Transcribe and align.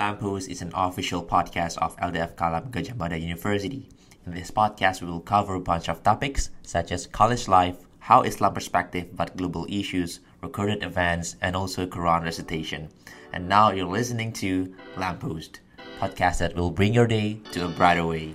Lamppost 0.00 0.48
is 0.48 0.62
an 0.62 0.72
official 0.74 1.22
podcast 1.22 1.76
of 1.76 1.94
LDF 1.98 2.34
Kalam 2.34 2.70
Gajah 2.70 2.96
Mada 2.96 3.18
University. 3.18 3.86
In 4.24 4.32
this 4.32 4.50
podcast, 4.50 5.02
we 5.02 5.06
will 5.08 5.20
cover 5.20 5.56
a 5.56 5.60
bunch 5.60 5.90
of 5.90 6.02
topics 6.02 6.48
such 6.62 6.90
as 6.90 7.06
college 7.06 7.48
life, 7.48 7.76
how 7.98 8.22
Islam 8.22 8.54
perspective 8.54 9.12
about 9.12 9.36
global 9.36 9.66
issues, 9.68 10.20
recorded 10.40 10.82
events, 10.82 11.36
and 11.42 11.54
also 11.54 11.84
Quran 11.84 12.24
recitation. 12.24 12.88
And 13.34 13.46
now 13.46 13.72
you're 13.72 13.84
listening 13.84 14.32
to 14.40 14.72
Lamppost, 14.96 15.60
podcast 16.00 16.38
that 16.38 16.56
will 16.56 16.70
bring 16.70 16.94
your 16.94 17.06
day 17.06 17.42
to 17.52 17.66
a 17.66 17.68
brighter 17.68 18.06
way. 18.06 18.32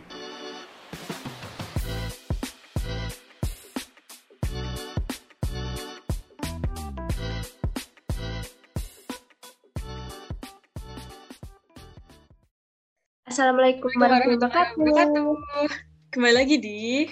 Assalamualaikum 13.45 13.93
warahmatullahi 14.01 14.73
wabarakatuh. 14.73 15.69
Kembali 16.17 16.33
lagi 16.33 16.57
di 16.57 17.05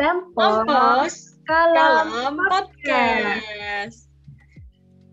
Lempos 0.00 1.28
Kalam 1.44 2.40
Podcast. 2.40 4.08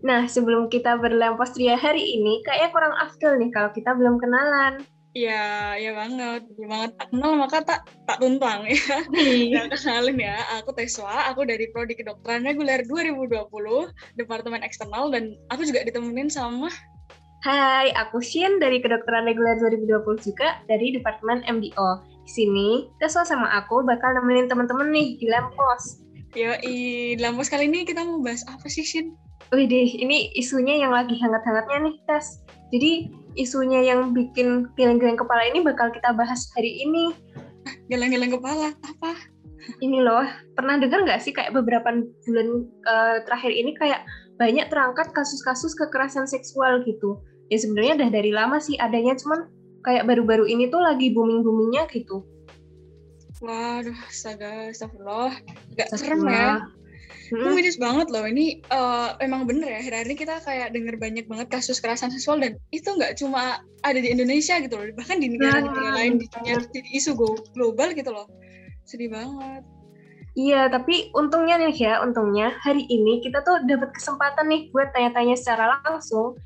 Nah, 0.00 0.24
sebelum 0.24 0.72
kita 0.72 0.96
berlempos 0.96 1.52
ria 1.60 1.76
hari 1.76 2.16
ini, 2.16 2.40
kayaknya 2.48 2.72
kurang 2.72 2.96
afdol 2.96 3.36
nih 3.36 3.52
kalau 3.52 3.68
kita 3.76 3.92
belum 3.92 4.16
kenalan. 4.16 4.80
Iya, 5.12 5.76
iya 5.76 5.92
banget. 5.92 6.48
Belum 6.56 6.72
banget 6.72 6.90
tak 6.96 7.08
kenal 7.12 7.32
maka 7.36 7.58
tak 7.60 7.80
tak 8.08 8.16
tuntang 8.24 8.64
ya. 8.64 8.80
Iya. 9.12 9.68
Ya, 9.68 9.76
kenalin 9.76 10.24
ya, 10.24 10.40
aku 10.56 10.72
Teswa, 10.72 11.28
aku 11.28 11.44
dari 11.44 11.68
Prodi 11.68 12.00
Kedokteran 12.00 12.48
Reguler 12.48 12.80
2020, 12.88 13.44
Departemen 14.16 14.64
Eksternal, 14.64 15.12
dan 15.12 15.36
aku 15.52 15.68
juga 15.68 15.84
ditemenin 15.84 16.32
sama 16.32 16.72
Hai, 17.40 17.88
aku 17.96 18.20
Shin 18.20 18.60
dari 18.60 18.84
Kedokteran 18.84 19.24
Reguler 19.24 19.56
2020 19.56 20.04
juga 20.20 20.60
dari 20.68 20.92
Departemen 20.92 21.40
MDO. 21.48 21.88
Di 22.28 22.30
sini, 22.36 22.92
Teswa 23.00 23.24
sama 23.24 23.48
aku 23.56 23.80
bakal 23.80 24.12
nemenin 24.12 24.44
teman-teman 24.44 24.92
nih 24.92 25.16
di 25.16 25.24
Lempos. 25.24 26.04
Yoi, 26.36 27.16
dalam 27.16 27.40
pos 27.40 27.48
kali 27.48 27.64
ini 27.64 27.88
kita 27.88 28.04
mau 28.04 28.20
bahas 28.20 28.44
apa 28.44 28.68
sih, 28.68 28.84
Shin? 28.84 29.16
Wih 29.56 29.64
deh, 29.64 29.88
ini 29.88 30.28
isunya 30.36 30.84
yang 30.84 30.92
lagi 30.92 31.16
hangat-hangatnya 31.16 31.88
nih, 31.88 31.96
Tes. 32.04 32.44
Jadi, 32.76 33.08
isunya 33.40 33.88
yang 33.88 34.12
bikin 34.12 34.68
geleng-geleng 34.76 35.16
kepala 35.16 35.40
ini 35.48 35.64
bakal 35.64 35.88
kita 35.96 36.12
bahas 36.12 36.44
hari 36.52 36.76
ini. 36.84 37.16
Geleng-geleng 37.88 38.36
kepala, 38.36 38.76
apa? 38.84 39.16
ini 39.80 40.00
loh, 40.00 40.24
pernah 40.56 40.76
dengar 40.80 41.04
nggak 41.04 41.20
sih 41.20 41.32
kayak 41.32 41.52
beberapa 41.52 41.88
bulan 42.24 42.48
eh, 42.68 43.16
terakhir 43.24 43.52
ini 43.52 43.72
kayak 43.76 44.04
banyak 44.40 44.72
terangkat 44.72 45.12
kasus-kasus 45.12 45.76
kekerasan 45.76 46.24
seksual 46.24 46.80
gitu. 46.84 47.20
Ya 47.50 47.58
sebenarnya 47.58 48.06
udah 48.06 48.10
dari 48.14 48.30
lama 48.30 48.62
sih 48.62 48.78
adanya, 48.78 49.18
cuman 49.18 49.50
kayak 49.82 50.06
baru-baru 50.06 50.46
ini 50.46 50.70
tuh 50.70 50.80
lagi 50.80 51.10
booming-boomingnya 51.10 51.90
gitu. 51.90 52.22
Waduh, 53.40 53.96
astaga, 54.06 54.70
astagfirullah. 54.70 55.34
Gak 55.74 55.88
serem 55.96 56.22
ya. 56.28 56.60
Hmm, 57.30 57.54
miris 57.54 57.78
banget 57.78 58.10
loh. 58.10 58.26
Ini 58.26 58.60
eh, 58.60 59.08
emang 59.22 59.46
bener 59.46 59.70
ya. 59.70 59.78
Akhir-akhir 59.80 60.06
ini 60.10 60.16
kita 60.18 60.34
kayak 60.42 60.68
denger 60.74 60.98
banyak 60.98 61.24
banget 61.30 61.48
kasus 61.48 61.78
kekerasan 61.78 62.10
seksual 62.10 62.42
dan 62.42 62.58
itu 62.74 62.90
nggak 62.90 63.16
cuma 63.22 63.62
ada 63.86 63.98
di 64.02 64.10
Indonesia 64.10 64.58
gitu 64.58 64.74
loh. 64.74 64.90
Bahkan 64.98 65.16
di 65.22 65.28
negara-negara 65.30 65.88
Nah, 65.90 65.96
lain 65.96 66.18
di 66.18 66.26
dunia 66.26 66.58
jadi 66.58 66.90
isu 66.90 67.14
global 67.54 67.94
gitu 67.94 68.10
loh. 68.10 68.26
Sedih 68.84 69.14
banget. 69.14 69.62
Iya, 70.38 70.70
tapi 70.70 71.10
untungnya 71.14 71.58
nih 71.58 71.74
ya, 71.74 71.94
untungnya 72.06 72.54
hari 72.62 72.86
ini 72.86 73.18
kita 73.18 73.42
tuh 73.42 73.66
dapat 73.66 73.90
kesempatan 73.94 74.46
nih 74.46 74.70
buat 74.70 74.94
tanya-tanya 74.94 75.34
secara 75.34 75.82
langsung 75.82 76.38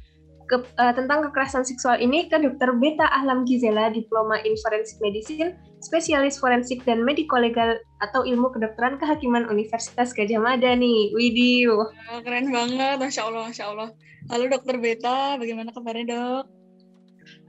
ke, 0.47 0.61
eh, 0.61 0.95
tentang 0.97 1.25
kekerasan 1.29 1.65
seksual 1.65 1.97
ini 2.01 2.29
ke 2.29 2.37
Dr. 2.37 2.77
Beta 2.77 3.09
Ahlam 3.11 3.49
Gizela, 3.49 3.89
Diploma 3.93 4.41
in 4.45 4.55
Forensic 4.61 5.01
Medicine, 5.01 5.57
spesialis 5.81 6.37
forensik 6.37 6.85
dan 6.85 7.05
mediko-legal 7.05 7.81
atau 8.05 8.25
ilmu 8.25 8.53
kedokteran 8.53 9.01
kehakiman 9.01 9.49
Universitas 9.49 10.13
Gajah 10.13 10.41
Mada 10.41 10.73
nih. 10.77 11.13
Widih. 11.17 11.73
Oh, 11.73 12.21
keren 12.21 12.53
banget, 12.53 12.97
masya 13.01 13.29
Allah, 13.29 13.43
masya 13.49 13.65
Allah. 13.73 13.89
Halo 14.33 14.45
dokter 14.49 14.77
Beta, 14.81 15.37
bagaimana 15.37 15.69
kabarnya 15.73 16.05
dok? 16.09 16.45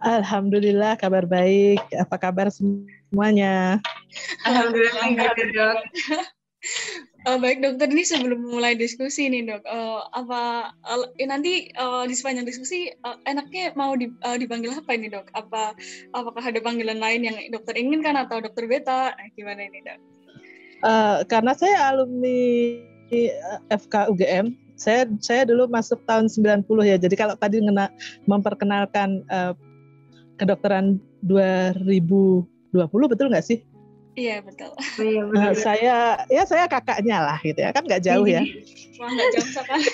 Alhamdulillah 0.03 0.99
kabar 0.99 1.23
baik. 1.27 1.83
Apa 1.95 2.15
kabar 2.19 2.47
semuanya? 2.51 3.79
Alhamdulillah, 4.47 5.07
dok. 5.55 5.77
Eh, 7.25 7.37
baik 7.41 7.57
dokter 7.65 7.89
ini 7.89 8.05
sebelum 8.05 8.37
mulai 8.45 8.77
diskusi 8.77 9.25
nih 9.25 9.49
dok, 9.49 9.65
eh, 9.65 10.01
apa 10.13 10.69
eh, 11.17 11.25
nanti 11.25 11.73
eh, 11.73 12.03
di 12.05 12.13
sepanjang 12.13 12.45
diskusi 12.45 12.93
eh, 12.93 13.17
enaknya 13.25 13.73
mau 13.73 13.97
di- 13.97 14.13
eh, 14.13 14.37
dipanggil 14.37 14.69
apa 14.69 14.93
ini 14.93 15.09
dok? 15.09 15.33
Apa 15.33 15.73
apakah 16.13 16.53
ada 16.53 16.61
panggilan 16.61 17.01
lain 17.01 17.25
yang 17.25 17.33
dokter 17.49 17.73
inginkan 17.81 18.13
atau 18.13 18.45
dokter 18.45 18.69
beta? 18.69 19.17
Nah, 19.17 19.27
gimana 19.33 19.65
ini 19.65 19.81
dok? 19.81 19.99
Eh, 20.85 21.17
karena 21.25 21.57
saya 21.57 21.89
alumni 21.89 22.37
FK 23.73 24.13
UGM, 24.13 24.53
saya 24.77 25.09
saya 25.17 25.49
dulu 25.49 25.65
masuk 25.65 25.97
tahun 26.05 26.29
90 26.29 26.61
ya. 26.85 27.01
Jadi 27.01 27.17
kalau 27.17 27.33
tadi 27.33 27.57
ngena, 27.57 27.89
memperkenalkan 28.29 29.25
eh, 29.33 29.53
kedokteran 30.37 31.01
2020 31.25 32.45
betul 33.09 33.33
nggak 33.33 33.49
sih? 33.49 33.65
Iya 34.15 34.39
betul. 34.43 34.71
Iya, 34.99 35.21
Eh, 35.21 35.25
benar. 35.31 35.53
saya 35.59 35.95
ya 36.31 36.43
saya 36.47 36.65
kakaknya 36.71 37.17
lah 37.19 37.37
gitu 37.43 37.59
ya 37.59 37.71
kan 37.75 37.83
nggak 37.83 38.03
jauh 38.03 38.27
ya. 38.27 38.41
Wah 38.99 39.09
nggak 39.11 39.27
jauh 39.35 39.49
sekali. 39.51 39.85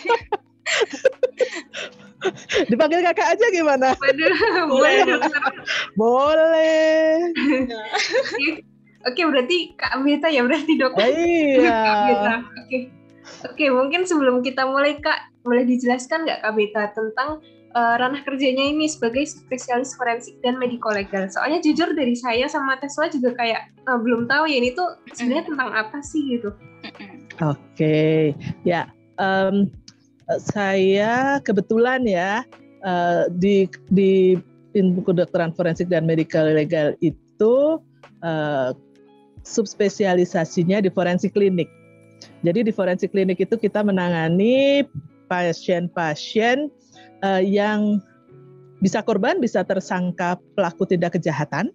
Dipanggil 2.70 3.02
kakak 3.02 3.34
aja 3.34 3.46
gimana? 3.50 3.98
Waduh, 3.98 4.70
boleh 4.70 4.94
dokter. 5.10 5.42
Boleh. 5.98 7.34
Oke, 9.10 9.22
berarti 9.26 9.74
Kak 9.74 10.06
Beta 10.06 10.30
ya, 10.30 10.46
berarti 10.46 10.78
dok. 10.78 10.94
Oh, 10.94 11.02
iya. 11.02 12.38
Oke. 12.62 12.94
Oke, 13.42 13.66
mungkin 13.74 14.06
sebelum 14.06 14.46
kita 14.46 14.70
mulai 14.70 15.02
Kak, 15.02 15.34
boleh 15.42 15.66
dijelaskan 15.66 16.30
nggak 16.30 16.46
Kak 16.46 16.54
Beta 16.54 16.94
tentang 16.94 17.42
eh, 17.72 17.96
ranah 18.00 18.22
kerjanya 18.28 18.72
ini 18.72 18.88
sebagai 18.88 19.24
spesialis 19.28 19.96
forensik 19.96 20.36
dan 20.44 20.60
mediko 20.60 20.92
legal? 20.92 21.28
Soalnya 21.32 21.64
jujur 21.64 21.96
dari 21.96 22.16
saya 22.16 22.48
sama 22.52 22.78
Tesla 22.80 23.08
juga 23.08 23.36
kayak 23.36 23.72
eh, 23.88 24.00
belum 24.00 24.28
tahu 24.28 24.48
ya 24.48 24.58
ini 24.60 24.76
tuh 24.76 25.00
sebenarnya 25.16 25.46
tentang 25.52 25.70
apa 25.72 25.98
sih 26.04 26.38
gitu. 26.38 26.52
Oke, 27.42 28.36
ya 28.68 28.92
em, 29.18 29.72
saya 30.40 31.40
kebetulan 31.42 32.06
ya 32.06 32.44
eh, 32.84 33.24
di 33.36 33.68
di 33.92 34.38
ilmu 34.72 35.04
kedokteran 35.04 35.52
forensik 35.52 35.92
dan 35.92 36.08
medical 36.08 36.48
legal 36.48 36.96
itu 37.04 37.80
eh, 38.24 38.72
subspesialisasinya 39.44 40.86
di 40.86 40.90
forensik 40.94 41.34
klinik. 41.34 41.68
Jadi 42.46 42.70
di 42.70 42.72
forensik 42.74 43.14
klinik 43.14 43.42
itu 43.42 43.58
kita 43.58 43.82
menangani 43.82 44.86
pasien-pasien 45.26 46.70
eh, 47.24 47.44
yang 47.46 48.02
bisa 48.82 49.06
korban, 49.06 49.38
bisa 49.38 49.62
tersangka 49.62 50.42
pelaku 50.58 50.90
tindak 50.90 51.14
kejahatan 51.14 51.70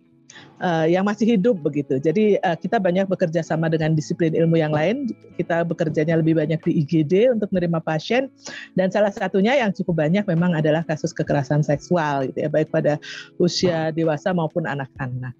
eh, 0.58 0.86
yang 0.90 1.06
masih 1.06 1.38
hidup 1.38 1.62
begitu. 1.62 2.02
Jadi 2.02 2.36
eh, 2.42 2.56
kita 2.58 2.82
banyak 2.82 3.06
bekerja 3.06 3.46
sama 3.46 3.70
dengan 3.70 3.94
disiplin 3.94 4.34
ilmu 4.34 4.58
yang 4.58 4.74
lain. 4.74 5.06
Kita 5.38 5.62
bekerjanya 5.62 6.18
lebih 6.18 6.36
banyak 6.36 6.58
di 6.66 6.82
IGD 6.82 7.30
untuk 7.38 7.48
menerima 7.54 7.78
pasien 7.80 8.26
dan 8.74 8.90
salah 8.90 9.14
satunya 9.14 9.54
yang 9.54 9.70
cukup 9.70 10.02
banyak 10.02 10.26
memang 10.26 10.58
adalah 10.58 10.82
kasus 10.82 11.14
kekerasan 11.14 11.62
seksual 11.62 12.26
gitu 12.26 12.44
ya, 12.44 12.50
baik 12.50 12.74
pada 12.74 12.98
usia 13.38 13.94
dewasa 13.94 14.34
maupun 14.34 14.66
anak-anak. 14.66 15.34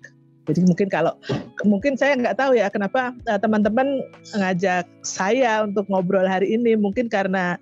Jadi 0.47 0.63
mungkin 0.63 0.87
kalau 0.87 1.19
mungkin 1.67 1.99
saya 1.99 2.15
nggak 2.15 2.39
tahu 2.39 2.55
ya 2.55 2.71
kenapa 2.71 3.11
teman-teman 3.43 3.99
ngajak 4.31 4.87
saya 5.03 5.67
untuk 5.67 5.91
ngobrol 5.91 6.23
hari 6.23 6.55
ini 6.55 6.79
mungkin 6.79 7.11
karena 7.11 7.59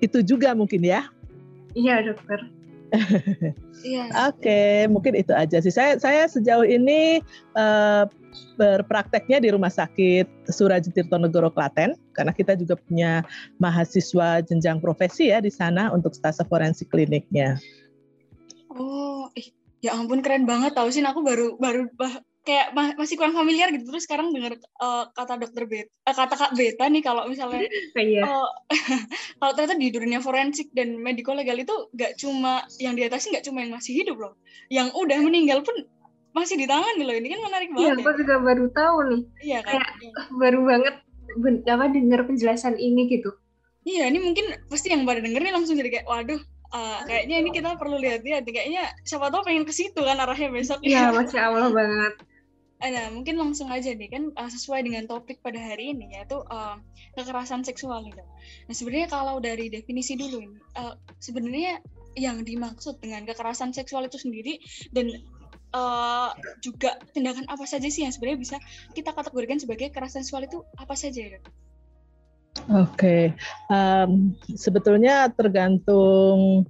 itu 0.00 0.18
juga 0.24 0.56
mungkin 0.56 0.82
ya. 0.82 1.06
Iya 1.76 2.12
dokter. 2.12 2.40
Iya. 3.78 4.10
Oke, 4.26 4.90
mungkin 4.90 5.14
itu 5.14 5.30
aja 5.30 5.62
sih. 5.62 5.70
Saya 5.70 6.02
saya 6.02 6.26
sejauh 6.26 6.66
ini 6.66 7.22
eh, 7.54 8.04
berprakteknya 8.58 9.38
di 9.38 9.54
Rumah 9.54 9.70
Sakit 9.70 10.50
Surajit 10.50 10.98
Tirtonegoro 10.98 11.54
Klaten 11.54 11.94
karena 12.10 12.34
kita 12.34 12.58
juga 12.58 12.74
punya 12.74 13.22
mahasiswa 13.62 14.42
jenjang 14.42 14.82
profesi 14.82 15.30
ya 15.30 15.38
di 15.38 15.50
sana 15.54 15.94
untuk 15.94 16.10
stase 16.10 16.42
forensik 16.50 16.90
kliniknya. 16.90 17.54
Oh, 18.74 19.30
ya 19.78 19.94
ampun 19.94 20.26
keren 20.26 20.42
banget 20.42 20.74
tau 20.74 20.90
sih. 20.90 21.02
Aku 21.06 21.22
baru 21.22 21.54
baru 21.54 21.86
bah- 21.94 22.22
kayak 22.48 22.72
ma- 22.72 22.96
masih 22.96 23.20
kurang 23.20 23.36
familiar 23.36 23.68
gitu. 23.68 23.84
Terus 23.84 24.08
sekarang 24.08 24.32
dengar 24.32 24.56
eh, 24.56 25.04
kata 25.12 25.36
dokter 25.36 25.68
beta, 25.68 25.92
eh, 25.92 26.14
kata 26.16 26.34
kak 26.34 26.52
beta 26.56 26.88
nih 26.88 27.04
kalau 27.04 27.28
misalnya 27.28 27.68
Iya. 27.92 28.24
Oh, 28.24 28.48
kalau 29.38 29.52
ternyata 29.52 29.76
di 29.76 29.88
dunia 29.92 30.24
forensik 30.24 30.72
dan 30.72 30.96
mediko 30.96 31.36
legal 31.36 31.60
itu 31.60 31.92
nggak 31.92 32.16
cuma 32.16 32.64
yang 32.80 32.96
diatasi 32.96 33.36
nggak 33.36 33.44
cuma 33.44 33.60
yang 33.60 33.76
masih 33.76 33.92
hidup 34.00 34.16
loh, 34.16 34.32
yang 34.72 34.88
udah 34.96 35.20
meninggal 35.20 35.60
pun 35.60 35.76
masih 36.32 36.56
ditangani 36.56 37.04
loh. 37.04 37.14
Ini 37.14 37.28
kan 37.36 37.40
menarik 37.44 37.68
Iya, 37.76 37.92
banget. 37.92 38.04
aku 38.08 38.10
juga 38.16 38.34
baru 38.40 38.66
tahu 38.72 38.96
nih. 39.12 39.20
ya. 39.44 39.44
Iya 39.44 39.58
kan? 39.68 39.80
Baru 40.40 40.60
banget 40.64 40.94
ben- 41.36 41.62
apa 41.68 41.84
dengar 41.92 42.24
penjelasan 42.24 42.80
ini 42.80 43.12
gitu. 43.12 43.30
Iya, 43.84 44.08
ini 44.08 44.18
mungkin 44.20 44.44
pasti 44.68 44.88
yang 44.92 45.04
pada 45.04 45.20
denger 45.20 45.40
nih 45.44 45.52
langsung 45.54 45.76
jadi 45.76 45.88
kayak, 46.00 46.06
waduh, 46.08 46.40
uh, 46.72 47.00
kayaknya 47.08 47.36
ini 47.40 47.50
kita 47.52 47.76
perlu 47.80 47.96
lihat-lihat 47.96 48.44
kayaknya 48.44 48.84
siapa 49.04 49.32
tahu 49.32 49.44
pengen 49.44 49.64
ke 49.64 49.72
situ 49.72 50.00
kan 50.04 50.20
arahnya 50.20 50.52
besok 50.52 50.84
iya 50.84 51.08
masya 51.08 51.48
allah 51.48 51.72
banget 51.72 52.14
Nah, 52.78 53.10
mungkin 53.10 53.34
langsung 53.34 53.74
aja 53.74 53.90
nih 53.90 54.06
kan 54.06 54.30
uh, 54.38 54.46
sesuai 54.46 54.86
dengan 54.86 55.10
topik 55.10 55.42
pada 55.42 55.58
hari 55.58 55.90
ini 55.98 56.14
yaitu 56.14 56.38
uh, 56.46 56.78
kekerasan 57.18 57.66
seksual 57.66 58.06
nih 58.06 58.22
Nah 58.22 58.74
sebenarnya 58.74 59.10
kalau 59.10 59.42
dari 59.42 59.66
definisi 59.66 60.14
dulu 60.14 60.38
ini 60.38 60.62
uh, 60.78 60.94
sebenarnya 61.18 61.82
yang 62.14 62.46
dimaksud 62.46 63.02
dengan 63.02 63.26
kekerasan 63.26 63.74
seksual 63.74 64.06
itu 64.06 64.22
sendiri 64.22 64.62
dan 64.94 65.10
uh, 65.74 66.30
juga 66.62 67.02
tindakan 67.10 67.50
apa 67.50 67.66
saja 67.66 67.90
sih 67.90 68.06
yang 68.06 68.14
sebenarnya 68.14 68.46
bisa 68.46 68.56
kita 68.94 69.10
kategorikan 69.10 69.58
sebagai 69.58 69.90
kekerasan 69.90 70.22
seksual 70.22 70.46
itu 70.46 70.62
apa 70.78 70.94
saja 70.94 71.34
ya 71.34 71.40
Oke, 72.74 72.90
okay. 72.90 73.24
um, 73.70 74.34
sebetulnya 74.58 75.30
tergantung 75.30 76.66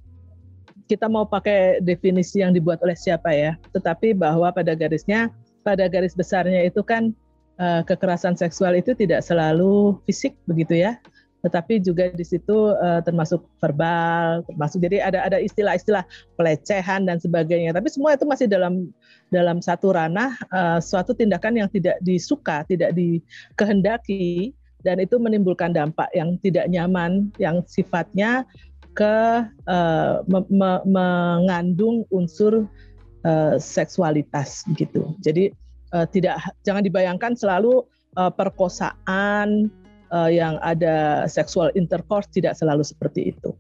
kita 0.84 1.08
mau 1.08 1.24
pakai 1.24 1.80
definisi 1.80 2.44
yang 2.44 2.52
dibuat 2.52 2.80
oleh 2.84 2.92
siapa 2.92 3.32
ya. 3.32 3.56
Tetapi 3.72 4.12
bahwa 4.12 4.52
pada 4.52 4.76
garisnya, 4.76 5.32
pada 5.68 5.84
garis 5.92 6.16
besarnya 6.16 6.64
itu 6.64 6.80
kan 6.80 7.12
uh, 7.60 7.84
kekerasan 7.84 8.32
seksual 8.40 8.72
itu 8.72 8.96
tidak 8.96 9.20
selalu 9.20 10.00
fisik 10.08 10.32
begitu 10.48 10.80
ya, 10.80 10.96
tetapi 11.44 11.84
juga 11.84 12.08
di 12.08 12.24
situ 12.24 12.72
uh, 12.72 13.04
termasuk 13.04 13.44
verbal, 13.60 14.40
termasuk 14.48 14.80
jadi 14.80 15.04
ada 15.12 15.28
ada 15.28 15.36
istilah-istilah 15.36 16.08
pelecehan 16.40 17.04
dan 17.04 17.20
sebagainya. 17.20 17.76
Tapi 17.76 17.92
semua 17.92 18.16
itu 18.16 18.24
masih 18.24 18.48
dalam 18.48 18.88
dalam 19.28 19.60
satu 19.60 19.92
ranah 19.92 20.32
uh, 20.48 20.80
suatu 20.80 21.12
tindakan 21.12 21.60
yang 21.60 21.68
tidak 21.68 22.00
disuka, 22.00 22.64
tidak 22.64 22.96
dikehendaki 22.96 24.56
dan 24.86 25.04
itu 25.04 25.20
menimbulkan 25.20 25.76
dampak 25.76 26.08
yang 26.16 26.40
tidak 26.40 26.70
nyaman 26.70 27.28
yang 27.36 27.60
sifatnya 27.68 28.48
ke 28.94 29.46
uh, 29.70 30.26
me 30.26 30.42
me 30.50 30.70
mengandung 30.86 32.02
unsur 32.10 32.66
uh, 33.24 33.56
seksualitas 33.56 34.66
gitu. 34.76 35.14
Jadi 35.22 35.50
uh, 35.94 36.06
tidak 36.10 36.38
jangan 36.62 36.84
dibayangkan 36.84 37.34
selalu 37.34 37.82
uh, 38.18 38.30
perkosaan 38.30 39.70
uh, 40.12 40.30
yang 40.30 40.60
ada 40.60 41.26
seksual 41.30 41.72
intercourse 41.74 42.28
tidak 42.30 42.54
selalu 42.58 42.84
seperti 42.84 43.34
itu. 43.34 43.54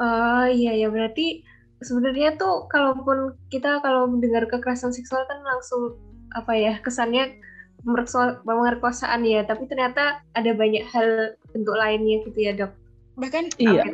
Oh 0.00 0.46
iya 0.48 0.72
ya 0.72 0.88
berarti 0.88 1.44
sebenarnya 1.82 2.38
tuh 2.38 2.70
kalaupun 2.70 3.36
kita 3.52 3.82
kalau 3.82 4.08
mendengar 4.08 4.46
kekerasan 4.48 4.94
seksual 4.94 5.26
kan 5.28 5.42
langsung 5.44 5.98
apa 6.32 6.56
ya 6.56 6.80
kesannya 6.80 7.36
pemerkosaan 7.82 9.26
ya, 9.26 9.42
tapi 9.42 9.66
ternyata 9.66 10.22
ada 10.38 10.50
banyak 10.54 10.86
hal 10.86 11.34
bentuk 11.50 11.74
lainnya 11.74 12.22
gitu 12.30 12.38
ya 12.38 12.52
dok. 12.54 12.72
Bahkan 13.18 13.58
iya. 13.58 13.84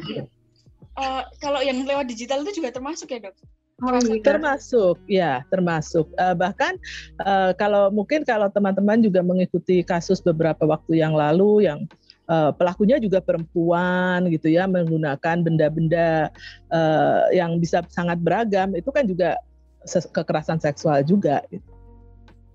Uh, 0.98 1.22
kalau 1.40 1.62
yang 1.62 1.80
lewat 1.86 2.10
digital 2.10 2.44
itu 2.44 2.60
juga 2.60 2.74
termasuk 2.74 3.08
ya 3.08 3.24
dok? 3.30 3.34
Oh, 3.78 3.94
iya. 3.94 4.18
termasuk 4.26 4.98
ya 5.06 5.32
termasuk 5.54 6.10
uh, 6.18 6.34
bahkan 6.34 6.74
uh, 7.22 7.54
kalau 7.54 7.94
mungkin 7.94 8.26
kalau 8.26 8.50
teman-teman 8.50 8.98
juga 8.98 9.22
mengikuti 9.22 9.86
kasus 9.86 10.18
beberapa 10.18 10.66
waktu 10.66 10.98
yang 10.98 11.14
lalu 11.14 11.70
yang 11.70 11.86
uh, 12.26 12.50
pelakunya 12.50 12.98
juga 12.98 13.22
perempuan 13.22 14.26
gitu 14.34 14.50
ya 14.50 14.66
menggunakan 14.66 15.46
benda-benda 15.46 16.26
uh, 16.74 17.30
yang 17.30 17.62
bisa 17.62 17.86
sangat 17.86 18.18
beragam 18.18 18.74
itu 18.74 18.90
kan 18.90 19.06
juga 19.06 19.38
kekerasan 19.86 20.58
seksual 20.58 21.06
juga 21.06 21.46
gitu. 21.48 21.70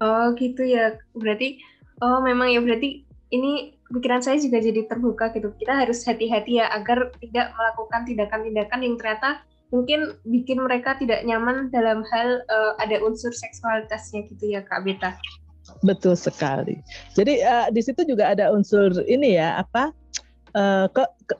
Oh 0.03 0.35
gitu 0.35 0.67
ya. 0.67 0.99
Berarti 1.15 1.63
oh 2.03 2.19
memang 2.19 2.51
ya 2.51 2.59
berarti 2.59 3.07
ini 3.31 3.79
pikiran 3.89 4.21
saya 4.21 4.37
juga 4.43 4.59
jadi 4.59 4.85
terbuka 4.85 5.31
gitu. 5.31 5.55
Kita 5.55 5.87
harus 5.87 6.03
hati-hati 6.03 6.59
ya 6.59 6.67
agar 6.75 7.15
tidak 7.23 7.55
melakukan 7.55 8.01
tindakan-tindakan 8.05 8.79
yang 8.83 8.95
ternyata 8.99 9.41
mungkin 9.69 10.18
bikin 10.27 10.60
mereka 10.62 10.98
tidak 11.00 11.24
nyaman 11.24 11.69
dalam 11.71 12.04
hal 12.12 12.42
uh, 12.50 12.74
ada 12.81 13.00
unsur 13.01 13.31
seksualitasnya 13.31 14.27
gitu 14.30 14.51
ya 14.51 14.62
Kak 14.65 14.83
Beta. 14.83 15.15
Betul 15.81 16.19
sekali. 16.19 16.83
Jadi 17.15 17.39
uh, 17.39 17.71
di 17.71 17.80
situ 17.80 18.04
juga 18.04 18.36
ada 18.36 18.51
unsur 18.51 18.92
ini 19.07 19.39
ya 19.39 19.63
apa 19.63 19.95
uh, 20.54 20.92
ke, 20.92 21.04
ke 21.30 21.36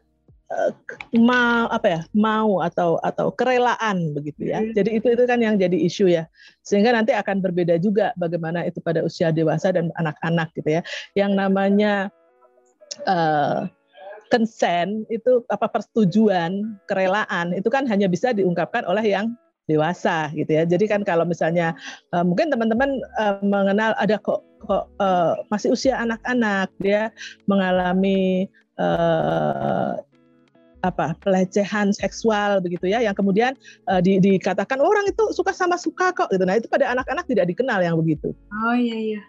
mau 1.18 1.66
apa 1.70 1.88
ya 1.88 2.02
mau 2.14 2.62
atau 2.62 3.02
atau 3.02 3.34
kerelaan 3.34 4.14
begitu 4.14 4.54
ya. 4.54 4.62
Hmm. 4.62 4.74
Jadi 4.74 5.02
itu 5.02 5.08
itu 5.14 5.24
kan 5.25 5.40
yang 5.42 5.56
jadi 5.58 5.75
isu 5.75 6.10
ya. 6.10 6.30
Sehingga 6.62 6.94
nanti 6.94 7.14
akan 7.14 7.42
berbeda 7.42 7.78
juga 7.81 8.14
bagaimana 8.18 8.66
itu 8.66 8.80
pada 8.80 9.02
usia 9.02 9.34
dewasa 9.34 9.74
dan 9.74 9.90
anak-anak 9.98 10.54
gitu 10.58 10.80
ya. 10.80 10.81
Yang 11.18 11.31
namanya 11.38 11.94
uh, 13.06 13.66
consent 14.33 15.06
itu 15.13 15.45
apa 15.53 15.69
persetujuan 15.69 16.74
kerelaan 16.89 17.53
itu 17.53 17.69
kan 17.69 17.85
hanya 17.85 18.09
bisa 18.09 18.33
diungkapkan 18.33 18.81
oleh 18.89 19.06
yang 19.06 19.30
dewasa 19.69 20.33
gitu 20.33 20.50
ya. 20.50 20.65
Jadi 20.65 20.89
kan 20.89 21.06
kalau 21.06 21.24
misalnya 21.24 21.77
uh, 22.12 22.25
mungkin 22.25 22.50
teman-teman 22.50 22.97
uh, 23.21 23.38
mengenal 23.45 23.94
ada 24.01 24.18
kok 24.18 24.41
kok 24.65 24.89
uh, 24.97 25.38
masih 25.53 25.71
usia 25.77 25.95
anak-anak 26.01 26.74
dia 26.81 27.13
mengalami 27.45 28.50
uh, 28.81 30.01
apa 30.83 31.15
pelecehan 31.24 31.95
seksual 31.95 32.59
begitu 32.59 32.91
ya 32.91 33.00
yang 33.00 33.15
kemudian 33.15 33.56
uh, 33.88 34.03
di, 34.03 34.19
dikatakan 34.19 34.83
orang 34.83 35.07
itu 35.07 35.31
suka 35.31 35.56
sama 35.56 35.79
suka 35.79 36.12
kok 36.12 36.27
gitu. 36.27 36.44
Nah 36.44 36.59
itu 36.59 36.68
pada 36.68 36.91
anak-anak 36.91 37.24
tidak 37.29 37.47
dikenal 37.47 37.79
yang 37.79 37.95
begitu. 37.95 38.36
Oh 38.51 38.75
iya 38.75 38.97
iya 39.00 39.21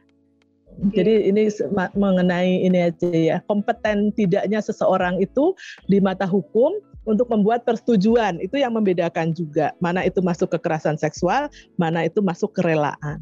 jadi 0.92 1.30
ini 1.30 1.46
mengenai 1.94 2.66
ini 2.66 2.90
aja 2.90 3.08
ya 3.14 3.36
kompeten 3.46 4.10
tidaknya 4.14 4.58
seseorang 4.58 5.22
itu 5.22 5.54
di 5.86 6.02
mata 6.02 6.26
hukum 6.26 6.74
untuk 7.04 7.28
membuat 7.30 7.62
persetujuan 7.68 8.40
itu 8.40 8.58
yang 8.58 8.74
membedakan 8.74 9.30
juga 9.36 9.70
mana 9.78 10.02
itu 10.02 10.18
masuk 10.24 10.50
kekerasan 10.56 10.98
seksual 10.98 11.46
mana 11.78 12.08
itu 12.08 12.18
masuk 12.24 12.50
kerelaan 12.56 13.20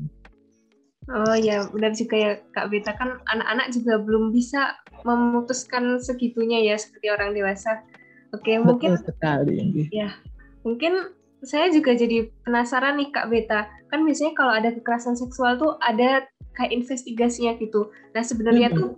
Oh 1.10 1.34
ya, 1.34 1.66
benar 1.75 1.99
juga 1.99 2.14
ya 2.14 2.32
Kak 2.54 2.70
Beta 2.70 2.94
kan 2.94 3.19
anak-anak 3.26 3.75
juga 3.75 3.99
belum 3.99 4.31
bisa 4.31 4.78
memutuskan 5.02 5.99
segitunya 5.99 6.62
ya 6.62 6.78
seperti 6.78 7.10
orang 7.10 7.34
dewasa. 7.34 7.82
Oke, 8.31 8.54
Betul 8.54 8.62
mungkin 8.62 8.93
sekali. 9.02 9.90
Ya, 9.90 10.14
mungkin 10.62 11.10
saya 11.43 11.75
juga 11.75 11.99
jadi 11.99 12.31
penasaran 12.46 13.02
nih 13.02 13.10
Kak 13.10 13.26
Beta. 13.34 13.66
Kan 13.90 14.06
biasanya 14.06 14.32
kalau 14.38 14.54
ada 14.54 14.70
kekerasan 14.70 15.19
seksual 15.19 15.58
tuh 15.58 15.75
ada 15.82 16.22
kayak 16.56 16.72
investigasinya 16.72 17.56
gitu. 17.58 17.90
Nah, 18.12 18.22
sebenarnya 18.25 18.72
hmm. 18.72 18.76
tuh 18.76 18.88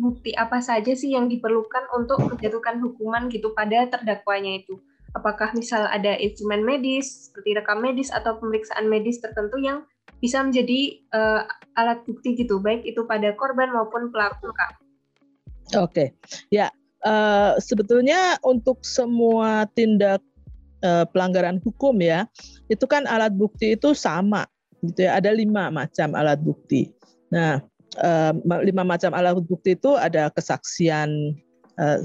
bukti 0.00 0.32
apa 0.32 0.58
saja 0.64 0.92
sih 0.96 1.12
yang 1.12 1.28
diperlukan 1.28 1.92
untuk 1.92 2.18
menjatuhkan 2.24 2.80
hukuman 2.80 3.28
gitu 3.28 3.52
pada 3.52 3.88
terdakwanya 3.88 4.64
itu? 4.64 4.80
Apakah 5.12 5.52
misal 5.52 5.84
ada 5.92 6.16
instrumen 6.16 6.64
medis 6.64 7.28
seperti 7.28 7.52
rekam 7.52 7.84
medis 7.84 8.08
atau 8.08 8.40
pemeriksaan 8.40 8.88
medis 8.88 9.20
tertentu 9.20 9.60
yang 9.60 9.84
bisa 10.24 10.40
menjadi 10.40 11.02
uh, 11.12 11.44
alat 11.76 12.00
bukti 12.08 12.32
gitu, 12.38 12.62
baik 12.62 12.86
itu 12.88 13.04
pada 13.04 13.36
korban 13.36 13.68
maupun 13.68 14.08
pelaku, 14.08 14.48
Kak? 14.56 14.80
Oke, 15.76 16.16
ya 16.48 16.72
uh, 17.04 17.58
sebetulnya 17.58 18.38
untuk 18.46 18.80
semua 18.86 19.66
tindak 19.74 20.22
uh, 20.82 21.04
pelanggaran 21.10 21.58
hukum 21.62 21.98
ya 22.00 22.26
itu 22.70 22.84
kan 22.86 23.04
alat 23.06 23.34
bukti 23.34 23.74
itu 23.76 23.92
sama 23.92 24.46
gitu 24.82 25.06
ya 25.06 25.18
ada 25.18 25.30
lima 25.30 25.70
macam 25.70 26.14
alat 26.18 26.38
bukti 26.42 26.90
nah 27.32 27.64
uh, 28.00 28.32
lima 28.62 28.86
macam 28.86 29.12
alat 29.12 29.36
bukti 29.44 29.76
itu 29.76 29.96
ada 29.98 30.32
kesaksian 30.32 31.36
uh, 31.76 31.98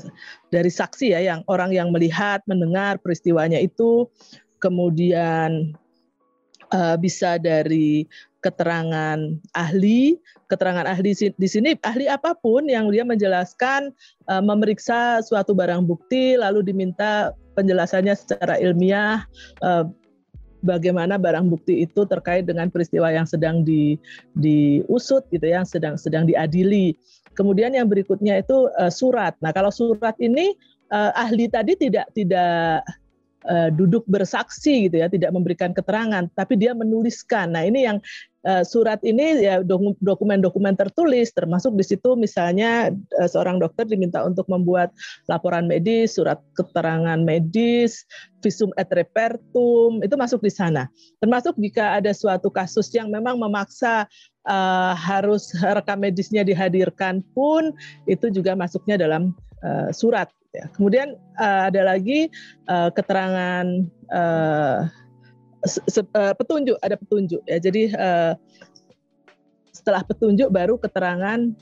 dari 0.51 0.71
saksi 0.71 1.15
ya 1.15 1.19
yang 1.23 1.41
orang 1.47 1.71
yang 1.71 1.93
melihat 1.93 2.43
mendengar 2.49 2.99
peristiwanya 2.99 3.61
itu. 3.61 4.09
Kemudian 4.57 5.77
uh, 6.73 6.97
bisa 6.97 7.37
dari 7.37 8.09
keterangan 8.41 9.37
ahli, 9.53 10.17
keterangan 10.49 10.87
ahli 10.87 11.13
di 11.13 11.47
sini 11.49 11.77
ahli 11.83 12.09
apa 12.09 12.33
pun 12.33 12.65
yang 12.69 12.87
dia 12.93 13.03
menjelaskan 13.03 13.91
memeriksa 14.39 15.19
suatu 15.25 15.51
barang 15.51 15.83
bukti 15.83 16.39
lalu 16.39 16.63
diminta 16.63 17.35
penjelasannya 17.59 18.13
secara 18.13 18.55
ilmiah 18.61 19.25
bagaimana 20.65 21.17
barang 21.19 21.49
bukti 21.49 21.85
itu 21.85 22.05
terkait 22.09 22.45
dengan 22.47 22.69
peristiwa 22.71 23.11
yang 23.13 23.25
sedang 23.29 23.61
di 23.61 23.97
diusut 24.37 25.25
gitu 25.29 25.45
ya, 25.45 25.61
yang 25.61 25.67
sedang 25.67 25.95
sedang 25.99 26.23
diadili. 26.25 26.97
Kemudian 27.37 27.77
yang 27.77 27.85
berikutnya 27.85 28.41
itu 28.41 28.69
uh, 28.81 28.89
surat. 28.89 29.37
Nah, 29.45 29.53
kalau 29.53 29.69
surat 29.69 30.17
ini 30.17 30.57
uh, 30.89 31.13
ahli 31.13 31.45
tadi 31.45 31.77
tidak 31.77 32.09
tidak 32.17 32.81
uh, 33.45 33.69
duduk 33.69 34.01
bersaksi 34.09 34.89
gitu 34.89 35.05
ya, 35.05 35.07
tidak 35.07 35.29
memberikan 35.29 35.69
keterangan, 35.71 36.25
tapi 36.33 36.57
dia 36.57 36.73
menuliskan. 36.73 37.53
Nah, 37.53 37.61
ini 37.61 37.85
yang 37.85 38.01
surat 38.63 39.03
ini 39.03 39.43
ya 39.43 39.59
dokumen-dokumen 39.99 40.79
tertulis 40.79 41.35
termasuk 41.35 41.75
di 41.75 41.83
situ 41.83 42.15
misalnya 42.15 42.95
uh, 43.19 43.27
seorang 43.27 43.59
dokter 43.59 43.83
diminta 43.83 44.23
untuk 44.23 44.47
membuat 44.47 44.95
laporan 45.27 45.67
medis, 45.67 46.15
surat 46.15 46.39
keterangan 46.55 47.19
medis, 47.19 48.07
visum 48.39 48.71
et 48.79 48.87
repertum, 48.87 49.99
itu 49.99 50.15
masuk 50.15 50.39
di 50.39 50.51
sana. 50.51 50.87
Termasuk 51.19 51.59
jika 51.59 51.99
ada 51.99 52.15
suatu 52.15 52.47
kasus 52.47 52.87
yang 52.95 53.11
memang 53.11 53.35
memaksa 53.35 54.07
uh, 54.47 54.93
harus 54.95 55.51
rekam 55.75 55.99
medisnya 55.99 56.47
dihadirkan 56.47 57.19
pun 57.35 57.75
itu 58.07 58.31
juga 58.31 58.55
masuknya 58.55 58.95
dalam 58.95 59.35
uh, 59.61 59.91
surat. 59.91 60.31
Ya. 60.55 60.65
Kemudian 60.73 61.19
ada 61.37 61.85
lagi 61.85 62.33
keterangan 62.65 63.67
uh, 65.63 66.33
petunjuk, 66.37 66.77
ada 66.83 66.95
petunjuk 66.99 67.41
ya. 67.47 67.57
Jadi 67.57 67.93
uh, 67.95 68.33
setelah 69.73 70.01
petunjuk 70.03 70.49
baru 70.49 70.75
keterangan 70.81 71.53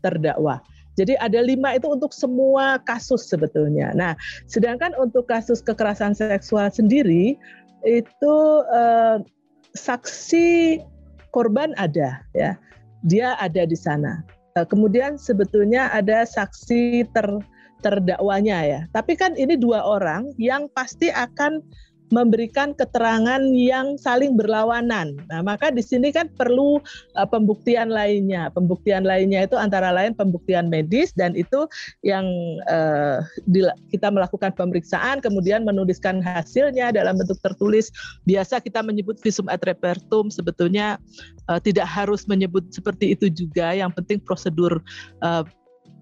terdakwa. 0.00 0.62
Jadi 0.96 1.12
ada 1.20 1.44
lima 1.44 1.76
itu 1.76 1.92
untuk 1.92 2.16
semua 2.16 2.80
kasus 2.88 3.28
sebetulnya. 3.28 3.92
Nah, 3.92 4.16
sedangkan 4.48 4.96
untuk 4.96 5.28
kasus 5.28 5.60
kekerasan 5.60 6.16
seksual 6.16 6.72
sendiri 6.72 7.36
itu 7.84 8.36
eh, 8.72 9.20
saksi 9.76 10.80
korban 11.36 11.76
ada, 11.76 12.24
ya, 12.32 12.56
dia 13.04 13.36
ada 13.36 13.68
di 13.68 13.76
sana. 13.76 14.24
Kemudian 14.56 15.20
sebetulnya 15.20 15.92
ada 15.92 16.24
saksi 16.24 17.12
ter 17.12 17.28
terdakwanya 17.84 18.64
ya. 18.64 18.80
Tapi 18.96 19.20
kan 19.20 19.36
ini 19.36 19.52
dua 19.60 19.84
orang 19.84 20.32
yang 20.40 20.64
pasti 20.72 21.12
akan 21.12 21.60
memberikan 22.14 22.70
keterangan 22.76 23.42
yang 23.50 23.98
saling 23.98 24.38
berlawanan. 24.38 25.18
Nah, 25.26 25.42
maka 25.42 25.74
di 25.74 25.82
sini 25.82 26.14
kan 26.14 26.30
perlu 26.30 26.78
uh, 27.18 27.28
pembuktian 27.28 27.90
lainnya. 27.90 28.50
Pembuktian 28.54 29.02
lainnya 29.02 29.46
itu 29.46 29.58
antara 29.58 29.90
lain 29.90 30.14
pembuktian 30.14 30.70
medis 30.70 31.10
dan 31.18 31.34
itu 31.34 31.66
yang 32.06 32.26
uh, 32.70 33.22
di, 33.50 33.66
kita 33.90 34.10
melakukan 34.10 34.54
pemeriksaan 34.54 35.18
kemudian 35.18 35.66
menuliskan 35.66 36.22
hasilnya 36.22 36.94
dalam 36.94 37.18
bentuk 37.18 37.42
tertulis. 37.42 37.90
Biasa 38.22 38.62
kita 38.62 38.86
menyebut 38.86 39.18
visum 39.18 39.50
et 39.50 39.62
repertum 39.66 40.30
sebetulnya 40.30 41.02
uh, 41.50 41.58
tidak 41.58 41.90
harus 41.90 42.26
menyebut 42.30 42.70
seperti 42.70 43.18
itu 43.18 43.26
juga. 43.26 43.74
Yang 43.74 43.98
penting 43.98 44.18
prosedur 44.22 44.78
uh, 45.26 45.42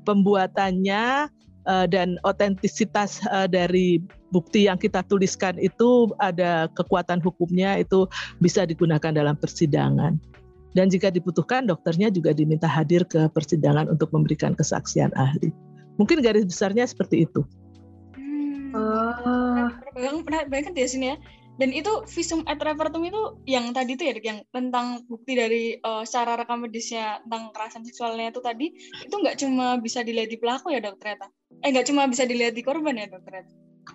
pembuatannya 0.04 1.32
uh, 1.66 1.86
dan 1.88 2.16
otentisitas 2.24 3.20
uh, 3.28 3.48
dari 3.48 4.00
bukti 4.32 4.66
yang 4.66 4.80
kita 4.80 5.04
tuliskan 5.06 5.56
itu 5.60 6.10
ada 6.18 6.66
kekuatan 6.74 7.22
hukumnya 7.22 7.78
itu 7.78 8.08
bisa 8.42 8.66
digunakan 8.66 9.12
dalam 9.14 9.36
persidangan. 9.38 10.18
Dan 10.74 10.90
jika 10.90 11.06
dibutuhkan 11.06 11.70
dokternya 11.70 12.10
juga 12.10 12.34
diminta 12.34 12.66
hadir 12.66 13.06
ke 13.06 13.30
persidangan 13.30 13.86
untuk 13.86 14.10
memberikan 14.10 14.58
kesaksian 14.58 15.14
ahli. 15.14 15.54
Mungkin 16.02 16.18
garis 16.18 16.42
besarnya 16.42 16.82
seperti 16.82 17.30
itu. 17.30 17.46
Hmm. 18.18 18.74
Oh. 18.74 19.70
Pernah 19.94 20.50
bayangkan 20.50 20.74
di 20.74 20.82
sini 20.90 21.14
ya. 21.14 21.16
Dan 21.54 21.70
itu 21.70 22.02
visum 22.10 22.42
et 22.50 22.58
repertum 22.58 23.06
itu 23.06 23.38
yang 23.46 23.70
tadi 23.70 23.94
itu 23.94 24.02
ya, 24.10 24.14
yang 24.18 24.42
tentang 24.50 25.06
bukti 25.06 25.38
dari 25.38 25.78
uh, 25.86 26.02
secara 26.02 26.42
rekam 26.42 26.66
medisnya 26.66 27.22
tentang 27.22 27.54
kekerasan 27.54 27.86
seksualnya 27.86 28.34
itu 28.34 28.42
tadi, 28.42 28.66
itu 29.06 29.14
nggak 29.14 29.38
cuma 29.38 29.78
bisa 29.78 30.02
dilihat 30.02 30.34
di 30.34 30.38
pelaku 30.42 30.74
ya 30.74 30.82
dok 30.82 30.98
ternyata? 30.98 31.30
Eh 31.62 31.70
nggak 31.70 31.86
cuma 31.86 32.10
bisa 32.10 32.26
dilihat 32.26 32.58
di 32.58 32.62
korban 32.66 32.98
ya 32.98 33.06
dok 33.06 33.22
ternyata? 33.22 33.50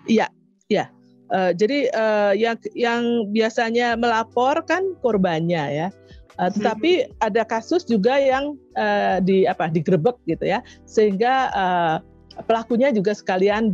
Iya, 0.07 0.27
iya. 0.71 0.87
Uh, 1.29 1.51
jadi 1.53 1.91
uh, 1.93 2.33
yang 2.33 2.57
yang 2.73 3.03
biasanya 3.29 3.99
melapor 3.99 4.63
kan 4.63 4.95
korbannya 5.03 5.63
ya. 5.67 5.87
Uh, 6.39 6.47
tetapi 6.47 7.03
hmm. 7.03 7.11
ada 7.19 7.43
kasus 7.43 7.83
juga 7.83 8.15
yang 8.15 8.55
uh, 8.79 9.19
di 9.19 9.43
apa 9.43 9.67
digerebek 9.67 10.15
gitu 10.31 10.47
ya, 10.47 10.63
sehingga 10.87 11.51
uh, 11.51 11.95
pelakunya 12.47 12.95
juga 12.95 13.11
sekalian 13.11 13.67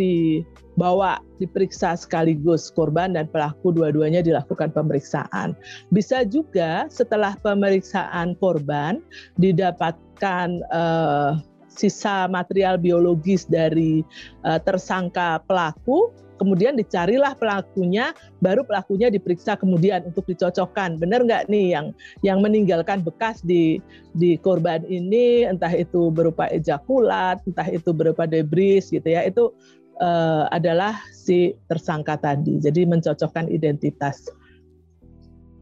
dibawa 0.76 1.24
diperiksa 1.40 1.96
sekaligus 1.96 2.68
korban 2.76 3.16
dan 3.16 3.32
pelaku 3.32 3.72
dua-duanya 3.72 4.20
dilakukan 4.20 4.76
pemeriksaan. 4.76 5.56
Bisa 5.96 6.28
juga 6.28 6.92
setelah 6.92 7.40
pemeriksaan 7.40 8.36
korban 8.44 9.00
didapatkan 9.40 10.60
uh, 10.76 11.40
sisa 11.72 12.28
material 12.28 12.76
biologis 12.76 13.48
dari 13.48 14.04
uh, 14.44 14.60
tersangka 14.60 15.40
pelaku 15.48 16.12
kemudian 16.36 16.76
dicarilah 16.76 17.32
pelakunya, 17.40 18.12
baru 18.44 18.68
pelakunya 18.68 19.08
diperiksa 19.08 19.56
kemudian 19.56 20.04
untuk 20.04 20.28
dicocokkan. 20.28 21.00
Benar 21.00 21.24
nggak 21.24 21.48
nih 21.48 21.72
yang 21.72 21.96
yang 22.28 22.44
meninggalkan 22.44 23.00
bekas 23.00 23.40
di 23.40 23.80
di 24.16 24.36
korban 24.36 24.84
ini, 24.84 25.48
entah 25.48 25.72
itu 25.72 26.12
berupa 26.12 26.52
ejakulat, 26.52 27.40
entah 27.48 27.68
itu 27.72 27.96
berupa 27.96 28.28
debris 28.28 28.92
gitu 28.92 29.08
ya, 29.08 29.24
itu 29.24 29.56
uh, 30.02 30.50
adalah 30.52 31.00
si 31.12 31.54
tersangka 31.68 32.20
tadi. 32.20 32.60
Jadi 32.60 32.88
mencocokkan 32.88 33.52
identitas. 33.52 34.28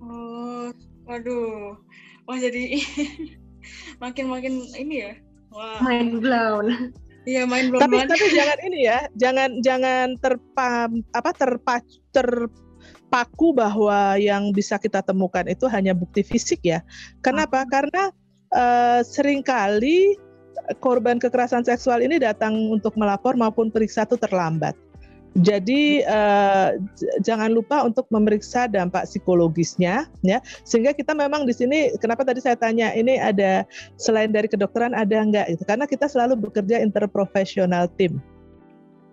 Oh, 0.04 0.70
waduh, 1.08 1.78
wah 2.28 2.38
jadi 2.38 2.80
makin-makin 4.04 4.68
ini 4.76 4.96
ya 5.00 5.14
Wow. 5.54 5.86
Mind 5.86 6.14
blown. 6.26 6.68
Iya 7.24 7.46
main 7.46 7.70
blown. 7.70 7.86
Tapi 7.86 8.10
tapi 8.10 8.26
jangan 8.38 8.60
ini 8.66 8.90
ya, 8.90 9.00
jangan 9.16 9.50
jangan 9.62 10.18
terpa 10.18 10.90
apa 11.14 11.32
terpa 11.38 11.76
terpaku 12.10 13.54
bahwa 13.54 14.18
yang 14.18 14.50
bisa 14.52 14.82
kita 14.82 15.06
temukan 15.06 15.46
itu 15.46 15.70
hanya 15.70 15.94
bukti 15.94 16.26
fisik 16.26 16.66
ya. 16.66 16.82
Kenapa? 17.22 17.64
Hmm. 17.64 17.70
Karena 17.70 18.04
uh, 18.52 19.00
sering 19.06 19.46
kali 19.46 20.18
korban 20.80 21.20
kekerasan 21.20 21.66
seksual 21.68 22.00
ini 22.00 22.20
datang 22.22 22.56
untuk 22.72 22.96
melapor 22.96 23.36
maupun 23.36 23.68
periksa 23.74 24.08
itu 24.08 24.16
terlambat. 24.16 24.76
Jadi 25.34 26.06
uh, 26.06 26.78
jangan 27.26 27.50
lupa 27.58 27.82
untuk 27.82 28.06
memeriksa 28.14 28.70
dampak 28.70 29.10
psikologisnya, 29.10 30.06
ya. 30.22 30.38
Sehingga 30.62 30.94
kita 30.94 31.18
memang 31.18 31.50
di 31.50 31.54
sini, 31.58 31.90
kenapa 31.98 32.22
tadi 32.22 32.38
saya 32.38 32.54
tanya, 32.54 32.94
ini 32.94 33.18
ada 33.18 33.66
selain 33.98 34.30
dari 34.30 34.46
kedokteran 34.46 34.94
ada 34.94 35.18
enggak? 35.18 35.50
Itu 35.50 35.66
karena 35.66 35.90
kita 35.90 36.06
selalu 36.06 36.38
bekerja 36.38 36.86
interprofesional 36.86 37.90
tim. 37.98 38.22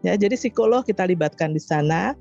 Ya, 0.05 0.13
jadi 0.13 0.37
psikolog 0.37 0.85
kita 0.85 1.09
libatkan 1.09 1.57
di 1.57 1.63
sana, 1.65 2.13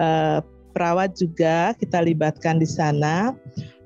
uh, 0.00 0.40
perawat 0.72 1.12
juga 1.20 1.76
kita 1.76 2.00
libatkan 2.00 2.56
di 2.56 2.68
sana. 2.68 3.36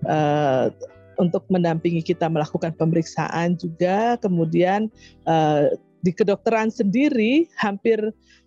Uh, 0.07 0.71
untuk 1.17 1.45
mendampingi 1.49 2.05
kita 2.05 2.29
melakukan 2.29 2.73
pemeriksaan 2.77 3.57
juga, 3.57 4.17
kemudian 4.21 4.93
uh, 5.29 5.73
di 6.05 6.15
kedokteran 6.15 6.71
sendiri 6.71 7.51
hampir 7.59 7.99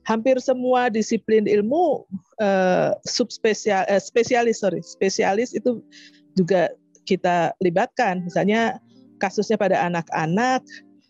hampir 0.07 0.39
semua 0.39 0.87
disiplin 0.87 1.43
ilmu 1.43 2.07
uh, 2.39 2.95
subspesial 3.03 3.83
uh, 3.91 3.99
spesialis 3.99 4.63
sorry 4.63 4.79
spesialis 4.79 5.51
itu 5.51 5.83
juga 6.39 6.71
kita 7.03 7.51
libatkan. 7.59 8.23
Misalnya 8.23 8.79
kasusnya 9.19 9.59
pada 9.59 9.75
anak-anak 9.83 10.63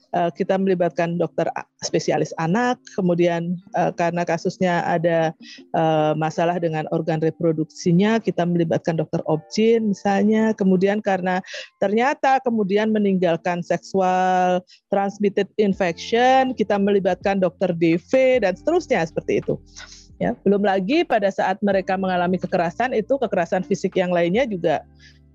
Eh, 0.10 0.32
kita 0.34 0.58
melibatkan 0.58 1.22
dokter 1.22 1.46
spesialis 1.86 2.34
anak, 2.42 2.82
kemudian 2.98 3.62
uh, 3.78 3.94
karena 3.94 4.26
kasusnya 4.26 4.82
ada 4.82 5.30
uh, 5.78 6.18
masalah 6.18 6.58
dengan 6.58 6.90
organ 6.90 7.22
reproduksinya, 7.22 8.18
kita 8.18 8.42
melibatkan 8.42 8.98
dokter 8.98 9.22
obgyn 9.30 9.94
misalnya, 9.94 10.50
kemudian 10.58 10.98
karena 10.98 11.46
ternyata 11.78 12.42
kemudian 12.42 12.90
meninggalkan 12.90 13.62
seksual 13.62 14.66
transmitted 14.90 15.46
infection, 15.62 16.58
kita 16.58 16.82
melibatkan 16.82 17.38
dokter 17.38 17.70
DV 17.70 18.42
dan 18.42 18.58
seterusnya 18.58 19.06
seperti 19.06 19.46
itu. 19.46 19.62
Ya, 20.18 20.34
belum 20.42 20.66
lagi 20.66 21.06
pada 21.06 21.30
saat 21.30 21.62
mereka 21.62 21.96
mengalami 21.96 22.42
kekerasan 22.42 22.98
itu 22.98 23.16
kekerasan 23.16 23.62
fisik 23.62 23.96
yang 23.96 24.10
lainnya 24.10 24.44
juga 24.50 24.84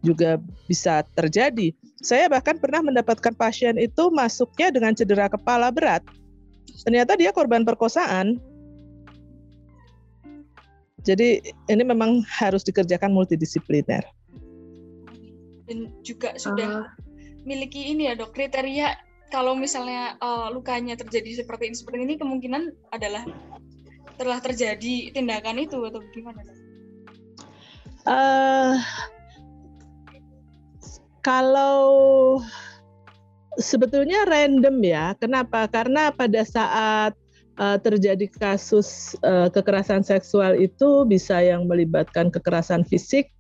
juga 0.05 0.37
bisa 0.69 1.01
terjadi. 1.17 1.73
Saya 2.05 2.29
bahkan 2.29 2.61
pernah 2.61 2.85
mendapatkan 2.85 3.33
pasien 3.33 3.81
itu 3.81 4.13
masuknya 4.13 4.69
dengan 4.69 4.93
cedera 4.93 5.33
kepala 5.33 5.73
berat. 5.73 6.05
Ternyata 6.85 7.17
dia 7.17 7.33
korban 7.33 7.65
perkosaan. 7.65 8.37
Jadi 11.05 11.41
ini 11.69 11.83
memang 11.85 12.25
harus 12.29 12.65
dikerjakan 12.65 13.13
multidisipliner. 13.13 14.05
Dan 15.65 15.93
juga 16.05 16.37
sudah 16.37 16.85
uh. 16.85 16.89
miliki 17.45 17.93
ini 17.93 18.09
ya 18.09 18.17
dok 18.17 18.37
kriteria 18.37 18.97
kalau 19.33 19.57
misalnya 19.57 20.17
uh, 20.21 20.53
lukanya 20.53 20.97
terjadi 20.97 21.45
seperti 21.45 21.73
ini 21.73 21.77
seperti 21.77 21.99
ini 22.05 22.15
kemungkinan 22.21 22.73
adalah 22.93 23.25
telah 24.17 24.39
terjadi 24.41 25.11
tindakan 25.13 25.61
itu 25.61 25.81
atau 25.85 26.01
gimana? 26.13 26.41
Uh, 28.05 28.77
kalau 31.25 32.39
sebetulnya 33.57 34.29
random 34.29 34.77
ya. 34.85 35.17
Kenapa? 35.19 35.67
Karena 35.71 36.13
pada 36.13 36.45
saat 36.45 37.13
uh, 37.59 37.79
terjadi 37.81 38.29
kasus 38.31 39.19
uh, 39.25 39.49
kekerasan 39.51 40.03
seksual 40.03 40.59
itu 40.59 41.07
bisa 41.09 41.41
yang 41.41 41.67
melibatkan 41.67 42.31
kekerasan 42.31 42.85
fisik, 42.87 43.31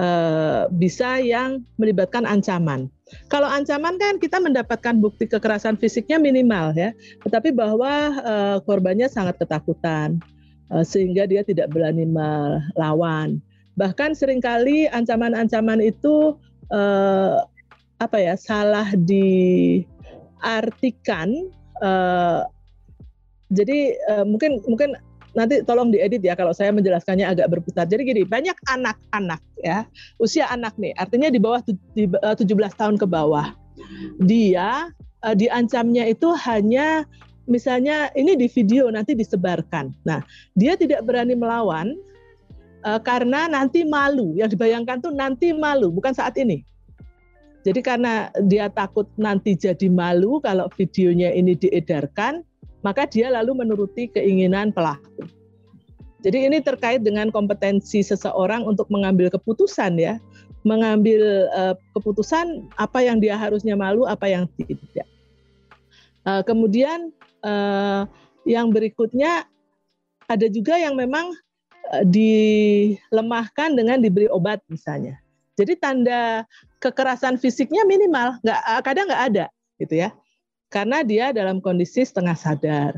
uh, 0.00 0.66
bisa 0.72 1.20
yang 1.20 1.64
melibatkan 1.76 2.24
ancaman. 2.26 2.90
Kalau 3.32 3.48
ancaman 3.48 3.96
kan 3.96 4.20
kita 4.20 4.36
mendapatkan 4.36 5.00
bukti 5.00 5.24
kekerasan 5.24 5.80
fisiknya 5.80 6.20
minimal 6.20 6.76
ya, 6.76 6.92
tetapi 7.24 7.56
bahwa 7.56 8.20
uh, 8.20 8.56
korbannya 8.68 9.08
sangat 9.08 9.40
ketakutan 9.40 10.20
uh, 10.68 10.84
sehingga 10.84 11.24
dia 11.24 11.40
tidak 11.40 11.72
berani 11.72 12.04
melawan. 12.04 13.40
Bahkan 13.78 14.12
sering 14.18 14.42
kali 14.42 14.90
ancaman-ancaman 14.90 15.78
itu 15.78 16.34
uh, 16.72 17.44
apa 17.98 18.16
ya 18.18 18.38
salah 18.38 18.94
diartikan 18.94 19.90
uh, 21.82 22.46
jadi 23.48 23.96
uh, 24.12 24.24
mungkin 24.28 24.60
mungkin 24.68 24.92
nanti 25.36 25.60
tolong 25.64 25.92
diedit 25.92 26.20
ya 26.24 26.34
kalau 26.34 26.50
saya 26.50 26.72
menjelaskannya 26.72 27.26
agak 27.28 27.48
berputar. 27.52 27.86
Jadi 27.86 28.02
gini, 28.04 28.22
banyak 28.24 28.56
anak-anak 28.68 29.40
ya, 29.62 29.84
usia 30.18 30.48
anak 30.48 30.76
nih, 30.80 30.92
artinya 30.96 31.28
di 31.30 31.40
bawah 31.40 31.62
17 31.62 31.94
eh, 31.94 32.72
tahun 32.74 32.96
ke 32.96 33.06
bawah. 33.06 33.52
Dia 34.20 34.90
uh, 35.22 35.34
diancamnya 35.38 36.10
itu 36.10 36.34
hanya 36.44 37.06
misalnya 37.48 38.12
ini 38.18 38.36
di 38.36 38.50
video 38.50 38.90
nanti 38.90 39.14
disebarkan. 39.16 39.94
Nah, 40.04 40.20
dia 40.58 40.76
tidak 40.76 41.06
berani 41.06 41.38
melawan 41.38 41.96
uh, 42.84 43.00
karena 43.02 43.48
nanti 43.48 43.82
malu. 43.82 44.34
Yang 44.36 44.58
dibayangkan 44.58 45.02
tuh 45.02 45.12
nanti 45.14 45.54
malu, 45.54 45.90
bukan 45.90 46.12
saat 46.14 46.36
ini. 46.38 46.62
Jadi 47.66 47.80
karena 47.82 48.30
dia 48.46 48.70
takut 48.70 49.10
nanti 49.18 49.58
jadi 49.58 49.90
malu 49.90 50.38
kalau 50.40 50.70
videonya 50.78 51.34
ini 51.34 51.58
diedarkan, 51.58 52.46
maka 52.86 53.04
dia 53.04 53.28
lalu 53.28 53.58
menuruti 53.58 54.08
keinginan 54.08 54.70
pelaku. 54.70 55.26
Jadi 56.22 56.50
ini 56.50 56.58
terkait 56.58 57.02
dengan 57.06 57.30
kompetensi 57.30 58.02
seseorang 58.02 58.66
untuk 58.66 58.90
mengambil 58.90 59.30
keputusan 59.30 59.98
ya, 59.98 60.18
mengambil 60.66 61.46
uh, 61.54 61.74
keputusan 61.94 62.66
apa 62.74 63.06
yang 63.06 63.22
dia 63.22 63.38
harusnya 63.38 63.78
malu, 63.78 64.06
apa 64.06 64.26
yang 64.26 64.46
tidak. 64.58 65.06
Uh, 66.26 66.42
kemudian 66.42 67.14
yang 68.42 68.74
berikutnya 68.74 69.46
ada 70.26 70.46
juga 70.50 70.74
yang 70.74 70.98
memang 70.98 71.30
dilemahkan 72.06 73.74
dengan 73.74 73.98
diberi 74.02 74.28
obat 74.30 74.62
misalnya. 74.70 75.18
Jadi 75.58 75.74
tanda 75.74 76.46
kekerasan 76.78 77.34
fisiknya 77.40 77.82
minimal, 77.82 78.38
nggak 78.46 78.60
kadang 78.86 79.10
nggak 79.10 79.24
ada, 79.34 79.46
gitu 79.82 80.06
ya 80.06 80.14
karena 80.72 81.00
dia 81.04 81.32
dalam 81.32 81.58
kondisi 81.60 82.04
setengah 82.04 82.36
sadar. 82.36 82.92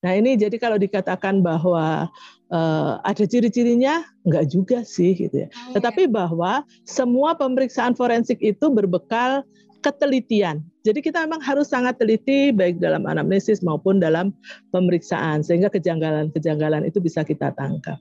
Nah 0.00 0.16
ini 0.16 0.32
jadi 0.36 0.56
kalau 0.56 0.80
dikatakan 0.80 1.44
bahwa 1.44 2.08
uh, 2.48 2.92
ada 3.04 3.24
ciri-cirinya, 3.28 4.00
enggak 4.24 4.48
juga 4.48 4.78
sih 4.80 5.12
gitu 5.12 5.44
ya. 5.44 5.48
Oh, 5.48 5.52
iya. 5.52 5.72
Tetapi 5.76 6.08
bahwa 6.08 6.64
semua 6.88 7.36
pemeriksaan 7.36 7.92
forensik 7.92 8.40
itu 8.40 8.72
berbekal 8.72 9.44
ketelitian. 9.84 10.64
Jadi 10.84 11.04
kita 11.04 11.24
memang 11.28 11.44
harus 11.44 11.68
sangat 11.68 12.00
teliti 12.00 12.48
baik 12.52 12.80
dalam 12.80 13.04
anamnesis 13.04 13.60
maupun 13.60 14.00
dalam 14.00 14.32
pemeriksaan 14.72 15.44
sehingga 15.44 15.68
kejanggalan-kejanggalan 15.68 16.88
itu 16.88 17.00
bisa 17.00 17.20
kita 17.20 17.52
tangkap. 17.52 18.00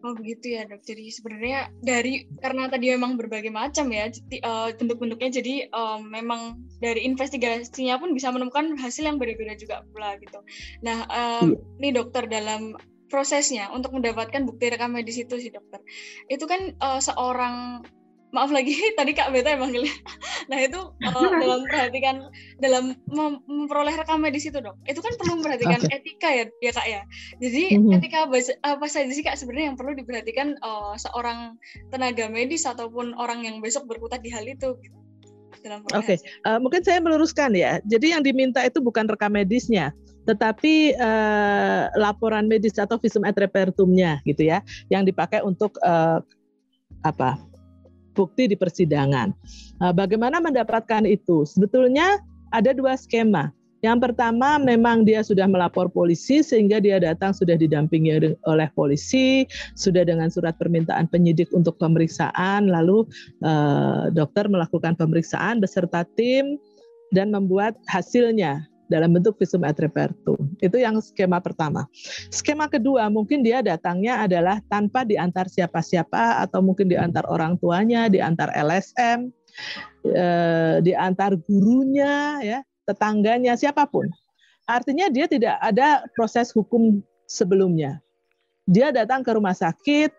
Oh 0.00 0.16
begitu 0.16 0.56
ya 0.56 0.64
dok. 0.64 0.80
Jadi 0.80 1.12
sebenarnya 1.12 1.68
dari 1.84 2.24
karena 2.40 2.72
tadi 2.72 2.88
memang 2.88 3.20
berbagai 3.20 3.52
macam 3.52 3.92
ya 3.92 4.08
uh, 4.44 4.72
bentuk-bentuknya. 4.72 5.30
Jadi 5.30 5.54
um, 5.72 6.08
memang 6.08 6.64
dari 6.80 7.04
investigasinya 7.04 8.00
pun 8.00 8.16
bisa 8.16 8.32
menemukan 8.32 8.80
hasil 8.80 9.04
yang 9.04 9.20
berbeda 9.20 9.60
juga 9.60 9.84
pula 9.92 10.16
gitu. 10.16 10.40
Nah 10.80 11.04
um, 11.04 11.52
iya. 11.52 11.84
nih 11.84 11.92
dokter 12.00 12.24
dalam 12.32 12.80
prosesnya 13.10 13.68
untuk 13.74 13.92
mendapatkan 13.92 14.46
bukti 14.46 14.70
rekam 14.72 14.96
medis 14.96 15.20
itu 15.20 15.36
sih 15.36 15.52
dokter. 15.52 15.84
Itu 16.32 16.48
kan 16.48 16.78
uh, 16.80 17.02
seorang 17.02 17.84
maaf 18.30 18.50
lagi 18.50 18.74
tadi 18.98 19.12
Kak 19.14 19.34
Beta 19.34 19.54
emang 19.54 19.70
manggilnya. 19.70 19.94
Nah 20.50 20.58
itu 20.66 20.80
uh, 20.82 21.30
dalam 21.42 21.62
perhatikan 21.68 22.26
dalam 22.58 22.98
mem 23.06 23.38
memperoleh 23.46 23.94
rekam 23.94 24.18
medis 24.18 24.48
itu 24.50 24.58
dok, 24.58 24.74
itu 24.90 24.98
kan 24.98 25.14
perlu 25.14 25.38
memperhatikan 25.38 25.78
okay. 25.78 26.02
etika 26.02 26.28
ya, 26.32 26.44
ya 26.58 26.72
Kak 26.74 26.86
ya. 26.90 27.00
Jadi 27.38 27.78
mm 27.78 27.80
-hmm. 27.86 27.96
etika 28.00 28.18
apa 28.66 28.86
saja 28.90 29.10
sih 29.14 29.22
Kak 29.22 29.38
sebenarnya 29.38 29.74
yang 29.74 29.78
perlu 29.78 29.94
diperhatikan 29.94 30.58
uh, 30.64 30.98
seorang 30.98 31.54
tenaga 31.94 32.26
medis 32.26 32.66
ataupun 32.66 33.14
orang 33.14 33.46
yang 33.46 33.62
besok 33.62 33.86
berkutat 33.86 34.26
di 34.26 34.30
hal 34.34 34.42
itu. 34.42 34.74
Gitu, 34.80 34.96
Oke, 35.92 36.16
okay. 36.16 36.16
uh, 36.48 36.56
mungkin 36.56 36.80
saya 36.80 37.04
meluruskan 37.04 37.52
ya. 37.52 37.84
Jadi 37.84 38.16
yang 38.16 38.24
diminta 38.24 38.64
itu 38.64 38.80
bukan 38.80 39.04
rekam 39.04 39.36
medisnya, 39.36 39.92
tetapi 40.24 40.96
uh, 40.96 41.92
laporan 42.00 42.48
medis 42.48 42.80
atau 42.80 42.96
visum 42.96 43.28
et 43.28 43.36
repertumnya 43.36 44.24
gitu 44.24 44.48
ya, 44.48 44.64
yang 44.88 45.04
dipakai 45.04 45.44
untuk 45.44 45.76
uh, 45.84 46.24
apa 47.04 47.49
bukti 48.12 48.50
di 48.50 48.56
persidangan. 48.58 49.32
Nah, 49.80 49.92
bagaimana 49.94 50.42
mendapatkan 50.42 51.06
itu? 51.08 51.46
Sebetulnya 51.46 52.20
ada 52.50 52.74
dua 52.74 52.98
skema. 52.98 53.54
Yang 53.80 54.12
pertama 54.12 54.60
memang 54.60 55.08
dia 55.08 55.24
sudah 55.24 55.48
melapor 55.48 55.88
polisi 55.88 56.44
sehingga 56.44 56.84
dia 56.84 57.00
datang 57.00 57.32
sudah 57.32 57.56
didampingi 57.56 58.36
oleh 58.44 58.68
polisi, 58.76 59.48
sudah 59.72 60.04
dengan 60.04 60.28
surat 60.28 60.52
permintaan 60.60 61.08
penyidik 61.08 61.48
untuk 61.56 61.80
pemeriksaan, 61.80 62.68
lalu 62.68 63.08
eh, 63.40 64.12
dokter 64.12 64.52
melakukan 64.52 65.00
pemeriksaan 65.00 65.64
beserta 65.64 66.04
tim 66.12 66.60
dan 67.16 67.32
membuat 67.32 67.80
hasilnya 67.88 68.69
dalam 68.90 69.14
bentuk 69.14 69.38
visum 69.38 69.62
et 69.62 69.78
repertum. 69.78 70.36
Itu 70.58 70.76
yang 70.76 70.98
skema 70.98 71.38
pertama. 71.38 71.86
Skema 72.34 72.66
kedua 72.66 73.06
mungkin 73.06 73.46
dia 73.46 73.62
datangnya 73.62 74.26
adalah 74.26 74.58
tanpa 74.66 75.06
diantar 75.06 75.46
siapa-siapa 75.46 76.42
atau 76.42 76.58
mungkin 76.60 76.90
diantar 76.90 77.22
orang 77.30 77.54
tuanya, 77.62 78.10
diantar 78.10 78.50
LSM, 78.50 79.30
eh, 80.10 80.76
diantar 80.82 81.38
gurunya, 81.46 82.42
ya, 82.42 82.58
tetangganya, 82.90 83.54
siapa 83.54 83.86
pun. 83.86 84.10
Artinya 84.66 85.06
dia 85.06 85.30
tidak 85.30 85.56
ada 85.62 86.02
proses 86.18 86.50
hukum 86.50 86.98
sebelumnya. 87.30 88.02
Dia 88.66 88.90
datang 88.90 89.22
ke 89.22 89.30
rumah 89.34 89.54
sakit, 89.54 90.10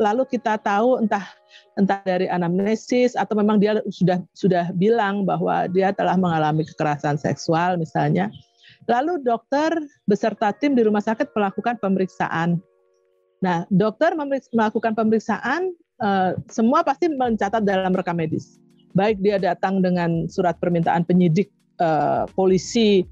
lalu 0.00 0.24
kita 0.24 0.56
tahu 0.64 1.04
entah 1.04 1.28
entah 1.76 2.00
dari 2.08 2.24
anamnesis 2.26 3.12
atau 3.12 3.36
memang 3.36 3.60
dia 3.60 3.84
sudah 3.92 4.24
sudah 4.32 4.72
bilang 4.72 5.28
bahwa 5.28 5.68
dia 5.68 5.92
telah 5.92 6.16
mengalami 6.16 6.64
kekerasan 6.64 7.20
seksual 7.20 7.76
misalnya. 7.76 8.32
Lalu 8.88 9.20
dokter 9.20 9.76
beserta 10.08 10.56
tim 10.56 10.72
di 10.72 10.82
rumah 10.82 11.04
sakit 11.04 11.30
melakukan 11.36 11.76
pemeriksaan. 11.78 12.58
Nah, 13.44 13.68
dokter 13.68 14.16
melakukan 14.50 14.96
pemeriksaan 14.96 15.76
eh, 16.00 16.32
semua 16.48 16.80
pasti 16.80 17.12
mencatat 17.12 17.60
dalam 17.60 17.92
rekam 17.92 18.16
medis. 18.16 18.56
Baik 18.96 19.22
dia 19.22 19.38
datang 19.38 19.84
dengan 19.84 20.26
surat 20.26 20.56
permintaan 20.58 21.04
penyidik 21.04 21.52
eh, 21.78 22.24
polisi 22.32 23.04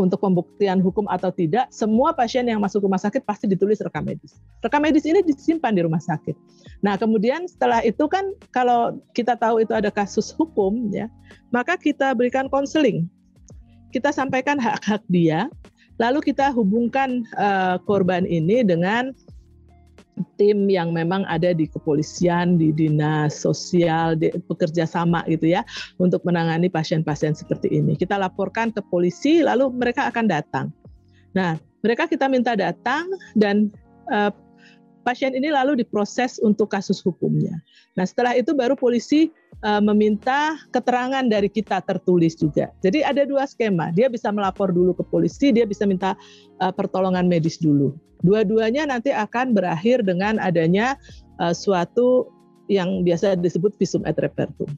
untuk 0.00 0.24
pembuktian 0.24 0.80
hukum 0.80 1.04
atau 1.08 1.28
tidak, 1.28 1.68
semua 1.68 2.16
pasien 2.16 2.48
yang 2.48 2.60
masuk 2.60 2.84
rumah 2.84 3.00
sakit 3.00 3.22
pasti 3.28 3.44
ditulis 3.44 3.80
rekam 3.84 4.04
medis. 4.04 4.40
Rekam 4.64 4.80
medis 4.80 5.04
ini 5.04 5.20
disimpan 5.20 5.76
di 5.76 5.84
rumah 5.84 6.00
sakit. 6.00 6.32
Nah, 6.80 6.96
kemudian 6.96 7.44
setelah 7.44 7.84
itu 7.84 8.08
kan 8.08 8.32
kalau 8.50 8.98
kita 9.12 9.36
tahu 9.36 9.60
itu 9.62 9.72
ada 9.76 9.92
kasus 9.92 10.32
hukum 10.32 10.90
ya, 10.90 11.12
maka 11.52 11.76
kita 11.76 12.16
berikan 12.16 12.48
konseling. 12.48 13.06
Kita 13.92 14.08
sampaikan 14.08 14.56
hak-hak 14.56 15.04
dia, 15.12 15.52
lalu 16.00 16.32
kita 16.32 16.48
hubungkan 16.56 17.28
uh, 17.36 17.76
korban 17.84 18.24
ini 18.24 18.64
dengan 18.64 19.12
tim 20.36 20.68
yang 20.68 20.92
memang 20.92 21.24
ada 21.28 21.56
di 21.56 21.64
kepolisian, 21.68 22.60
di 22.60 22.70
dinas 22.74 23.32
sosial, 23.32 24.14
di, 24.16 24.28
bekerja 24.48 24.84
sama 24.84 25.24
gitu 25.28 25.48
ya 25.48 25.64
untuk 25.96 26.20
menangani 26.28 26.68
pasien-pasien 26.68 27.32
seperti 27.32 27.72
ini. 27.72 27.96
Kita 27.96 28.20
laporkan 28.20 28.70
ke 28.72 28.84
polisi, 28.92 29.40
lalu 29.40 29.72
mereka 29.72 30.08
akan 30.12 30.24
datang. 30.28 30.66
Nah, 31.32 31.56
mereka 31.80 32.06
kita 32.06 32.28
minta 32.28 32.52
datang 32.52 33.08
dan 33.34 33.72
uh, 34.12 34.30
pasien 35.02 35.34
ini 35.34 35.50
lalu 35.50 35.80
diproses 35.80 36.38
untuk 36.38 36.70
kasus 36.70 37.02
hukumnya. 37.02 37.58
Nah, 37.98 38.06
setelah 38.06 38.36
itu 38.38 38.54
baru 38.54 38.78
polisi 38.78 39.32
meminta 39.62 40.58
keterangan 40.74 41.22
dari 41.22 41.46
kita 41.46 41.78
tertulis 41.86 42.34
juga. 42.34 42.74
Jadi 42.82 43.06
ada 43.06 43.22
dua 43.22 43.46
skema. 43.46 43.94
Dia 43.94 44.10
bisa 44.10 44.34
melapor 44.34 44.74
dulu 44.74 44.90
ke 44.90 45.06
polisi, 45.06 45.54
dia 45.54 45.62
bisa 45.62 45.86
minta 45.86 46.18
uh, 46.58 46.74
pertolongan 46.74 47.30
medis 47.30 47.62
dulu. 47.62 47.94
Dua-duanya 48.26 48.90
nanti 48.90 49.14
akan 49.14 49.54
berakhir 49.54 50.02
dengan 50.02 50.42
adanya 50.42 50.98
uh, 51.38 51.54
suatu 51.54 52.26
yang 52.66 53.06
biasa 53.06 53.38
disebut 53.38 53.74
visum 53.78 54.02
et 54.02 54.18
repertum. 54.18 54.70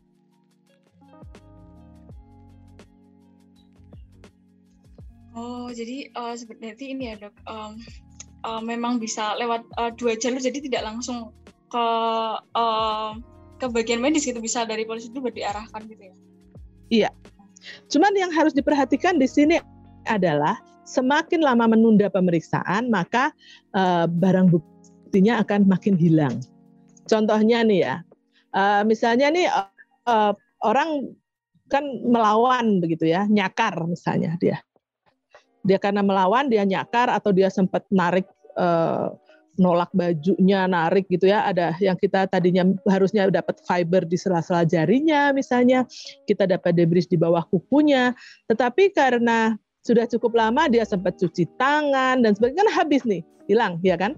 Oh, 5.33 5.73
jadi 5.73 6.12
uh, 6.12 6.37
seperti 6.37 6.92
ini 6.92 7.12
ya 7.12 7.25
dok. 7.25 7.35
Um, 7.49 7.81
uh, 8.44 8.61
memang 8.61 9.01
bisa 9.01 9.33
lewat 9.40 9.64
uh, 9.81 9.90
dua 9.97 10.14
jalur, 10.20 10.44
jadi 10.44 10.61
tidak 10.61 10.92
langsung 10.92 11.33
ke 11.73 11.87
uh, 12.53 13.16
ke 13.59 13.67
bagian 13.71 14.03
medis 14.03 14.27
gitu, 14.27 14.38
bisa 14.43 14.67
dari 14.67 14.85
polisi 14.85 15.09
itu 15.09 15.19
diarahkan 15.21 15.81
gitu 15.87 16.03
ya? 16.03 16.14
Iya. 16.90 17.11
Cuman 17.88 18.12
yang 18.12 18.29
harus 18.35 18.53
diperhatikan 18.53 19.17
di 19.17 19.25
sini 19.25 19.57
adalah 20.05 20.61
semakin 20.85 21.40
lama 21.40 21.73
menunda 21.73 22.12
pemeriksaan, 22.12 22.93
maka 22.93 23.33
uh, 23.73 24.05
barang 24.05 24.53
buktinya 24.53 25.40
akan 25.40 25.64
makin 25.64 25.97
hilang. 25.97 26.45
Contohnya 27.09 27.64
nih 27.64 27.81
ya, 27.88 27.95
uh, 28.53 28.83
misalnya 28.85 29.33
nih 29.33 29.49
uh, 30.05 30.33
orang 30.61 31.17
kan 31.73 31.85
melawan 32.05 32.85
begitu 32.85 33.09
ya, 33.09 33.25
nyakar 33.25 33.73
misalnya 33.88 34.37
dia. 34.37 34.61
Dia 35.64 35.81
karena 35.81 36.05
melawan, 36.05 36.53
dia 36.53 36.61
nyakar 36.69 37.09
atau 37.09 37.33
dia 37.33 37.49
sempat 37.49 37.88
narik 37.88 38.29
uh, 38.61 39.17
nolak 39.55 39.90
bajunya, 39.95 40.67
narik 40.67 41.07
gitu 41.11 41.31
ya. 41.31 41.47
Ada 41.47 41.79
yang 41.79 41.95
kita 41.99 42.27
tadinya 42.27 42.67
harusnya 42.90 43.31
dapat 43.31 43.62
fiber 43.62 44.03
di 44.07 44.19
sela-sela 44.19 44.67
jarinya 44.67 45.31
misalnya, 45.31 45.87
kita 46.27 46.47
dapat 46.49 46.75
debris 46.75 47.07
di 47.07 47.14
bawah 47.14 47.43
kukunya. 47.49 48.14
Tetapi 48.51 48.90
karena 48.95 49.55
sudah 49.85 50.09
cukup 50.09 50.35
lama 50.35 50.67
dia 50.67 50.83
sempat 50.88 51.21
cuci 51.21 51.45
tangan 51.61 52.25
dan 52.25 52.33
sebagainya 52.33 52.64
kan 52.67 52.71
habis 52.73 53.03
nih, 53.05 53.23
hilang, 53.47 53.79
ya 53.85 53.95
kan? 53.95 54.17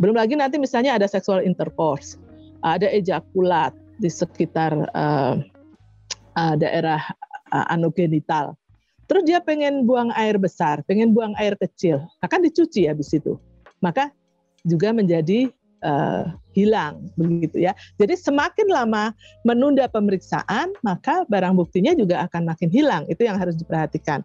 Belum 0.00 0.16
lagi 0.16 0.34
nanti 0.34 0.58
misalnya 0.58 0.96
ada 0.96 1.06
sexual 1.06 1.44
intercourse, 1.44 2.18
ada 2.64 2.88
ejakulat 2.88 3.76
di 4.02 4.10
sekitar 4.10 4.74
uh, 4.96 5.38
uh, 6.34 6.54
daerah 6.58 6.98
uh, 7.54 7.66
anogenital. 7.70 8.58
Terus 9.04 9.22
dia 9.28 9.38
pengen 9.44 9.84
buang 9.84 10.10
air 10.16 10.40
besar, 10.40 10.80
pengen 10.88 11.12
buang 11.12 11.36
air 11.36 11.54
kecil, 11.60 12.00
akan 12.24 12.40
dicuci 12.48 12.88
habis 12.88 13.12
itu. 13.12 13.36
Maka 13.84 14.08
juga 14.64 14.90
menjadi 14.96 15.52
uh, 15.84 16.32
hilang 16.56 17.12
begitu 17.14 17.60
ya. 17.60 17.76
Jadi 18.00 18.16
semakin 18.16 18.66
lama 18.72 19.12
menunda 19.44 19.86
pemeriksaan, 19.86 20.72
maka 20.80 21.22
barang 21.28 21.54
buktinya 21.54 21.92
juga 21.94 22.24
akan 22.26 22.48
makin 22.48 22.72
hilang. 22.72 23.04
Itu 23.06 23.28
yang 23.28 23.36
harus 23.36 23.54
diperhatikan. 23.60 24.24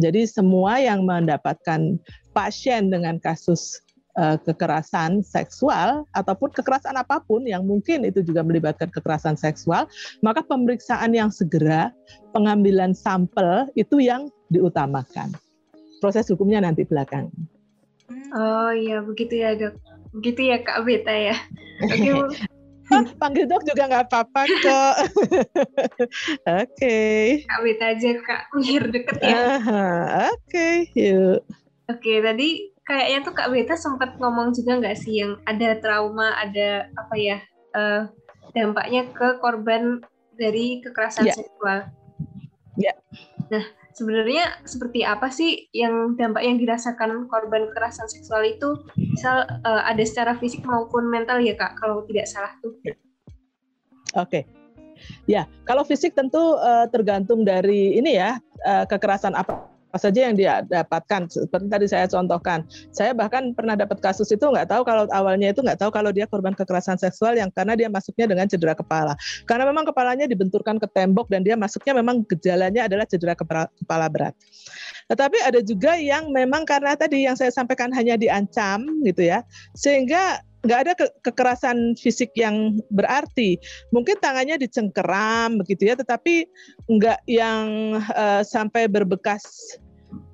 Jadi 0.00 0.24
semua 0.30 0.78
yang 0.78 1.02
mendapatkan 1.04 1.98
pasien 2.32 2.88
dengan 2.88 3.18
kasus 3.18 3.82
uh, 4.16 4.38
kekerasan 4.40 5.24
seksual 5.24 6.04
ataupun 6.12 6.52
kekerasan 6.54 6.96
apa 6.96 7.20
pun 7.24 7.44
yang 7.44 7.64
mungkin 7.66 8.06
itu 8.06 8.22
juga 8.22 8.46
melibatkan 8.46 8.88
kekerasan 8.92 9.34
seksual, 9.34 9.88
maka 10.22 10.44
pemeriksaan 10.44 11.12
yang 11.12 11.28
segera, 11.32 11.90
pengambilan 12.36 12.94
sampel 12.94 13.68
itu 13.74 14.00
yang 14.00 14.28
diutamakan. 14.52 15.32
Proses 16.02 16.26
hukumnya 16.28 16.66
nanti 16.66 16.82
belakang. 16.82 17.30
Oh 18.32 18.70
iya 18.72 19.04
begitu 19.04 19.34
ya 19.40 19.54
dok. 19.56 19.76
Begitu 20.12 20.40
ya 20.52 20.56
Kak 20.60 20.84
Beta 20.84 21.12
ya. 21.12 21.36
Oke. 21.84 21.96
Okay. 21.96 22.14
Panggil 23.20 23.48
dok 23.48 23.64
juga 23.64 23.88
nggak 23.88 24.04
apa-apa 24.08 24.42
kok. 24.44 24.94
Oke. 25.08 26.66
okay. 26.68 27.20
Kak 27.48 27.60
Beta 27.64 27.84
aja 27.96 28.10
Kak, 28.20 28.42
biar 28.60 28.84
deket 28.92 29.16
ya. 29.24 29.32
Oke, 29.32 29.64
okay, 30.44 30.74
yuk. 30.92 31.40
Oke, 31.88 31.98
okay, 31.98 32.16
tadi 32.20 32.48
kayaknya 32.84 33.18
tuh 33.24 33.34
Kak 33.34 33.48
Beta 33.48 33.74
sempat 33.78 34.16
ngomong 34.20 34.52
juga 34.52 34.78
nggak 34.80 34.98
sih 34.98 35.24
yang 35.24 35.40
ada 35.48 35.78
trauma, 35.80 36.36
ada 36.36 36.88
apa 36.98 37.14
ya 37.16 37.36
uh, 37.72 38.08
dampaknya 38.52 39.08
ke 39.12 39.40
korban 39.40 40.04
dari 40.36 40.80
kekerasan 40.84 41.28
yeah. 41.28 41.36
seksual. 41.36 41.78
Ya. 42.76 42.92
Yeah. 42.92 42.96
Nah, 43.52 43.64
sebenarnya 43.96 44.60
seperti 44.68 45.04
apa 45.06 45.32
sih 45.32 45.68
yang 45.72 46.16
dampak 46.16 46.44
yang 46.44 46.60
dirasakan 46.60 47.28
korban 47.28 47.70
kekerasan 47.72 48.08
seksual 48.08 48.44
itu? 48.44 48.84
Misal 48.96 49.48
uh, 49.64 49.82
ada 49.86 50.02
secara 50.04 50.36
fisik 50.36 50.64
maupun 50.64 51.08
mental 51.08 51.40
ya 51.40 51.56
kak 51.56 51.80
kalau 51.80 52.04
tidak 52.08 52.28
salah 52.28 52.52
tuh. 52.60 52.76
Oke. 52.84 52.96
Okay. 54.14 54.44
ya 55.26 55.50
kalau 55.66 55.82
fisik 55.82 56.14
tentu 56.14 56.38
uh, 56.38 56.86
tergantung 56.86 57.42
dari 57.42 57.98
ini 57.98 58.14
ya 58.22 58.38
uh, 58.62 58.86
kekerasan 58.86 59.34
apa 59.34 59.71
apa 59.92 60.00
saja 60.08 60.24
yang 60.24 60.40
dia 60.40 60.64
dapatkan? 60.64 61.28
Seperti 61.28 61.68
tadi 61.68 61.84
saya 61.84 62.08
contohkan 62.08 62.64
saya 62.96 63.12
bahkan 63.12 63.52
pernah 63.52 63.76
dapat 63.76 64.00
kasus 64.00 64.32
itu 64.32 64.40
nggak 64.40 64.72
tahu 64.72 64.88
kalau 64.88 65.04
awalnya 65.12 65.52
itu 65.52 65.60
nggak 65.60 65.76
tahu 65.76 65.92
kalau 65.92 66.08
dia 66.08 66.24
korban 66.24 66.56
kekerasan 66.56 66.96
seksual 66.96 67.36
yang 67.36 67.52
karena 67.52 67.76
dia 67.76 67.92
masuknya 67.92 68.24
dengan 68.24 68.48
cedera 68.48 68.72
kepala. 68.72 69.12
Karena 69.44 69.68
memang 69.68 69.84
kepalanya 69.84 70.24
dibenturkan 70.24 70.80
ke 70.80 70.88
tembok 70.96 71.28
dan 71.28 71.44
dia 71.44 71.60
masuknya 71.60 71.92
memang 72.00 72.24
gejalanya 72.24 72.88
adalah 72.88 73.04
cedera 73.04 73.36
kepala, 73.36 74.08
berat. 74.08 74.32
Tetapi 75.12 75.44
ada 75.44 75.60
juga 75.60 76.00
yang 76.00 76.32
memang 76.32 76.64
karena 76.64 76.96
tadi 76.96 77.28
yang 77.28 77.36
saya 77.36 77.52
sampaikan 77.52 77.92
hanya 77.92 78.16
diancam 78.16 78.80
gitu 79.04 79.28
ya 79.28 79.44
sehingga 79.76 80.40
nggak 80.62 80.80
ada 80.86 80.92
ke 80.94 81.06
kekerasan 81.26 81.98
fisik 81.98 82.30
yang 82.38 82.78
berarti. 82.94 83.58
Mungkin 83.90 84.18
tangannya 84.22 84.58
dicengkeram 84.62 85.58
begitu 85.62 85.90
ya, 85.90 85.94
tetapi 85.98 86.46
nggak 86.86 87.20
yang 87.26 87.98
uh, 88.14 88.42
sampai 88.46 88.86
berbekas 88.86 89.42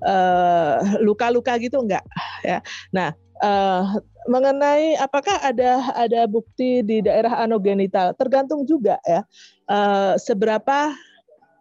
eh, 0.03 0.77
luka-luka 0.99 1.55
uh, 1.55 1.61
gitu 1.61 1.81
nggak 1.81 2.05
ya. 2.45 2.61
Nah, 2.93 3.15
uh, 3.41 3.83
mengenai 4.29 4.99
apakah 5.01 5.39
ada 5.41 5.81
ada 5.97 6.29
bukti 6.29 6.85
di 6.85 7.01
daerah 7.01 7.41
anogenital, 7.41 8.13
tergantung 8.13 8.67
juga 8.69 9.01
ya 9.07 9.25
uh, 9.71 10.13
seberapa 10.19 10.93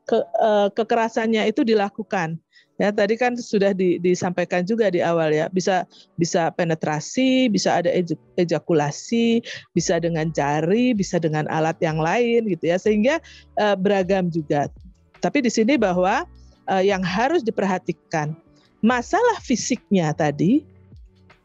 ke, 0.09 0.19
uh, 0.41 0.69
kekerasannya 0.73 1.49
itu 1.49 1.65
dilakukan. 1.65 2.41
Ya, 2.79 2.95
tadi 2.95 3.19
kan 3.19 3.35
sudah 3.35 3.75
di, 3.75 3.99
disampaikan 3.99 4.63
juga 4.63 4.87
di 4.87 5.03
awal 5.03 5.35
ya, 5.35 5.51
bisa 5.51 5.83
bisa 6.15 6.55
penetrasi, 6.55 7.51
bisa 7.51 7.83
ada 7.83 7.91
ejakulasi, 8.39 9.43
bisa 9.75 9.99
dengan 9.99 10.31
jari, 10.31 10.95
bisa 10.95 11.19
dengan 11.19 11.51
alat 11.51 11.75
yang 11.83 11.99
lain 11.99 12.47
gitu 12.47 12.71
ya, 12.71 12.79
sehingga 12.79 13.19
uh, 13.59 13.75
beragam 13.75 14.31
juga. 14.31 14.71
Tapi 15.19 15.43
di 15.43 15.51
sini 15.51 15.75
bahwa 15.75 16.23
uh, 16.71 16.83
yang 16.83 17.03
harus 17.03 17.43
diperhatikan 17.43 18.39
masalah 18.79 19.43
fisiknya 19.43 20.15
tadi 20.15 20.63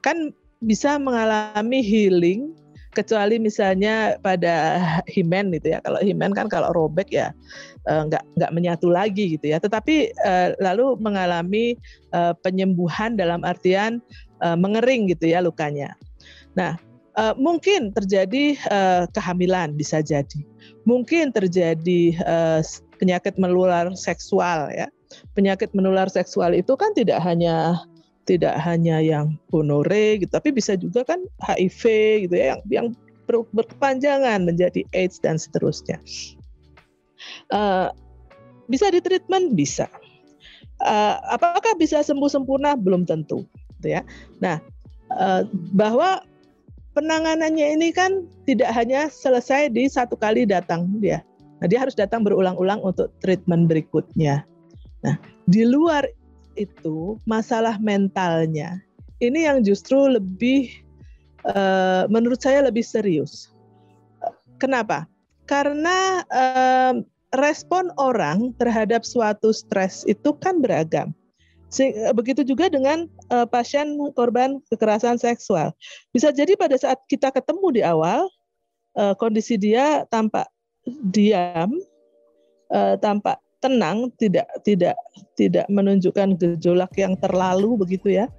kan 0.06 0.30
bisa 0.62 1.02
mengalami 1.02 1.82
healing 1.82 2.54
kecuali 2.94 3.42
misalnya 3.42 4.22
pada 4.22 4.78
himen 5.10 5.50
gitu 5.58 5.74
ya. 5.74 5.80
Kalau 5.82 6.00
himen 6.00 6.32
kan 6.38 6.46
kalau 6.46 6.70
robek 6.72 7.10
ya 7.10 7.34
nggak 7.84 8.24
nggak 8.40 8.52
menyatu 8.56 8.88
lagi 8.88 9.36
gitu 9.40 9.52
ya. 9.52 9.60
Tetapi 9.60 10.16
uh, 10.24 10.56
lalu 10.64 10.96
mengalami 11.00 11.76
uh, 12.16 12.32
penyembuhan 12.42 13.16
dalam 13.20 13.44
artian 13.44 14.00
mengering 14.44 15.08
gitu 15.08 15.32
ya 15.32 15.40
lukanya. 15.40 15.96
Nah 16.60 16.76
uh, 17.18 17.34
mungkin 17.38 17.94
terjadi 17.94 18.58
uh, 18.70 19.04
kehamilan 19.14 19.74
bisa 19.78 20.02
jadi. 20.02 20.42
Mungkin 20.84 21.32
terjadi 21.32 22.18
uh, 22.26 22.60
penyakit 23.00 23.38
menular 23.40 23.92
seksual 23.96 24.70
ya. 24.74 24.90
Penyakit 25.38 25.72
menular 25.78 26.10
seksual 26.10 26.58
itu 26.58 26.74
kan 26.74 26.92
tidak 26.98 27.22
hanya 27.22 27.78
tidak 28.24 28.56
hanya 28.64 29.04
yang 29.04 29.36
gonore 29.52 30.24
gitu, 30.24 30.32
tapi 30.32 30.56
bisa 30.56 30.80
juga 30.80 31.04
kan 31.04 31.20
HIV 31.44 31.82
gitu 32.28 32.36
ya 32.40 32.56
yang 32.56 32.62
yang 32.72 32.88
ber, 33.28 33.44
berkepanjangan 33.52 34.48
menjadi 34.48 34.88
AIDS 34.96 35.20
dan 35.20 35.36
seterusnya. 35.36 36.00
Uh, 37.52 37.90
bisa 38.72 38.90
ditreatment 38.90 39.54
bisa. 39.54 39.88
Uh, 40.84 41.16
apakah 41.32 41.76
bisa 41.80 42.04
sembuh 42.04 42.28
sempurna 42.28 42.76
belum 42.76 43.08
tentu, 43.08 43.48
gitu 43.80 43.96
ya. 43.96 44.02
Nah, 44.44 44.60
uh, 45.16 45.48
bahwa 45.72 46.24
penanganannya 46.98 47.80
ini 47.80 47.96
kan 47.96 48.28
tidak 48.44 48.72
hanya 48.76 49.08
selesai 49.08 49.72
di 49.72 49.88
satu 49.88 50.20
kali 50.20 50.44
datang 50.44 50.88
dia. 51.00 51.24
Nah, 51.64 51.72
dia 51.72 51.80
harus 51.80 51.96
datang 51.96 52.28
berulang-ulang 52.28 52.84
untuk 52.84 53.12
treatment 53.24 53.72
berikutnya. 53.72 54.44
Nah, 55.04 55.16
di 55.48 55.64
luar 55.64 56.04
itu 56.60 57.18
masalah 57.26 57.80
mentalnya 57.80 58.84
ini 59.24 59.48
yang 59.48 59.64
justru 59.64 60.20
lebih 60.20 60.70
uh, 61.48 62.06
menurut 62.12 62.44
saya 62.44 62.60
lebih 62.68 62.84
serius. 62.84 63.56
Kenapa? 64.60 65.08
Karena 65.48 66.24
uh, 66.28 66.94
respon 67.42 67.90
orang 67.98 68.54
terhadap 68.62 69.02
suatu 69.02 69.50
stres 69.50 70.06
itu 70.06 70.34
kan 70.38 70.62
beragam. 70.62 71.14
Begitu 72.14 72.46
juga 72.46 72.70
dengan 72.70 73.10
uh, 73.34 73.50
pasien 73.50 73.98
korban 74.14 74.62
kekerasan 74.70 75.18
seksual. 75.18 75.74
Bisa 76.14 76.30
jadi 76.30 76.54
pada 76.54 76.78
saat 76.78 77.02
kita 77.10 77.34
ketemu 77.34 77.68
di 77.74 77.82
awal, 77.82 78.30
uh, 78.94 79.18
kondisi 79.18 79.58
dia 79.58 80.06
tampak 80.14 80.46
diam, 81.10 81.74
uh, 82.70 82.94
tampak 83.02 83.42
tenang, 83.58 84.14
tidak 84.22 84.46
tidak 84.62 84.94
tidak 85.34 85.66
menunjukkan 85.66 86.38
gejolak 86.38 86.94
yang 86.94 87.18
terlalu 87.18 87.74
begitu 87.74 88.22
ya. 88.22 88.30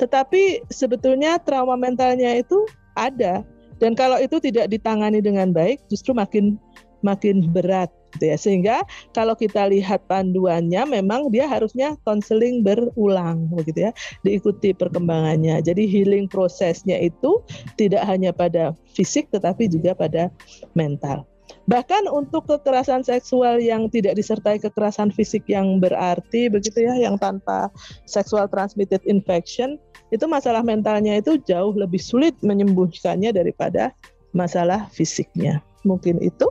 Tetapi 0.00 0.64
sebetulnya 0.72 1.36
trauma 1.44 1.76
mentalnya 1.76 2.40
itu 2.40 2.64
ada 2.96 3.44
dan 3.84 3.92
kalau 3.92 4.16
itu 4.16 4.40
tidak 4.40 4.72
ditangani 4.72 5.20
dengan 5.20 5.52
baik 5.52 5.84
justru 5.92 6.16
makin 6.16 6.56
makin 7.04 7.44
berat 7.52 7.92
gitu 8.16 8.24
ya. 8.32 8.36
Sehingga 8.36 8.76
kalau 9.16 9.36
kita 9.36 9.68
lihat 9.68 10.04
panduannya 10.06 10.84
memang 10.88 11.32
dia 11.32 11.48
harusnya 11.48 11.96
konseling 12.04 12.62
berulang 12.62 13.48
begitu 13.52 13.88
ya, 13.88 13.92
diikuti 14.22 14.72
perkembangannya. 14.76 15.60
Jadi 15.64 15.88
healing 15.88 16.28
prosesnya 16.28 17.00
itu 17.00 17.42
tidak 17.80 18.04
hanya 18.06 18.30
pada 18.30 18.76
fisik 18.92 19.28
tetapi 19.32 19.68
juga 19.68 19.96
pada 19.96 20.28
mental. 20.76 21.24
Bahkan 21.70 22.10
untuk 22.10 22.50
kekerasan 22.50 23.06
seksual 23.06 23.62
yang 23.62 23.86
tidak 23.86 24.18
disertai 24.18 24.58
kekerasan 24.58 25.14
fisik 25.14 25.46
yang 25.46 25.78
berarti 25.78 26.50
begitu 26.50 26.86
ya, 26.86 26.94
yang 26.98 27.14
tanpa 27.20 27.70
sexual 28.08 28.50
transmitted 28.50 28.98
infection, 29.06 29.78
itu 30.10 30.26
masalah 30.26 30.60
mentalnya 30.60 31.22
itu 31.22 31.38
jauh 31.46 31.72
lebih 31.72 32.02
sulit 32.02 32.34
menyembuhkannya 32.42 33.30
daripada 33.30 33.94
masalah 34.34 34.90
fisiknya. 34.90 35.62
Mungkin 35.86 36.18
itu? 36.22 36.50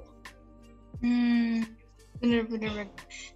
Hmm, 1.02 1.66
benar 2.22 2.46
benar. 2.46 2.88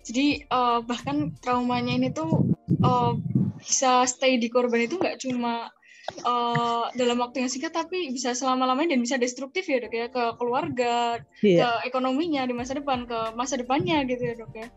Jadi 0.06 0.45
uh, 0.54 0.80
bahkan 0.86 1.34
traumanya 1.41 1.97
ini 1.97 2.13
tuh 2.13 2.45
uh, 2.86 3.17
bisa 3.58 4.06
stay 4.06 4.38
di 4.38 4.47
korban 4.54 4.86
itu 4.86 5.01
nggak 5.01 5.17
cuma 5.25 5.73
uh, 6.21 6.86
dalam 6.93 7.17
waktu 7.17 7.45
yang 7.45 7.49
singkat 7.49 7.73
tapi 7.73 8.13
bisa 8.13 8.38
selama-lamanya 8.38 8.93
dan 8.93 9.01
bisa 9.01 9.17
destruktif 9.17 9.65
ya 9.65 9.82
dok 9.82 9.93
ya 9.93 10.08
ke 10.13 10.23
keluarga, 10.38 11.19
yeah. 11.41 11.82
ke 11.82 11.89
ekonominya 11.89 12.45
di 12.45 12.54
masa 12.54 12.78
depan, 12.78 13.10
ke 13.10 13.34
masa 13.34 13.58
depannya 13.58 14.06
gitu 14.06 14.21
ya 14.21 14.34
dok 14.38 14.54
ya. 14.54 14.67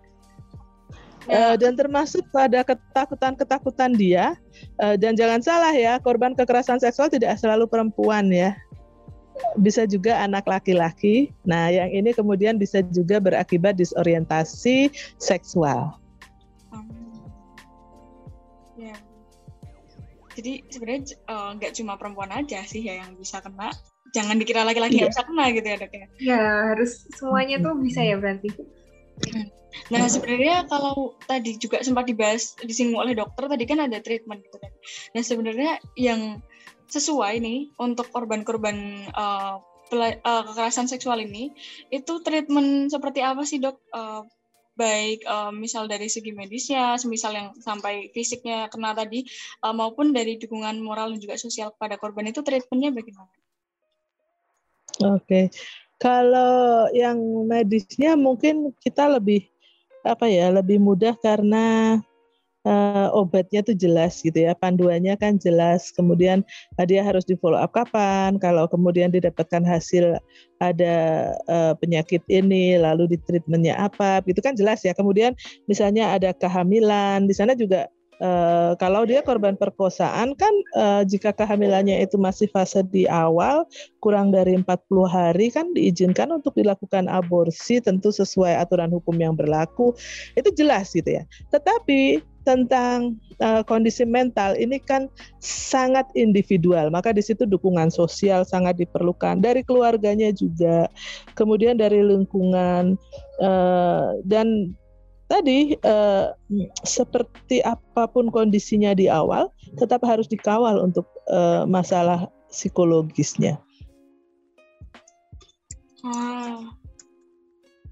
uh, 1.29 1.55
dan 1.61 1.77
termasuk 1.77 2.25
pada 2.33 2.65
ketakutan-ketakutan 2.65 3.93
dia 3.93 4.33
uh, 4.81 4.97
dan 4.97 5.13
jangan 5.13 5.45
salah 5.45 5.77
ya 5.77 6.01
korban 6.01 6.33
kekerasan 6.33 6.81
seksual 6.81 7.13
tidak 7.13 7.37
selalu 7.37 7.69
perempuan 7.69 8.33
ya 8.33 8.57
bisa 9.59 9.85
juga 9.89 10.23
anak 10.23 10.47
laki-laki. 10.47 11.35
Nah, 11.45 11.71
yang 11.73 11.91
ini 11.91 12.11
kemudian 12.15 12.57
bisa 12.57 12.83
juga 12.95 13.19
berakibat 13.19 13.79
disorientasi 13.79 14.91
seksual. 15.19 15.99
ya. 18.79 18.95
Jadi 20.39 20.63
sebenarnya 20.71 21.19
nggak 21.59 21.73
uh, 21.75 21.77
cuma 21.77 21.99
perempuan 21.99 22.31
aja 22.31 22.63
sih 22.63 22.87
ya 22.87 23.03
yang 23.03 23.19
bisa 23.19 23.43
kena. 23.43 23.75
Jangan 24.15 24.39
dikira 24.41 24.65
laki-laki 24.65 24.97
yeah. 24.97 25.01
yang 25.05 25.13
bisa 25.13 25.27
kena 25.27 25.45
gitu 25.53 25.67
ya 25.67 25.77
dok 25.77 25.93
ya. 25.93 26.07
Ya 26.23 26.43
harus 26.73 27.05
semuanya 27.19 27.59
tuh 27.61 27.75
bisa 27.83 28.01
ya 28.07 28.17
berarti. 28.17 28.49
Hmm. 29.29 29.47
Nah 29.93 30.09
sebenarnya 30.09 30.65
kalau 30.71 31.19
tadi 31.29 31.59
juga 31.61 31.83
sempat 31.85 32.09
dibahas 32.09 32.57
disinggung 32.65 33.03
oleh 33.03 33.19
dokter 33.19 33.51
tadi 33.51 33.65
kan 33.69 33.85
ada 33.85 33.99
treatment 34.01 34.41
gitu 34.47 34.57
kan. 34.63 34.73
Nah 35.13 35.23
sebenarnya 35.27 35.71
yang 35.99 36.41
sesuai 36.89 37.41
nih 37.41 37.73
untuk 37.77 38.09
korban-korban 38.11 39.09
uh, 39.13 39.61
uh, 39.93 40.43
kekerasan 40.49 40.89
seksual 40.89 41.21
ini 41.21 41.53
itu 41.89 42.21
treatment 42.25 42.93
seperti 42.93 43.21
apa 43.25 43.45
sih 43.45 43.61
dok? 43.61 43.79
Uh, 43.93 44.25
baik 44.79 45.27
uh, 45.27 45.51
misal 45.51 45.91
dari 45.91 46.07
segi 46.07 46.31
medisnya, 46.31 46.95
semisal 46.95 47.35
yang 47.35 47.49
sampai 47.59 48.15
fisiknya 48.15 48.71
kena 48.71 48.95
tadi, 48.95 49.27
uh, 49.67 49.75
maupun 49.75 50.15
dari 50.15 50.39
dukungan 50.39 50.79
moral 50.79 51.11
dan 51.11 51.19
juga 51.19 51.35
sosial 51.35 51.75
kepada 51.75 51.99
korban 51.99 52.31
itu 52.31 52.47
treatmentnya 52.47 52.95
bagaimana? 52.95 53.35
Oke, 55.03 55.19
okay. 55.19 55.45
kalau 55.99 56.87
yang 56.95 57.19
medisnya 57.51 58.15
mungkin 58.15 58.71
kita 58.79 59.11
lebih 59.11 59.51
apa 60.07 60.31
ya 60.31 60.55
lebih 60.55 60.79
mudah 60.79 61.19
karena 61.19 61.99
uh, 62.69 63.09
obatnya 63.17 63.65
tuh 63.65 63.73
jelas 63.73 64.21
gitu 64.21 64.37
ya 64.37 64.53
panduannya 64.53 65.17
kan 65.17 65.41
jelas. 65.41 65.89
Kemudian 65.97 66.45
uh, 66.77 66.85
dia 66.85 67.01
harus 67.01 67.25
di 67.25 67.35
follow 67.41 67.57
up 67.57 67.73
kapan? 67.73 68.37
Kalau 68.37 68.69
kemudian 68.69 69.09
didapatkan 69.09 69.65
hasil 69.65 70.21
ada 70.61 70.97
uh, 71.49 71.73
penyakit 71.81 72.21
ini 72.29 72.77
lalu 72.77 73.17
di 73.17 73.17
treatmentnya 73.25 73.81
apa? 73.81 74.21
Itu 74.29 74.45
kan 74.45 74.53
jelas 74.55 74.85
ya. 74.85 74.93
Kemudian 74.93 75.33
misalnya 75.67 76.13
ada 76.13 76.37
kehamilan 76.37 77.25
di 77.25 77.35
sana 77.35 77.57
juga 77.57 77.89
Uh, 78.19 78.75
kalau 78.83 79.07
dia 79.07 79.23
korban 79.23 79.55
perkosaan 79.55 80.35
kan 80.35 80.51
uh, 80.75 81.07
jika 81.07 81.31
kehamilannya 81.31 82.03
itu 82.03 82.19
masih 82.19 82.51
fase 82.51 82.83
di 82.91 83.07
awal 83.07 83.63
kurang 84.03 84.35
dari 84.35 84.59
40 84.59 84.67
hari 85.07 85.55
kan 85.55 85.71
diizinkan 85.71 86.35
untuk 86.35 86.59
dilakukan 86.59 87.07
aborsi 87.07 87.79
tentu 87.79 88.11
sesuai 88.11 88.59
aturan 88.59 88.91
hukum 88.91 89.15
yang 89.23 89.39
berlaku. 89.39 89.95
Itu 90.35 90.51
jelas 90.51 90.91
gitu 90.91 91.23
ya. 91.23 91.31
Tetapi 91.55 92.19
tentang 92.49 93.21
uh, 93.45 93.61
kondisi 93.61 94.09
mental 94.09 94.57
ini 94.57 94.81
kan 94.81 95.13
sangat 95.45 96.09
individual 96.17 96.89
maka 96.89 97.13
di 97.13 97.21
situ 97.21 97.45
dukungan 97.45 97.93
sosial 97.93 98.49
sangat 98.49 98.81
diperlukan 98.81 99.45
dari 99.45 99.61
keluarganya 99.61 100.33
juga 100.33 100.89
kemudian 101.37 101.77
dari 101.77 102.01
lingkungan 102.01 102.97
uh, 103.45 104.17
dan 104.25 104.73
tadi 105.29 105.77
eh, 105.77 106.27
seperti 106.83 107.61
apa 107.63 108.09
pun 108.09 108.33
kondisinya 108.33 108.97
di 108.97 109.07
awal, 109.07 109.53
tetap 109.77 110.03
harus 110.03 110.27
dikawal 110.27 110.81
untuk 110.81 111.05
eh, 111.29 111.69
masalah 111.69 112.33
psikologisnya. 112.49 113.61
Ah, 116.03 116.73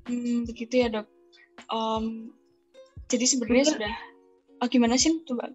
hmm, 0.08 0.48
begitu 0.48 0.80
ya 0.80 0.88
dok. 0.88 1.06
Um, 1.68 2.32
jadi 3.12 3.28
sebenarnya 3.28 3.66
sudah, 3.76 3.94
oh, 4.60 4.68
gimana 4.68 4.96
sih 4.96 5.12
coba? 5.26 5.52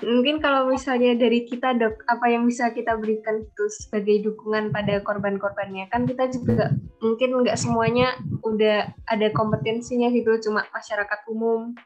Mungkin 0.00 0.40
kalau 0.40 0.72
misalnya 0.72 1.12
dari 1.18 1.44
kita 1.44 1.76
dok, 1.76 2.06
apa 2.08 2.32
yang 2.32 2.48
bisa 2.48 2.72
kita 2.72 2.96
berikan 2.96 3.44
itu 3.44 3.64
sebagai 3.68 4.24
dukungan 4.24 4.72
pada 4.72 5.04
korban-korbannya? 5.04 5.90
Kan 5.92 6.08
kita 6.08 6.32
juga 6.32 6.72
mungkin 7.04 7.44
nggak 7.44 7.60
semuanya 7.60 8.16
udah 8.40 8.88
ada 9.10 9.28
kompetensinya 9.36 10.08
gitu, 10.14 10.38
cuma 10.48 10.64
masyarakat 10.72 11.20
umum. 11.28 11.76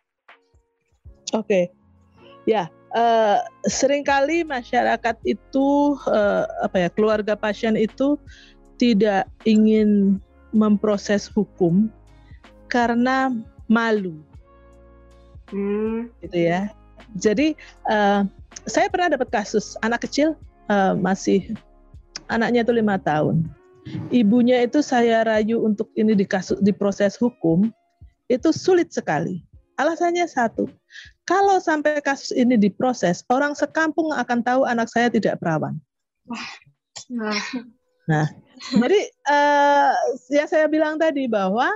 Oke, 1.34 1.42
okay. 1.50 1.64
ya 2.46 2.70
uh, 2.94 3.38
sering 3.66 4.06
kali 4.06 4.46
masyarakat 4.46 5.16
itu 5.28 5.98
uh, 6.06 6.46
apa 6.62 6.86
ya 6.86 6.88
keluarga 6.92 7.34
pasien 7.34 7.74
itu 7.74 8.16
tidak 8.80 9.28
ingin 9.48 10.20
memproses 10.52 11.28
hukum 11.28 11.88
karena 12.68 13.32
malu, 13.68 14.20
hmm. 15.50 16.10
gitu 16.24 16.38
ya 16.38 16.70
jadi 17.14 17.54
uh, 17.86 18.26
saya 18.66 18.90
pernah 18.90 19.14
dapat 19.14 19.30
kasus 19.30 19.78
anak 19.84 20.04
kecil 20.08 20.34
uh, 20.66 20.98
masih 20.98 21.54
anaknya 22.26 22.66
itu 22.66 22.74
lima 22.74 22.98
tahun. 22.98 23.46
Ibunya 24.10 24.66
itu 24.66 24.82
saya 24.82 25.22
rayu 25.22 25.62
untuk 25.62 25.94
ini 25.94 26.18
di 26.18 26.26
kasus 26.26 26.58
di 26.58 26.74
proses 26.74 27.14
hukum 27.14 27.70
itu 28.26 28.50
sulit 28.50 28.90
sekali. 28.90 29.46
Alasannya 29.78 30.26
satu, 30.26 30.66
kalau 31.28 31.60
sampai 31.60 32.00
kasus 32.00 32.32
ini 32.32 32.56
diproses, 32.56 33.22
orang 33.28 33.52
sekampung 33.52 34.10
akan 34.10 34.40
tahu 34.42 34.64
anak 34.66 34.88
saya 34.90 35.12
tidak 35.12 35.38
perawan. 35.38 35.78
Nah, 37.12 37.38
nah 38.10 38.26
jadi 38.72 39.00
uh, 39.30 39.94
yang 40.32 40.48
saya 40.48 40.66
bilang 40.66 40.98
tadi 40.98 41.28
bahwa 41.30 41.70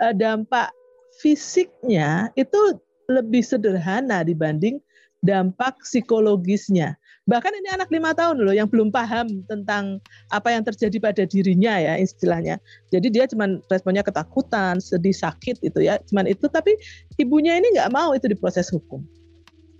uh, 0.00 0.14
dampak 0.16 0.72
fisiknya 1.20 2.32
itu 2.38 2.78
lebih 3.12 3.44
sederhana 3.44 4.24
dibanding 4.24 4.80
dampak 5.22 5.78
psikologisnya. 5.84 6.98
Bahkan 7.30 7.54
ini 7.54 7.70
anak 7.70 7.86
lima 7.94 8.10
tahun 8.10 8.42
loh 8.42 8.50
yang 8.50 8.66
belum 8.66 8.90
paham 8.90 9.46
tentang 9.46 10.02
apa 10.34 10.50
yang 10.50 10.66
terjadi 10.66 10.98
pada 10.98 11.22
dirinya 11.22 11.78
ya 11.78 11.94
istilahnya. 11.94 12.58
Jadi 12.90 13.14
dia 13.14 13.30
cuma 13.30 13.62
responnya 13.70 14.02
ketakutan, 14.02 14.82
sedih, 14.82 15.14
sakit 15.14 15.62
itu 15.62 15.86
ya, 15.86 16.02
cuman 16.10 16.26
itu. 16.26 16.50
Tapi 16.50 16.74
ibunya 17.22 17.54
ini 17.54 17.78
nggak 17.78 17.94
mau 17.94 18.10
itu 18.10 18.26
diproses 18.26 18.66
hukum 18.74 19.06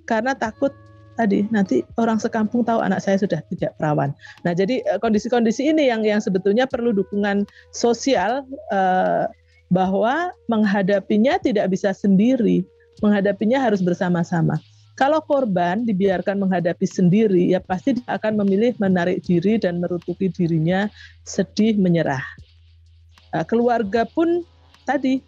karena 0.07 0.35
takut 0.35 0.75
tadi 1.15 1.45
nanti 1.53 1.85
orang 2.01 2.17
sekampung 2.17 2.65
tahu 2.65 2.81
anak 2.81 3.05
saya 3.05 3.21
sudah 3.21 3.41
tidak 3.53 3.77
perawan. 3.77 4.17
Nah 4.49 4.57
jadi 4.57 4.81
eh, 4.85 4.99
kondisi-kondisi 4.99 5.69
ini 5.69 5.89
yang 5.93 6.03
yang 6.03 6.21
sebetulnya 6.21 6.65
perlu 6.65 6.91
dukungan 6.93 7.45
sosial 7.73 8.45
eh, 8.73 9.25
bahwa 9.73 10.33
menghadapinya 10.53 11.41
tidak 11.41 11.73
bisa 11.73 11.97
sendiri 11.97 12.65
menghadapinya 13.03 13.59
harus 13.59 13.83
bersama-sama. 13.83 14.63
Kalau 14.95 15.19
korban 15.25 15.83
dibiarkan 15.89 16.39
menghadapi 16.39 16.85
sendiri, 16.85 17.51
ya 17.51 17.59
pasti 17.59 17.99
dia 17.99 18.07
akan 18.13 18.45
memilih 18.45 18.77
menarik 18.79 19.25
diri 19.25 19.59
dan 19.59 19.81
merutuki 19.81 20.29
dirinya, 20.31 20.87
sedih, 21.27 21.75
menyerah. 21.81 22.23
Nah, 23.33 23.45
keluarga 23.49 24.05
pun 24.05 24.45
tadi 24.85 25.25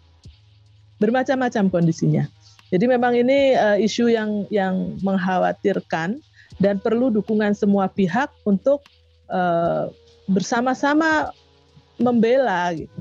bermacam-macam 1.01 1.67
kondisinya. 1.67 2.23
Jadi 2.69 2.85
memang 2.87 3.17
ini 3.17 3.57
uh, 3.57 3.77
isu 3.77 4.09
yang 4.09 4.45
yang 4.53 4.97
mengkhawatirkan 5.01 6.21
dan 6.61 6.75
perlu 6.79 7.11
dukungan 7.11 7.51
semua 7.57 7.89
pihak 7.91 8.31
untuk 8.45 8.85
uh, 9.27 9.91
bersama-sama 10.29 11.33
membela 11.99 12.71
gitu. 12.73 12.93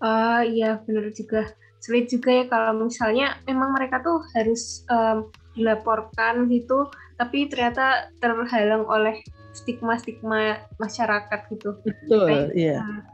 Uh, 0.00 0.42
iya 0.48 0.80
benar 0.80 1.12
juga 1.12 1.52
sulit 1.80 2.08
juga 2.08 2.32
ya 2.32 2.44
kalau 2.48 2.88
misalnya 2.88 3.36
memang 3.44 3.76
mereka 3.76 4.00
tuh 4.00 4.24
harus 4.32 4.84
um, 4.88 5.28
dilaporkan 5.52 6.48
gitu 6.48 6.88
tapi 7.20 7.52
ternyata 7.52 8.08
terhalang 8.16 8.88
oleh 8.88 9.20
stigma-stigma 9.52 10.62
masyarakat 10.80 11.40
gitu. 11.52 11.76
Betul, 11.84 12.54
iya. 12.56 12.80
Yeah. 12.80 13.04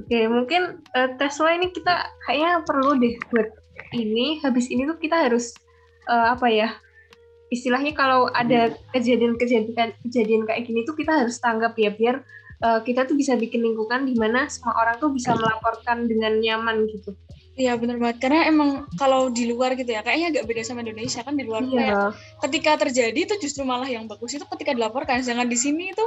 Oke, 0.00 0.08
okay, 0.08 0.24
mungkin 0.26 0.80
uh, 0.96 1.12
Tesla 1.20 1.52
ini 1.54 1.70
kita 1.70 2.08
kayaknya 2.24 2.64
perlu 2.64 2.96
deh 2.96 3.14
buat 3.28 3.52
ini. 3.92 4.40
Habis 4.40 4.72
ini 4.72 4.88
tuh 4.88 4.96
kita 4.96 5.28
harus 5.28 5.52
uh, 6.08 6.32
apa 6.32 6.48
ya? 6.48 6.72
Istilahnya 7.52 7.92
kalau 7.92 8.32
ada 8.32 8.72
kejadian-kejadian 8.96 9.92
kejadian 10.06 10.42
kayak 10.48 10.64
gini 10.64 10.86
tuh 10.88 10.96
kita 10.96 11.12
harus 11.22 11.36
tanggap 11.42 11.76
ya 11.76 11.92
biar 11.92 12.24
uh, 12.64 12.80
kita 12.84 13.08
tuh 13.08 13.16
bisa 13.16 13.36
bikin 13.36 13.64
lingkungan 13.64 14.08
di 14.08 14.14
mana 14.16 14.46
semua 14.46 14.76
orang 14.80 14.96
tuh 15.00 15.10
bisa 15.12 15.32
melaporkan 15.36 16.06
dengan 16.06 16.38
nyaman 16.38 16.88
gitu. 16.88 17.16
Iya 17.60 17.76
benar 17.76 18.00
banget 18.00 18.24
karena 18.24 18.48
emang 18.48 18.88
kalau 18.96 19.28
di 19.28 19.50
luar 19.50 19.76
gitu 19.76 19.92
ya 19.92 20.00
kayaknya 20.00 20.38
agak 20.38 20.44
beda 20.48 20.62
sama 20.64 20.80
Indonesia 20.80 21.20
kan 21.20 21.36
di 21.36 21.44
luar 21.44 21.66
iya. 21.66 21.76
kayak 21.76 21.96
ketika 22.48 22.70
terjadi 22.88 23.20
itu 23.20 23.34
justru 23.42 23.68
malah 23.68 23.90
yang 23.90 24.08
bagus 24.08 24.32
itu 24.32 24.46
ketika 24.56 24.72
dilaporkan 24.72 25.20
jangan 25.20 25.44
di 25.44 25.58
sini 25.58 25.92
itu 25.92 26.06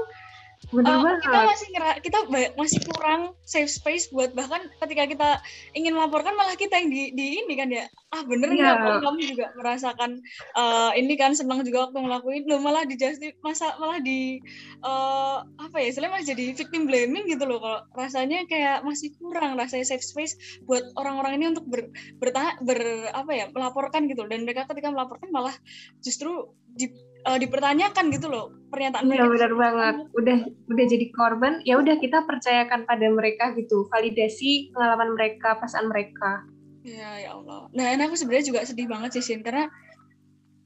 Bener 0.71 0.95
uh, 0.95 1.01
banget. 1.03 1.19
kita 1.27 1.39
masih 1.43 1.67
kita 1.99 2.17
masih 2.55 2.79
kurang 2.87 3.21
safe 3.43 3.67
space 3.67 4.07
buat 4.13 4.31
bahkan 4.31 4.63
ketika 4.79 5.03
kita 5.09 5.29
ingin 5.75 5.97
melaporkan 5.97 6.37
malah 6.39 6.55
kita 6.55 6.79
yang 6.79 6.87
di, 6.87 7.11
di 7.11 7.43
ini 7.43 7.53
kan 7.59 7.67
ya 7.67 7.85
ah 8.15 8.23
bener 8.23 8.53
nggak 8.53 8.75
yeah. 8.79 9.01
kamu 9.01 9.21
juga 9.25 9.45
merasakan 9.59 10.21
uh, 10.55 10.91
ini 10.95 11.13
kan 11.19 11.35
senang 11.35 11.65
juga 11.67 11.89
waktu 11.89 11.97
ngelakuin 11.99 12.43
lo 12.47 12.61
malah 12.63 12.87
di 12.87 12.95
justi 12.95 13.35
masa 13.43 13.75
malah 13.81 13.99
di 13.99 14.39
uh, 14.85 15.43
apa 15.59 15.75
ya 15.83 15.91
istilahnya 15.91 16.21
masih 16.21 16.27
jadi 16.37 16.43
victim 16.55 16.81
blaming 16.87 17.25
gitu 17.27 17.43
loh 17.43 17.59
kalau 17.59 17.79
rasanya 17.97 18.45
kayak 18.47 18.85
masih 18.85 19.11
kurang 19.19 19.59
rasanya 19.59 19.83
safe 19.83 20.05
space 20.05 20.37
buat 20.63 20.85
orang-orang 20.95 21.41
ini 21.41 21.45
untuk 21.57 21.65
ber, 21.67 21.91
bertahan 22.21 22.61
ber 22.63 23.09
apa 23.11 23.31
ya 23.33 23.45
melaporkan 23.51 24.07
gitu 24.07 24.23
dan 24.29 24.47
mereka 24.47 24.69
ketika 24.69 24.93
melaporkan 24.93 25.27
malah 25.33 25.55
justru 25.99 26.53
di 26.73 26.89
uh, 27.27 27.37
dipertanyakan 27.39 28.11
gitu 28.11 28.27
loh 28.29 28.51
pernyataan 28.73 29.05
mereka. 29.05 29.21
Iya 29.21 29.29
benar 29.29 29.51
banget. 29.53 29.95
Udah 30.17 30.37
udah 30.49 30.85
jadi 30.89 31.05
korban, 31.13 31.53
ya 31.61 31.77
udah 31.77 31.95
kita 32.01 32.25
percayakan 32.25 32.89
pada 32.89 33.07
mereka 33.13 33.53
gitu, 33.53 33.85
validasi 33.93 34.73
pengalaman 34.73 35.13
mereka, 35.13 35.61
pasan 35.61 35.87
mereka. 35.93 36.41
Ya 36.81 37.21
ya 37.21 37.37
Allah. 37.37 37.69
Nah, 37.71 37.95
ini 37.95 38.01
aku 38.03 38.17
sebenarnya 38.17 38.49
juga 38.49 38.59
sedih 38.65 38.89
banget 38.89 39.15
sih 39.15 39.23
Sin 39.23 39.45
karena 39.45 39.69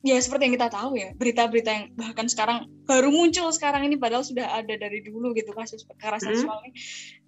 ya 0.08 0.18
seperti 0.24 0.48
yang 0.48 0.56
kita 0.56 0.70
tahu 0.72 0.96
ya 0.96 1.10
berita-berita 1.20 1.70
yang 1.74 1.86
bahkan 2.00 2.32
sekarang 2.32 2.70
baru 2.88 3.12
muncul 3.12 3.52
sekarang 3.52 3.84
ini 3.84 4.00
padahal 4.00 4.24
sudah 4.24 4.46
ada 4.56 4.78
dari 4.80 5.04
dulu 5.04 5.36
gitu 5.36 5.52
kasus 5.52 5.84
kekerasan 5.84 6.32
hmm. 6.32 6.38
seksual 6.38 6.60
ini 6.64 6.72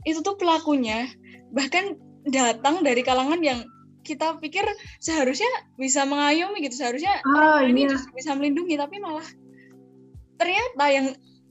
itu 0.08 0.20
tuh 0.24 0.40
pelakunya 0.40 1.12
bahkan 1.52 2.00
datang 2.30 2.86
dari 2.86 3.02
kalangan 3.02 3.42
yang 3.42 3.66
kita 4.04 4.40
pikir 4.40 4.66
seharusnya 5.04 5.50
bisa 5.76 6.08
mengayomi 6.08 6.64
gitu 6.66 6.80
seharusnya 6.80 7.20
oh, 7.26 7.36
orang 7.36 7.76
ini 7.76 7.90
iya. 7.90 7.98
bisa 8.16 8.32
melindungi 8.34 8.80
tapi 8.80 8.98
malah 8.98 9.26
ternyata 10.40 10.86
yang 10.88 11.08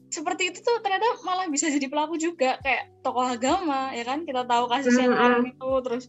seperti 0.08 0.52
itu 0.52 0.64
tuh 0.64 0.80
ternyata 0.80 1.04
malah 1.24 1.46
bisa 1.52 1.68
jadi 1.68 1.84
pelaku 1.84 2.16
juga 2.16 2.56
kayak 2.64 3.04
tokoh 3.04 3.28
agama 3.28 3.92
ya 3.92 4.08
kan? 4.08 4.24
Kita 4.24 4.48
tahu 4.48 4.64
kasus 4.72 4.96
yang 4.96 5.12
mm 5.12 5.52
itu 5.52 5.70
terus 5.84 6.08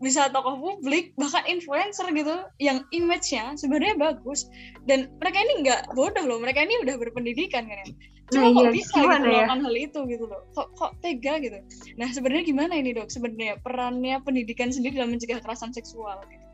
bisa 0.00 0.32
tokoh 0.32 0.56
publik 0.56 1.12
bahkan 1.20 1.44
influencer 1.44 2.08
gitu 2.16 2.36
yang 2.56 2.80
image-nya 2.88 3.52
sebenarnya 3.60 4.00
bagus 4.00 4.48
dan 4.88 5.12
mereka 5.20 5.44
ini 5.44 5.52
nggak 5.68 5.92
bodoh 5.92 6.24
loh 6.24 6.40
mereka 6.40 6.64
ini 6.64 6.80
udah 6.80 6.96
berpendidikan 6.96 7.68
kan 7.68 7.84
ya 7.84 7.88
cuma 8.30 8.46
nah, 8.46 8.54
kok 8.54 8.62
iya, 8.62 8.70
bisa 8.70 8.98
gitu 9.02 9.28
ya? 9.30 9.46
hal 9.50 9.74
itu 9.74 10.00
gitu 10.06 10.24
loh 10.26 10.40
kok 10.54 10.68
kok 10.78 10.92
tega 11.02 11.34
gitu 11.42 11.58
nah 11.98 12.08
sebenarnya 12.10 12.44
gimana 12.46 12.72
ini 12.78 12.90
dok 12.94 13.10
sebenarnya 13.10 13.58
perannya 13.62 14.16
pendidikan 14.22 14.70
sendiri 14.70 14.98
dalam 14.98 15.14
mencegah 15.14 15.42
kekerasan 15.42 15.74
seksual 15.74 16.18
gitu. 16.30 16.46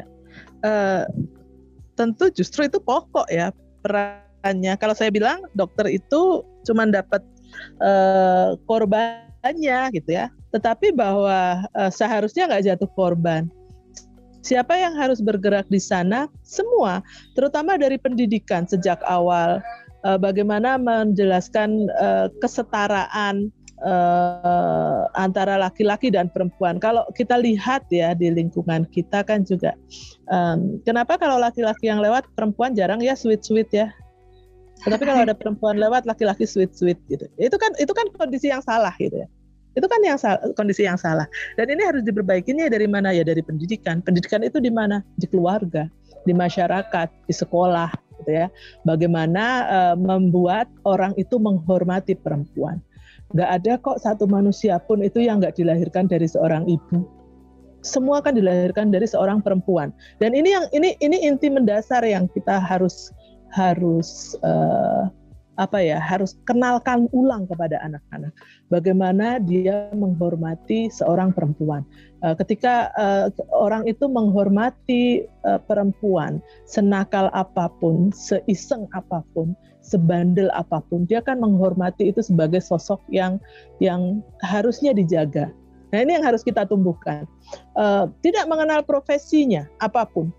ya 0.00 0.04
uh, 0.62 1.04
tentu 1.98 2.30
justru 2.30 2.70
itu 2.70 2.78
pokok 2.78 3.26
ya 3.28 3.50
perannya 3.82 4.78
kalau 4.78 4.94
saya 4.94 5.10
bilang 5.10 5.42
dokter 5.58 5.90
itu 5.90 6.46
cuma 6.62 6.86
dapat 6.86 7.22
uh, 7.82 8.54
korbannya 8.64 9.90
gitu 9.94 10.10
ya 10.14 10.30
tetapi 10.50 10.90
bahwa 10.94 11.62
uh, 11.78 11.90
seharusnya 11.90 12.50
nggak 12.50 12.64
jatuh 12.66 12.90
korban. 12.98 13.46
Siapa 14.40 14.72
yang 14.72 14.96
harus 14.96 15.20
bergerak 15.20 15.68
di 15.68 15.76
sana? 15.76 16.24
Semua, 16.40 17.04
terutama 17.36 17.76
dari 17.76 18.00
pendidikan 18.00 18.64
sejak 18.64 19.00
awal. 19.04 19.60
Uh, 20.00 20.16
bagaimana 20.16 20.80
menjelaskan 20.80 21.92
uh, 22.00 22.32
kesetaraan 22.40 23.52
uh, 23.84 25.04
antara 25.12 25.60
laki-laki 25.60 26.08
dan 26.08 26.32
perempuan. 26.32 26.80
Kalau 26.80 27.04
kita 27.12 27.36
lihat 27.36 27.84
ya 27.92 28.16
di 28.16 28.32
lingkungan 28.32 28.88
kita 28.88 29.20
kan 29.20 29.44
juga, 29.44 29.76
kenapa 30.88 31.20
kalau 31.20 31.36
laki-laki 31.36 31.92
yang 31.92 32.00
lewat 32.00 32.24
perempuan 32.32 32.72
jarang 32.72 33.04
ya 33.04 33.12
sweet 33.12 33.44
sweet 33.44 33.68
ya. 33.76 33.92
Tetapi 34.80 35.04
kalau 35.04 35.28
ada 35.28 35.36
perempuan 35.36 35.76
lewat 35.76 36.08
laki-laki 36.08 36.48
sweet 36.48 36.72
sweet 36.72 36.96
gitu. 37.12 37.28
Itu 37.36 37.60
kan 37.60 37.76
itu 37.76 37.92
kan 37.92 38.08
kondisi 38.16 38.48
yang 38.48 38.64
salah 38.64 38.96
gitu 38.96 39.20
ya. 39.20 39.28
Itu 39.78 39.86
kan 39.86 40.00
yang 40.02 40.18
salah, 40.18 40.42
kondisi 40.58 40.82
yang 40.82 40.98
salah. 40.98 41.30
Dan 41.54 41.70
ini 41.70 41.82
harus 41.86 42.02
diperbaikinya 42.02 42.66
dari 42.66 42.90
mana 42.90 43.14
ya? 43.14 43.22
Dari 43.22 43.42
pendidikan. 43.42 44.02
Pendidikan 44.02 44.42
itu 44.42 44.58
di 44.58 44.70
mana? 44.70 45.02
Di 45.14 45.30
keluarga, 45.30 45.86
di 46.26 46.34
masyarakat, 46.34 47.08
di 47.30 47.34
sekolah, 47.34 47.90
gitu 48.22 48.30
ya. 48.34 48.46
Bagaimana 48.82 49.44
uh, 49.70 49.96
membuat 49.96 50.66
orang 50.82 51.14
itu 51.14 51.38
menghormati 51.38 52.18
perempuan. 52.18 52.82
Gak 53.38 53.62
ada 53.62 53.72
kok 53.78 54.02
satu 54.02 54.26
manusia 54.26 54.82
pun 54.82 55.06
itu 55.06 55.22
yang 55.22 55.38
gak 55.38 55.54
dilahirkan 55.54 56.10
dari 56.10 56.26
seorang 56.26 56.66
ibu. 56.66 57.06
Semua 57.80 58.20
kan 58.20 58.36
dilahirkan 58.36 58.90
dari 58.90 59.06
seorang 59.06 59.40
perempuan. 59.40 59.94
Dan 60.18 60.34
ini 60.34 60.52
yang 60.52 60.66
ini 60.74 60.98
ini 61.00 61.16
inti 61.24 61.48
mendasar 61.48 62.04
yang 62.04 62.26
kita 62.34 62.58
harus 62.60 63.14
harus 63.54 64.34
uh, 64.42 65.08
apa 65.60 65.76
ya 65.84 66.00
harus 66.00 66.40
kenalkan 66.48 67.04
ulang 67.12 67.44
kepada 67.44 67.76
anak-anak 67.84 68.32
bagaimana 68.72 69.36
dia 69.44 69.92
menghormati 69.92 70.88
seorang 70.88 71.36
perempuan. 71.36 71.84
Uh, 72.24 72.32
ketika 72.32 72.88
uh, 72.96 73.28
orang 73.52 73.84
itu 73.84 74.08
menghormati 74.08 75.28
uh, 75.44 75.60
perempuan, 75.60 76.40
senakal 76.64 77.28
apa 77.36 77.68
pun, 77.76 78.08
seiseng 78.16 78.88
apa 78.96 79.20
pun, 79.36 79.52
sebandel 79.84 80.48
apa 80.56 80.80
pun, 80.88 81.04
dia 81.04 81.20
akan 81.20 81.44
menghormati 81.44 82.08
itu 82.08 82.24
sebagai 82.24 82.64
sosok 82.64 83.04
yang 83.12 83.36
yang 83.84 84.24
harusnya 84.40 84.96
dijaga. 84.96 85.52
Nah 85.92 85.98
ini 86.00 86.16
yang 86.16 86.24
harus 86.24 86.40
kita 86.40 86.64
tumbuhkan. 86.64 87.28
Uh, 87.76 88.08
tidak 88.24 88.48
mengenal 88.48 88.80
profesinya 88.80 89.68
apa 89.84 90.08
pun. 90.08 90.32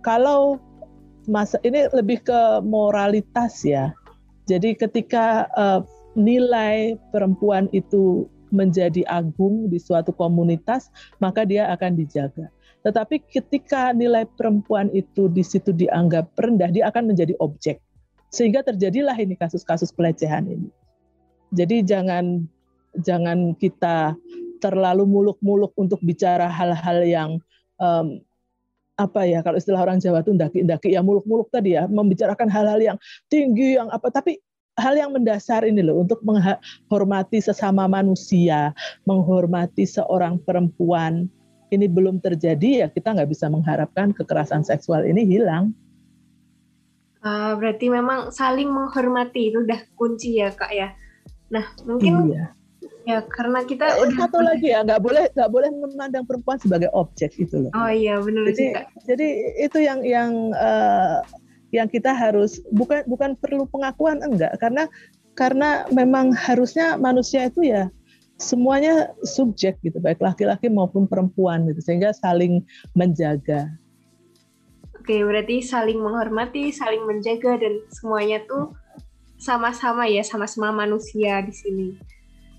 Kalau 0.00 0.56
masa 1.28 1.60
ini 1.66 1.88
lebih 1.92 2.24
ke 2.24 2.40
moralitas 2.64 3.64
ya. 3.66 3.92
Jadi 4.48 4.74
ketika 4.74 5.46
uh, 5.54 5.84
nilai 6.18 6.98
perempuan 7.14 7.70
itu 7.70 8.26
menjadi 8.50 9.06
agung 9.06 9.70
di 9.70 9.78
suatu 9.78 10.10
komunitas, 10.10 10.90
maka 11.22 11.46
dia 11.46 11.70
akan 11.70 11.94
dijaga. 11.94 12.50
Tetapi 12.82 13.22
ketika 13.30 13.92
nilai 13.94 14.26
perempuan 14.26 14.90
itu 14.90 15.30
di 15.30 15.44
situ 15.44 15.70
dianggap 15.70 16.34
rendah, 16.34 16.72
dia 16.72 16.90
akan 16.90 17.14
menjadi 17.14 17.36
objek. 17.38 17.78
Sehingga 18.30 18.66
terjadilah 18.66 19.14
ini 19.18 19.38
kasus-kasus 19.38 19.94
pelecehan 19.94 20.50
ini. 20.50 20.70
Jadi 21.54 21.82
jangan 21.82 22.46
jangan 23.02 23.54
kita 23.58 24.14
terlalu 24.62 25.06
muluk-muluk 25.06 25.74
untuk 25.78 25.98
bicara 26.02 26.46
hal-hal 26.46 26.98
yang 27.06 27.30
um, 27.78 28.22
apa 29.00 29.24
ya 29.24 29.40
kalau 29.40 29.56
istilah 29.56 29.80
orang 29.80 29.96
Jawa 29.96 30.20
itu 30.20 30.36
ndaki-ndaki 30.36 30.92
ya 30.92 31.00
muluk-muluk 31.00 31.48
tadi 31.48 31.72
ya 31.72 31.88
membicarakan 31.88 32.52
hal-hal 32.52 32.76
yang 32.84 32.98
tinggi 33.32 33.80
yang 33.80 33.88
apa 33.88 34.12
tapi 34.12 34.36
hal 34.76 34.96
yang 34.96 35.12
mendasar 35.12 35.64
ini 35.64 35.84
loh 35.84 36.04
untuk 36.04 36.24
menghormati 36.24 37.38
sesama 37.42 37.84
manusia, 37.84 38.72
menghormati 39.04 39.84
seorang 39.84 40.40
perempuan 40.40 41.28
ini 41.70 41.86
belum 41.86 42.18
terjadi 42.18 42.84
ya 42.84 42.86
kita 42.90 43.14
nggak 43.14 43.30
bisa 43.30 43.46
mengharapkan 43.46 44.10
kekerasan 44.16 44.64
seksual 44.64 45.06
ini 45.06 45.22
hilang. 45.28 45.76
Uh, 47.20 47.52
berarti 47.60 47.92
memang 47.92 48.32
saling 48.32 48.72
menghormati 48.72 49.52
itu 49.52 49.60
udah 49.60 49.80
kunci 49.92 50.40
ya 50.40 50.50
kak 50.56 50.72
ya. 50.72 50.96
Nah 51.52 51.68
mungkin 51.84 52.32
iya. 52.32 52.56
Ya 53.10 53.18
karena 53.26 53.66
kita 53.66 53.84
eh, 53.90 54.00
udah 54.06 54.16
satu 54.26 54.38
lagi 54.38 54.70
ya 54.70 54.86
nggak 54.86 55.02
boleh 55.02 55.24
nggak 55.34 55.50
boleh 55.50 55.70
memandang 55.74 56.22
perempuan 56.22 56.62
sebagai 56.62 56.90
objek 56.94 57.34
itu 57.42 57.66
loh. 57.66 57.72
Oh 57.74 57.90
iya 57.90 58.22
benar 58.22 58.46
jadi, 58.54 58.62
juga. 58.62 58.82
Jadi 59.10 59.28
itu 59.58 59.78
yang 59.82 60.00
yang 60.06 60.30
uh, 60.54 61.26
yang 61.74 61.90
kita 61.90 62.14
harus 62.14 62.62
bukan 62.70 63.02
bukan 63.10 63.34
perlu 63.38 63.66
pengakuan 63.66 64.22
enggak 64.22 64.54
karena 64.62 64.86
karena 65.34 65.86
memang 65.90 66.30
harusnya 66.34 66.98
manusia 66.98 67.50
itu 67.50 67.66
ya 67.66 67.90
semuanya 68.40 69.12
subjek 69.22 69.76
gitu 69.84 70.00
baik 70.00 70.18
laki-laki 70.18 70.72
maupun 70.72 71.04
perempuan 71.04 71.68
gitu 71.68 71.82
sehingga 71.82 72.14
saling 72.14 72.64
menjaga. 72.96 73.68
Oke 75.00 75.20
berarti 75.24 75.64
saling 75.64 75.98
menghormati, 75.98 76.70
saling 76.70 77.02
menjaga 77.08 77.56
dan 77.58 77.80
semuanya 77.90 78.44
tuh 78.46 78.76
sama-sama 79.40 80.04
ya 80.04 80.20
sama-sama 80.20 80.72
manusia 80.72 81.40
di 81.40 81.54
sini. 81.56 81.88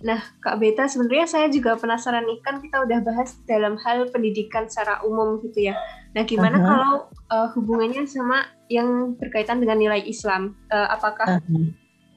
Nah, 0.01 0.17
Kak 0.41 0.57
Beta, 0.57 0.89
sebenarnya 0.89 1.29
saya 1.29 1.47
juga 1.53 1.77
penasaran 1.77 2.25
nih, 2.25 2.41
kan 2.41 2.57
kita 2.57 2.81
udah 2.81 2.99
bahas 3.05 3.37
dalam 3.45 3.77
hal 3.85 4.09
pendidikan 4.09 4.65
secara 4.65 4.97
umum 5.05 5.37
gitu 5.45 5.69
ya. 5.69 5.77
Nah, 6.17 6.25
gimana 6.25 6.57
uh 6.57 6.61
-huh. 6.61 6.69
kalau 6.69 6.93
uh, 7.29 7.47
hubungannya 7.53 8.09
sama 8.09 8.49
yang 8.65 9.13
berkaitan 9.21 9.61
dengan 9.61 9.77
nilai 9.77 10.01
Islam? 10.01 10.57
Uh, 10.73 10.89
apakah 10.89 11.37
uh 11.37 11.41
-huh. 11.41 11.69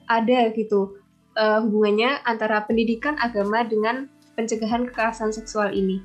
ada 0.09 0.49
gitu 0.57 0.97
uh, 1.37 1.61
hubungannya 1.61 2.25
antara 2.25 2.65
pendidikan 2.65 3.15
agama 3.21 3.61
dengan 3.61 4.09
pencegahan 4.33 4.89
kekerasan 4.89 5.29
seksual 5.29 5.69
ini? 5.71 6.01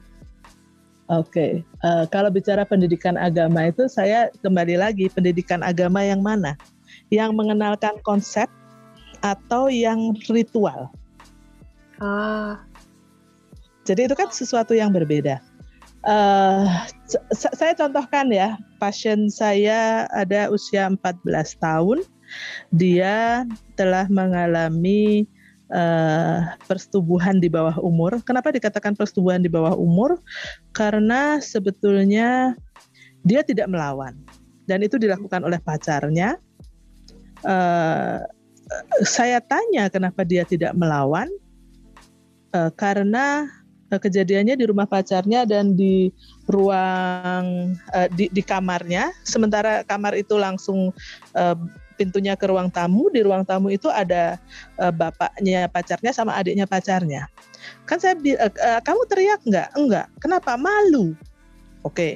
Oke, 1.10 1.26
okay. 1.26 1.52
uh, 1.82 2.06
kalau 2.06 2.30
bicara 2.30 2.62
pendidikan 2.62 3.18
agama 3.18 3.66
itu 3.66 3.90
saya 3.90 4.30
kembali 4.46 4.78
lagi 4.78 5.10
pendidikan 5.10 5.58
agama 5.66 6.06
yang 6.06 6.22
mana? 6.22 6.54
Yang 7.10 7.34
mengenalkan 7.34 7.98
konsep 8.06 8.46
atau 9.18 9.66
yang 9.66 10.14
ritual? 10.30 10.86
Ah. 12.00 12.64
Jadi 13.84 14.08
itu 14.08 14.14
kan 14.16 14.28
sesuatu 14.32 14.72
yang 14.72 14.92
berbeda. 14.92 15.40
Uh, 16.00 16.64
saya 17.36 17.76
contohkan 17.76 18.32
ya, 18.32 18.56
pasien 18.80 19.28
saya 19.28 20.08
ada 20.16 20.48
usia 20.48 20.88
14 20.88 21.20
tahun, 21.60 22.00
dia 22.72 23.44
telah 23.76 24.08
mengalami 24.08 25.28
uh, 25.74 26.56
persetubuhan 26.64 27.36
di 27.36 27.52
bawah 27.52 27.76
umur. 27.84 28.16
Kenapa 28.24 28.48
dikatakan 28.48 28.96
persetubuhan 28.96 29.44
di 29.44 29.52
bawah 29.52 29.76
umur? 29.76 30.16
Karena 30.72 31.36
sebetulnya 31.40 32.56
dia 33.20 33.44
tidak 33.44 33.68
melawan 33.68 34.16
dan 34.64 34.80
itu 34.80 34.96
dilakukan 34.96 35.44
oleh 35.44 35.60
pacarnya. 35.60 36.40
Uh, 37.44 38.24
saya 39.02 39.42
tanya 39.42 39.90
kenapa 39.90 40.22
dia 40.22 40.46
tidak 40.46 40.72
melawan, 40.78 41.26
uh, 42.54 42.70
karena 42.74 43.46
uh, 43.90 44.00
kejadiannya 44.00 44.58
di 44.58 44.64
rumah 44.66 44.86
pacarnya 44.86 45.44
dan 45.46 45.74
di 45.74 46.10
ruang 46.46 47.74
uh, 47.94 48.08
di, 48.14 48.30
di 48.30 48.42
kamarnya. 48.42 49.10
Sementara 49.26 49.82
kamar 49.86 50.14
itu 50.18 50.38
langsung 50.38 50.94
uh, 51.34 51.56
pintunya 51.98 52.38
ke 52.38 52.48
ruang 52.48 52.72
tamu. 52.72 53.10
Di 53.12 53.20
ruang 53.20 53.44
tamu 53.44 53.68
itu 53.68 53.90
ada 53.90 54.38
uh, 54.80 54.94
bapaknya 54.94 55.68
pacarnya 55.68 56.12
sama 56.14 56.38
adiknya 56.38 56.64
pacarnya. 56.64 57.28
Kan 57.84 58.00
saya 58.00 58.16
uh, 58.16 58.80
kamu 58.80 59.02
teriak 59.10 59.40
nggak? 59.44 59.68
Enggak. 59.76 60.06
Kenapa? 60.22 60.56
Malu. 60.56 61.12
Oke, 61.80 61.96
okay. 61.96 62.12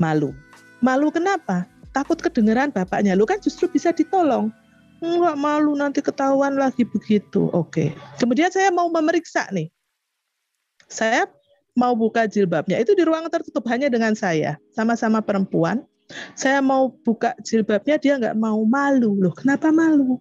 malu. 0.00 0.32
Malu 0.80 1.12
kenapa? 1.12 1.68
Takut 1.92 2.16
kedengeran 2.16 2.72
bapaknya. 2.72 3.12
Lu 3.12 3.28
kan 3.28 3.36
justru 3.44 3.68
bisa 3.68 3.92
ditolong. 3.92 4.48
Enggak 5.00 5.36
malu 5.40 5.72
nanti 5.74 6.04
ketahuan 6.04 6.60
lagi 6.60 6.84
begitu. 6.84 7.48
Oke. 7.56 7.96
Kemudian 8.20 8.52
saya 8.52 8.68
mau 8.68 8.92
memeriksa 8.92 9.48
nih. 9.48 9.72
Saya 10.86 11.24
mau 11.72 11.96
buka 11.96 12.28
jilbabnya. 12.28 12.76
Itu 12.76 12.92
di 12.92 13.02
ruang 13.08 13.24
tertutup 13.32 13.64
hanya 13.72 13.88
dengan 13.88 14.12
saya. 14.12 14.60
Sama-sama 14.76 15.24
perempuan. 15.24 15.80
Saya 16.34 16.58
mau 16.58 16.90
buka 16.90 17.38
jilbabnya, 17.46 17.96
dia 17.96 18.18
nggak 18.18 18.36
mau 18.36 18.60
malu. 18.66 19.14
Loh, 19.16 19.30
kenapa 19.30 19.70
malu? 19.70 20.18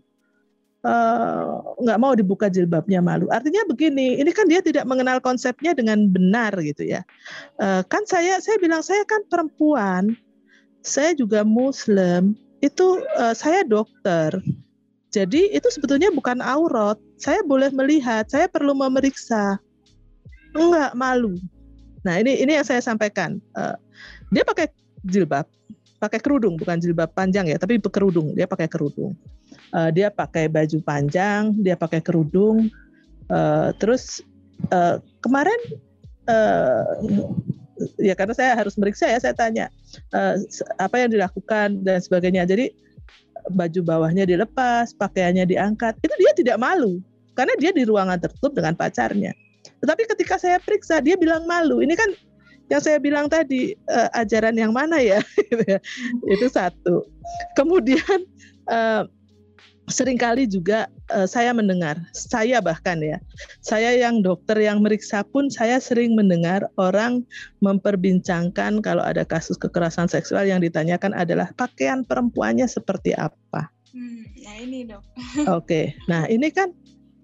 Uh, 0.79 1.59
nggak 1.83 1.99
mau 1.99 2.13
dibuka 2.15 2.47
jilbabnya 2.47 3.03
malu. 3.03 3.27
Artinya 3.33 3.67
begini, 3.67 4.15
ini 4.15 4.31
kan 4.31 4.47
dia 4.47 4.63
tidak 4.63 4.87
mengenal 4.87 5.19
konsepnya 5.19 5.75
dengan 5.75 6.07
benar 6.07 6.55
gitu 6.61 6.87
ya. 6.87 7.03
Uh, 7.59 7.83
kan 7.89 8.05
saya 8.07 8.39
saya 8.39 8.55
bilang 8.61 8.79
saya 8.79 9.03
kan 9.03 9.25
perempuan, 9.27 10.15
saya 10.79 11.11
juga 11.17 11.43
Muslim, 11.43 12.37
itu 12.63 13.01
uh, 13.19 13.35
saya 13.35 13.67
dokter. 13.67 14.39
Jadi 15.09 15.49
itu 15.53 15.67
sebetulnya 15.73 16.13
bukan 16.13 16.37
aurat. 16.41 16.97
Saya 17.17 17.41
boleh 17.41 17.73
melihat, 17.73 18.29
saya 18.29 18.45
perlu 18.45 18.77
memeriksa. 18.77 19.57
Enggak 20.53 20.93
malu. 20.93 21.33
Nah 22.05 22.21
ini 22.21 22.37
ini 22.37 22.57
yang 22.57 22.65
saya 22.65 22.81
sampaikan. 22.81 23.41
Uh, 23.57 23.73
dia 24.29 24.45
pakai 24.45 24.69
jilbab, 25.05 25.49
pakai 25.97 26.21
kerudung, 26.21 26.55
bukan 26.61 26.77
jilbab 26.77 27.09
panjang 27.17 27.49
ya, 27.49 27.57
tapi 27.57 27.81
kerudung. 27.81 28.37
Dia 28.37 28.45
pakai 28.45 28.69
kerudung. 28.69 29.17
Uh, 29.73 29.89
dia 29.89 30.13
pakai 30.13 30.45
baju 30.45 30.77
panjang, 30.85 31.57
dia 31.57 31.73
pakai 31.73 32.01
kerudung. 32.05 32.69
Uh, 33.29 33.73
terus 33.77 34.21
uh, 34.73 35.01
kemarin 35.21 35.57
uh, 36.29 36.97
ya 37.97 38.13
karena 38.17 38.33
saya 38.35 38.57
harus 38.57 38.75
meriksa 38.75 39.07
ya 39.07 39.19
saya 39.21 39.37
tanya 39.37 39.71
uh, 40.11 40.35
apa 40.81 40.95
yang 40.99 41.13
dilakukan 41.13 41.85
dan 41.85 42.01
sebagainya 42.01 42.43
jadi 42.49 42.73
baju 43.51 43.81
bawahnya 43.83 44.29
dilepas 44.29 44.93
pakaiannya 44.95 45.49
diangkat. 45.49 45.97
Itu 46.01 46.13
dia 46.17 46.31
tidak 46.37 46.57
malu 46.61 47.01
karena 47.33 47.53
dia 47.57 47.71
di 47.71 47.83
ruangan 47.87 48.19
tertutup 48.19 48.55
dengan 48.57 48.75
pacarnya. 48.75 49.31
Tetapi 49.79 50.03
ketika 50.15 50.35
saya 50.35 50.57
periksa 50.59 50.99
dia 50.99 51.15
bilang 51.15 51.47
malu. 51.47 51.79
Ini 51.79 51.95
kan 51.95 52.09
yang 52.69 52.81
saya 52.83 53.01
bilang 53.01 53.27
tadi 53.27 53.73
uh, 53.89 54.09
ajaran 54.13 54.53
yang 54.55 54.75
mana 54.75 55.01
ya? 55.01 55.19
Itu 56.33 56.47
satu. 56.51 57.07
Kemudian 57.57 58.25
uh, 58.69 59.07
sering 59.89 60.15
kali 60.15 60.45
juga 60.45 60.85
uh, 61.11 61.25
saya 61.25 61.51
mendengar, 61.51 61.97
saya 62.13 62.61
bahkan 62.61 63.01
ya, 63.01 63.17
saya 63.59 63.97
yang 63.97 64.21
dokter 64.21 64.55
yang 64.61 64.85
meriksa 64.85 65.25
pun 65.25 65.49
saya 65.49 65.81
sering 65.81 66.13
mendengar 66.13 66.69
orang 66.77 67.25
memperbincangkan 67.59 68.79
kalau 68.85 69.03
ada 69.03 69.25
kasus 69.25 69.57
kekerasan 69.57 70.07
seksual 70.07 70.45
yang 70.45 70.61
ditanyakan 70.61 71.11
adalah 71.17 71.49
pakaian 71.57 72.05
perempuannya 72.05 72.69
seperti 72.69 73.17
apa. 73.17 73.67
Hmm, 73.89 74.23
nah 74.45 74.55
ini 74.61 74.85
dok. 74.85 75.01
Oke, 75.09 75.45
okay. 75.49 75.85
nah 76.05 76.29
ini 76.29 76.53
kan 76.53 76.69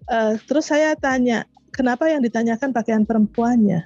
uh, 0.10 0.34
terus 0.50 0.68
saya 0.74 0.98
tanya, 0.98 1.46
kenapa 1.70 2.10
yang 2.10 2.26
ditanyakan 2.26 2.74
pakaian 2.74 3.06
perempuannya? 3.06 3.86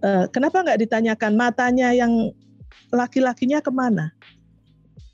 Uh, 0.00 0.24
kenapa 0.32 0.64
nggak 0.64 0.80
ditanyakan 0.88 1.32
matanya 1.36 1.92
yang 1.92 2.32
laki-lakinya 2.92 3.60
ke 3.60 3.72
mana? 3.72 4.12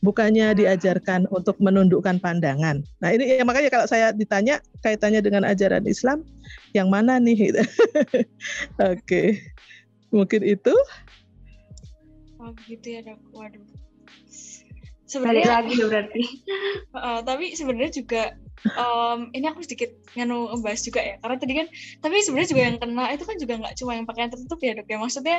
Bukannya 0.01 0.55
diajarkan 0.55 1.27
untuk 1.35 1.59
menundukkan 1.59 2.23
pandangan. 2.23 2.87
Nah 3.03 3.09
ini 3.11 3.39
ya, 3.39 3.43
makanya 3.43 3.71
kalau 3.71 3.87
saya 3.91 4.15
ditanya 4.15 4.63
kaitannya 4.87 5.19
dengan 5.19 5.43
ajaran 5.43 5.85
Islam, 5.91 6.23
yang 6.75 6.87
mana 6.87 7.19
nih? 7.19 7.51
Oke, 7.51 8.23
okay. 8.79 9.29
mungkin 10.15 10.47
itu. 10.47 10.75
Oh 12.39 12.55
gitu 12.71 12.87
ya 12.95 13.01
dok. 13.03 13.19
Waduh. 13.35 13.67
Sebenarnya 15.09 15.63
lagi 15.63 15.75
berarti. 15.81 16.25
Uh, 16.99 17.21
tapi 17.23 17.53
sebenarnya 17.55 17.93
juga 17.95 18.23
um, 18.75 19.31
ini 19.35 19.47
aku 19.47 19.63
sedikit 19.63 19.91
nganu 20.15 20.51
ngebahas 20.55 20.81
juga 20.83 21.01
ya 21.03 21.15
karena 21.23 21.37
tadi 21.39 21.53
kan 21.55 21.67
tapi 22.03 22.15
sebenarnya 22.25 22.49
juga 22.51 22.63
yang 22.63 22.77
kena 22.81 23.05
itu 23.15 23.25
kan 23.25 23.37
juga 23.39 23.55
nggak 23.63 23.75
cuma 23.79 23.93
yang 23.95 24.07
pakaian 24.09 24.31
tertutup 24.33 24.59
ya 24.63 24.73
dok 24.79 24.89
ya. 24.89 24.99
Maksudnya 24.99 25.39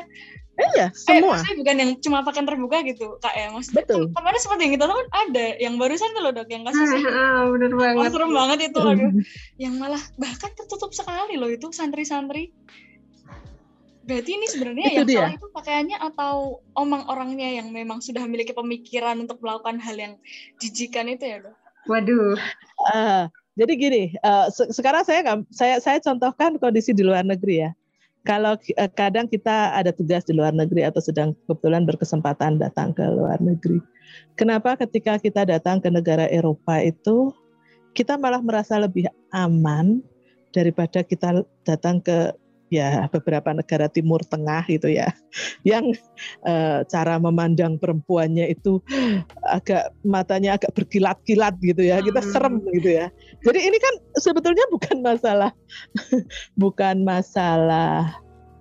iya 0.59 0.87
eh, 0.87 0.91
semua. 0.93 1.39
eh, 1.39 1.55
bukan 1.55 1.75
yang 1.75 1.91
cuma 2.03 2.17
pakaian 2.23 2.47
terbuka 2.47 2.77
gitu 2.87 3.19
kak 3.19 3.33
ya. 3.35 3.47
Maksudnya 3.51 3.83
betul. 3.83 4.03
kemarin 4.15 4.39
seperti 4.39 4.61
yang 4.67 4.73
kita 4.79 4.85
tahu 4.87 4.97
kan 4.97 5.09
ada 5.27 5.45
yang 5.59 5.75
barusan 5.75 6.09
tuh 6.15 6.21
loh 6.23 6.31
dok 6.31 6.49
yang 6.49 6.63
kasus 6.63 6.87
ah, 7.11 7.47
bener 7.51 7.71
banget. 7.75 7.99
Oh, 7.99 8.11
serem 8.11 8.31
banget 8.31 8.59
itu 8.71 8.79
aduh. 8.79 9.11
Yang 9.63 9.73
malah 9.75 10.03
bahkan 10.15 10.51
tertutup 10.55 10.91
sekali 10.95 11.35
loh 11.35 11.51
itu 11.51 11.67
santri-santri. 11.75 12.55
Berarti 14.09 14.31
ini 14.33 14.47
sebenarnya 14.49 14.85
itu 14.89 14.95
yang 14.97 15.05
dia. 15.05 15.19
salah 15.21 15.33
itu 15.37 15.47
pakaiannya 15.53 15.97
atau 16.01 16.65
omang 16.73 17.05
orangnya 17.05 17.61
yang 17.61 17.69
memang 17.69 18.01
sudah 18.01 18.25
memiliki 18.25 18.57
pemikiran 18.57 19.21
untuk 19.21 19.37
melakukan 19.37 19.77
hal 19.77 19.93
yang 19.93 20.13
jijikan 20.57 21.05
itu 21.13 21.29
ya, 21.29 21.37
Dok? 21.45 21.68
Waduh. 21.89 22.37
Uh, 22.93 23.25
jadi 23.57 23.73
gini, 23.75 24.03
uh, 24.21 24.47
se 24.53 24.69
sekarang 24.69 25.01
saya 25.01 25.25
saya 25.49 25.81
saya 25.81 25.97
contohkan 25.99 26.55
kondisi 26.61 26.93
di 26.93 27.01
luar 27.01 27.25
negeri 27.25 27.65
ya. 27.65 27.71
Kalau 28.23 28.55
uh, 28.55 28.91
kadang 28.93 29.25
kita 29.25 29.73
ada 29.73 29.89
tugas 29.89 30.23
di 30.29 30.37
luar 30.37 30.53
negeri 30.53 30.85
atau 30.85 31.01
sedang 31.01 31.33
kebetulan 31.49 31.89
berkesempatan 31.89 32.61
datang 32.61 32.93
ke 32.93 33.01
luar 33.01 33.41
negeri. 33.41 33.81
Kenapa 34.37 34.77
ketika 34.77 35.17
kita 35.17 35.49
datang 35.49 35.81
ke 35.81 35.89
negara 35.89 36.29
Eropa 36.29 36.77
itu 36.79 37.33
kita 37.97 38.15
malah 38.21 38.39
merasa 38.39 38.77
lebih 38.77 39.09
aman 39.33 40.05
daripada 40.53 41.01
kita 41.01 41.41
datang 41.65 42.01
ke 42.01 42.33
ya 42.69 43.09
beberapa 43.09 43.53
negara 43.53 43.89
Timur 43.89 44.21
Tengah 44.25 44.65
gitu 44.69 44.89
ya, 44.89 45.09
yang 45.65 45.93
uh, 46.45 46.85
cara 46.85 47.17
memandang 47.17 47.81
perempuannya 47.81 48.49
itu 48.49 48.81
agak 49.45 49.93
matanya 50.05 50.57
agak 50.57 50.73
berkilat-kilat 50.77 51.57
gitu 51.61 51.85
ya, 51.85 52.01
kita 52.01 52.21
hmm. 52.21 52.31
serem 52.31 52.55
gitu 52.77 52.89
ya. 52.89 53.09
Jadi 53.45 53.59
ini 53.59 53.77
kan 53.81 53.93
sebetulnya 54.21 54.65
bukan 54.69 54.97
masalah 55.01 55.51
bukan 56.63 57.01
masalah 57.03 58.17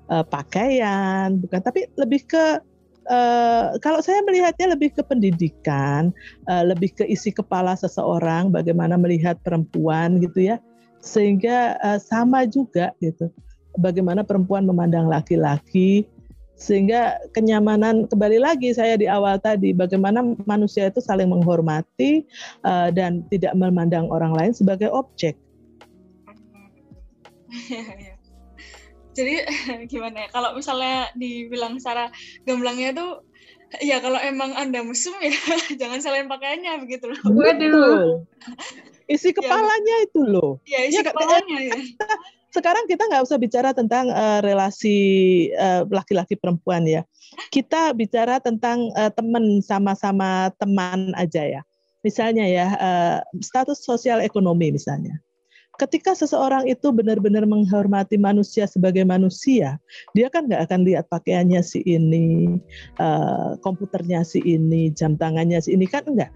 uh, 0.09 0.25
pakaian, 0.25 1.39
bukan, 1.39 1.61
tapi 1.63 1.87
lebih 1.97 2.25
ke 2.27 2.45
Uh, 3.09 3.81
kalau 3.81 4.05
saya 4.05 4.21
melihatnya 4.21 4.77
lebih 4.77 4.93
ke 4.93 5.01
pendidikan, 5.01 6.13
uh, 6.45 6.61
lebih 6.61 6.93
ke 6.93 7.09
isi 7.09 7.33
kepala 7.33 7.73
seseorang, 7.73 8.53
bagaimana 8.53 9.01
melihat 9.01 9.41
perempuan 9.41 10.21
gitu 10.21 10.53
ya, 10.53 10.61
sehingga 11.01 11.81
uh, 11.81 11.97
sama 11.97 12.45
juga 12.45 12.93
gitu 13.01 13.33
bagaimana 13.77 14.25
perempuan 14.25 14.65
memandang 14.65 15.11
laki-laki 15.11 16.09
sehingga 16.59 17.23
kenyamanan 17.31 18.11
kembali 18.11 18.43
lagi 18.43 18.75
saya 18.75 18.99
di 18.99 19.07
awal 19.07 19.39
tadi 19.39 19.71
bagaimana 19.71 20.35
manusia 20.43 20.91
itu 20.91 20.99
saling 20.99 21.31
menghormati 21.31 22.27
uh, 22.67 22.91
dan 22.91 23.23
tidak 23.31 23.55
memandang 23.55 24.11
orang 24.11 24.35
lain 24.35 24.51
sebagai 24.51 24.91
objek. 24.91 25.39
Jadi 29.19 29.35
gimana 29.93 30.27
ya 30.27 30.29
kalau 30.35 30.59
misalnya 30.59 31.15
dibilang 31.15 31.79
secara 31.79 32.11
gamblangnya 32.43 32.91
tuh 32.91 33.23
ya 33.79 34.03
kalau 34.03 34.19
emang 34.19 34.55
anda 34.59 34.83
mesum 34.83 35.15
ya 35.23 35.31
jangan 35.81 36.03
salahin 36.03 36.27
pakaiannya 36.27 36.83
begitu 36.83 37.15
loh. 37.15 37.23
Waduh. 37.23 38.27
Isi 39.07 39.31
ya, 39.31 39.41
kepalanya 39.41 39.95
ya, 40.03 40.07
itu 40.11 40.21
loh. 40.27 40.59
Ya 40.67 40.81
isi 40.91 41.01
ya, 41.01 41.07
kepalanya 41.07 41.59
ya 41.71 41.79
sekarang 42.49 42.89
kita 42.89 43.05
nggak 43.05 43.25
usah 43.29 43.37
bicara 43.37 43.71
tentang 43.77 44.09
uh, 44.09 44.41
relasi 44.41 44.97
uh, 45.57 45.85
laki-laki 45.89 46.35
perempuan 46.37 46.89
ya. 46.89 47.05
Kita 47.53 47.93
bicara 47.93 48.41
tentang 48.41 48.89
uh, 48.97 49.13
teman 49.13 49.61
sama-sama 49.61 50.49
teman 50.57 51.13
aja 51.17 51.45
ya. 51.45 51.63
Misalnya 52.01 52.49
ya 52.49 52.67
uh, 52.79 53.19
status 53.43 53.85
sosial 53.85 54.25
ekonomi 54.25 54.73
misalnya. 54.73 55.21
ketika 55.79 56.11
seseorang 56.11 56.67
itu 56.67 56.91
benar-benar 56.91 57.47
menghormati 57.47 58.19
manusia 58.19 58.67
sebagai 58.67 59.07
manusia, 59.07 59.79
dia 60.11 60.27
kan 60.27 60.51
nggak 60.51 60.67
akan 60.67 60.83
lihat 60.83 61.07
pakaiannya 61.07 61.63
si 61.63 61.81
ini, 61.87 62.59
uh, 62.99 63.55
komputernya 63.63 64.27
si 64.27 64.43
ini, 64.43 64.91
jam 64.91 65.15
tangannya 65.15 65.63
si 65.63 65.79
ini 65.79 65.87
kan 65.87 66.03
enggak. 66.05 66.35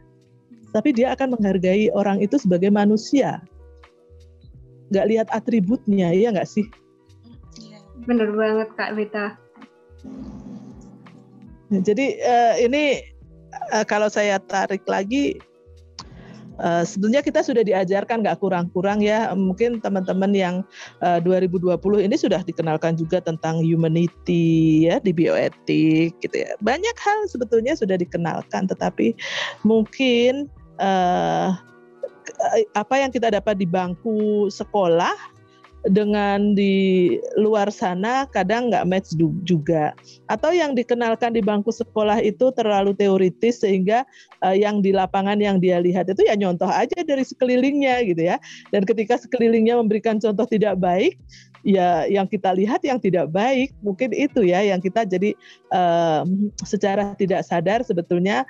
Tapi 0.71 0.95
dia 0.95 1.13
akan 1.13 1.37
menghargai 1.37 1.91
orang 1.93 2.23
itu 2.23 2.39
sebagai 2.39 2.71
manusia. 2.71 3.43
Nggak 4.93 5.09
lihat 5.09 5.28
atributnya, 5.32 6.12
iya 6.12 6.28
nggak 6.28 6.47
sih? 6.47 6.68
Bener 8.05 8.28
banget 8.36 8.68
Kak 8.76 8.93
Vita. 8.93 9.40
Jadi 11.72 12.20
uh, 12.20 12.55
ini 12.61 13.01
uh, 13.72 13.84
kalau 13.88 14.12
saya 14.12 14.36
tarik 14.36 14.84
lagi 14.84 15.40
Uh, 16.61 16.84
sebenarnya 16.84 17.24
kita 17.24 17.40
sudah 17.40 17.64
diajarkan 17.64 18.20
nggak 18.20 18.36
kurang-kurang 18.36 19.01
ya 19.01 19.32
mungkin 19.32 19.80
teman-teman 19.80 20.36
yang 20.36 20.55
uh, 21.01 21.16
2020 21.18 21.80
ini 22.05 22.12
sudah 22.12 22.45
dikenalkan 22.45 22.93
juga 22.93 23.24
tentang 23.24 23.64
humanity 23.64 24.84
ya 24.84 25.01
di 25.01 25.16
bioetik 25.16 26.12
gitu 26.20 26.36
ya 26.36 26.53
banyak 26.61 26.93
hal 27.01 27.24
sebetulnya 27.24 27.72
sudah 27.72 27.97
dikenalkan 27.97 28.68
tetapi 28.68 29.16
mungkin 29.64 30.47
uh, 30.76 31.57
apa 32.74 32.95
yang 32.99 33.11
kita 33.14 33.30
dapat 33.30 33.59
di 33.59 33.66
bangku 33.68 34.51
sekolah 34.51 35.14
dengan 35.90 36.55
di 36.55 37.18
luar 37.34 37.66
sana 37.74 38.30
kadang 38.30 38.70
nggak 38.70 38.86
match 38.86 39.09
juga. 39.43 39.90
Atau 40.30 40.55
yang 40.55 40.78
dikenalkan 40.78 41.34
di 41.34 41.43
bangku 41.43 41.74
sekolah 41.74 42.22
itu 42.22 42.55
terlalu 42.55 42.95
teoritis 42.95 43.66
sehingga 43.66 44.07
uh, 44.47 44.55
yang 44.55 44.78
di 44.78 44.95
lapangan 44.95 45.43
yang 45.43 45.59
dia 45.59 45.82
lihat 45.82 46.07
itu 46.07 46.22
ya 46.22 46.38
nyontoh 46.38 46.70
aja 46.70 47.03
dari 47.03 47.26
sekelilingnya 47.26 48.07
gitu 48.07 48.22
ya. 48.22 48.38
Dan 48.70 48.86
ketika 48.86 49.18
sekelilingnya 49.18 49.74
memberikan 49.78 50.22
contoh 50.22 50.47
tidak 50.47 50.78
baik 50.78 51.18
ya 51.63 52.07
yang 52.11 52.27
kita 52.27 52.51
lihat 52.55 52.83
yang 52.83 52.99
tidak 52.99 53.31
baik 53.31 53.71
mungkin 53.83 54.11
itu 54.11 54.43
ya 54.43 54.63
yang 54.67 54.83
kita 54.83 55.07
jadi 55.07 55.35
uh, 55.71 56.27
secara 56.67 57.15
tidak 57.19 57.47
sadar 57.47 57.87
sebetulnya 57.87 58.43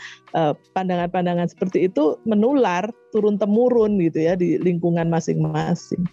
pandangan 0.73 1.09
pandangan-pandangan 1.09 1.49
seperti 1.49 1.89
itu 1.89 2.21
menular 2.29 2.89
turun 3.13 3.41
temurun 3.41 3.99
gitu 4.01 4.19
ya 4.23 4.37
di 4.37 4.61
lingkungan 4.61 5.09
masing-masing. 5.09 6.05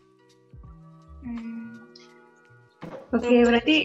Oke, 3.10 3.26
okay, 3.26 3.42
berarti 3.42 3.78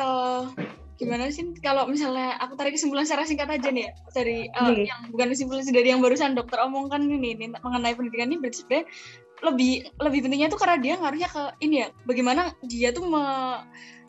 uh, 0.00 0.48
gimana 0.96 1.28
sih 1.30 1.44
kalau 1.60 1.84
misalnya 1.86 2.40
aku 2.40 2.56
tarik 2.56 2.74
kesimpulan 2.74 3.04
secara 3.04 3.28
singkat 3.28 3.52
aja 3.52 3.68
nih 3.68 3.86
ya 3.86 3.92
dari 4.16 4.38
uh, 4.56 4.72
yeah. 4.72 4.88
yang 4.90 5.00
bukan 5.12 5.28
kesimpulan 5.30 5.62
sih 5.62 5.76
dari 5.76 5.92
yang 5.92 6.00
barusan 6.00 6.34
dokter 6.34 6.58
omongkan 6.58 7.04
ini, 7.04 7.36
ini 7.36 7.52
mengenai 7.60 7.94
pendidikan 7.94 8.32
ini 8.32 8.40
berarti 8.40 8.64
sebenarnya 8.64 8.86
lebih 9.42 9.86
lebih 10.02 10.18
pentingnya 10.26 10.48
tuh 10.50 10.60
karena 10.60 10.76
dia 10.82 10.94
ngaruhnya 10.98 11.28
ke 11.30 11.42
ini 11.62 11.86
ya 11.86 11.88
bagaimana 12.04 12.52
dia 12.66 12.90
tuh 12.90 13.06
me, 13.06 13.24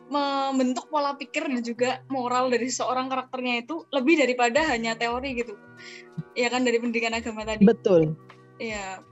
membentuk 0.09 0.89
pola 0.89 1.13
pikir 1.13 1.45
dan 1.45 1.61
juga 1.61 2.01
moral 2.09 2.49
dari 2.49 2.65
seorang 2.67 3.13
karakternya 3.13 3.61
itu 3.61 3.85
lebih 3.93 4.17
daripada 4.17 4.65
hanya 4.73 4.97
teori 4.97 5.37
gitu. 5.37 5.53
Ya 6.33 6.49
kan 6.49 6.65
dari 6.65 6.81
pendidikan 6.81 7.13
agama 7.13 7.45
tadi. 7.45 7.61
Betul. 7.61 8.17
Ya 8.57 9.05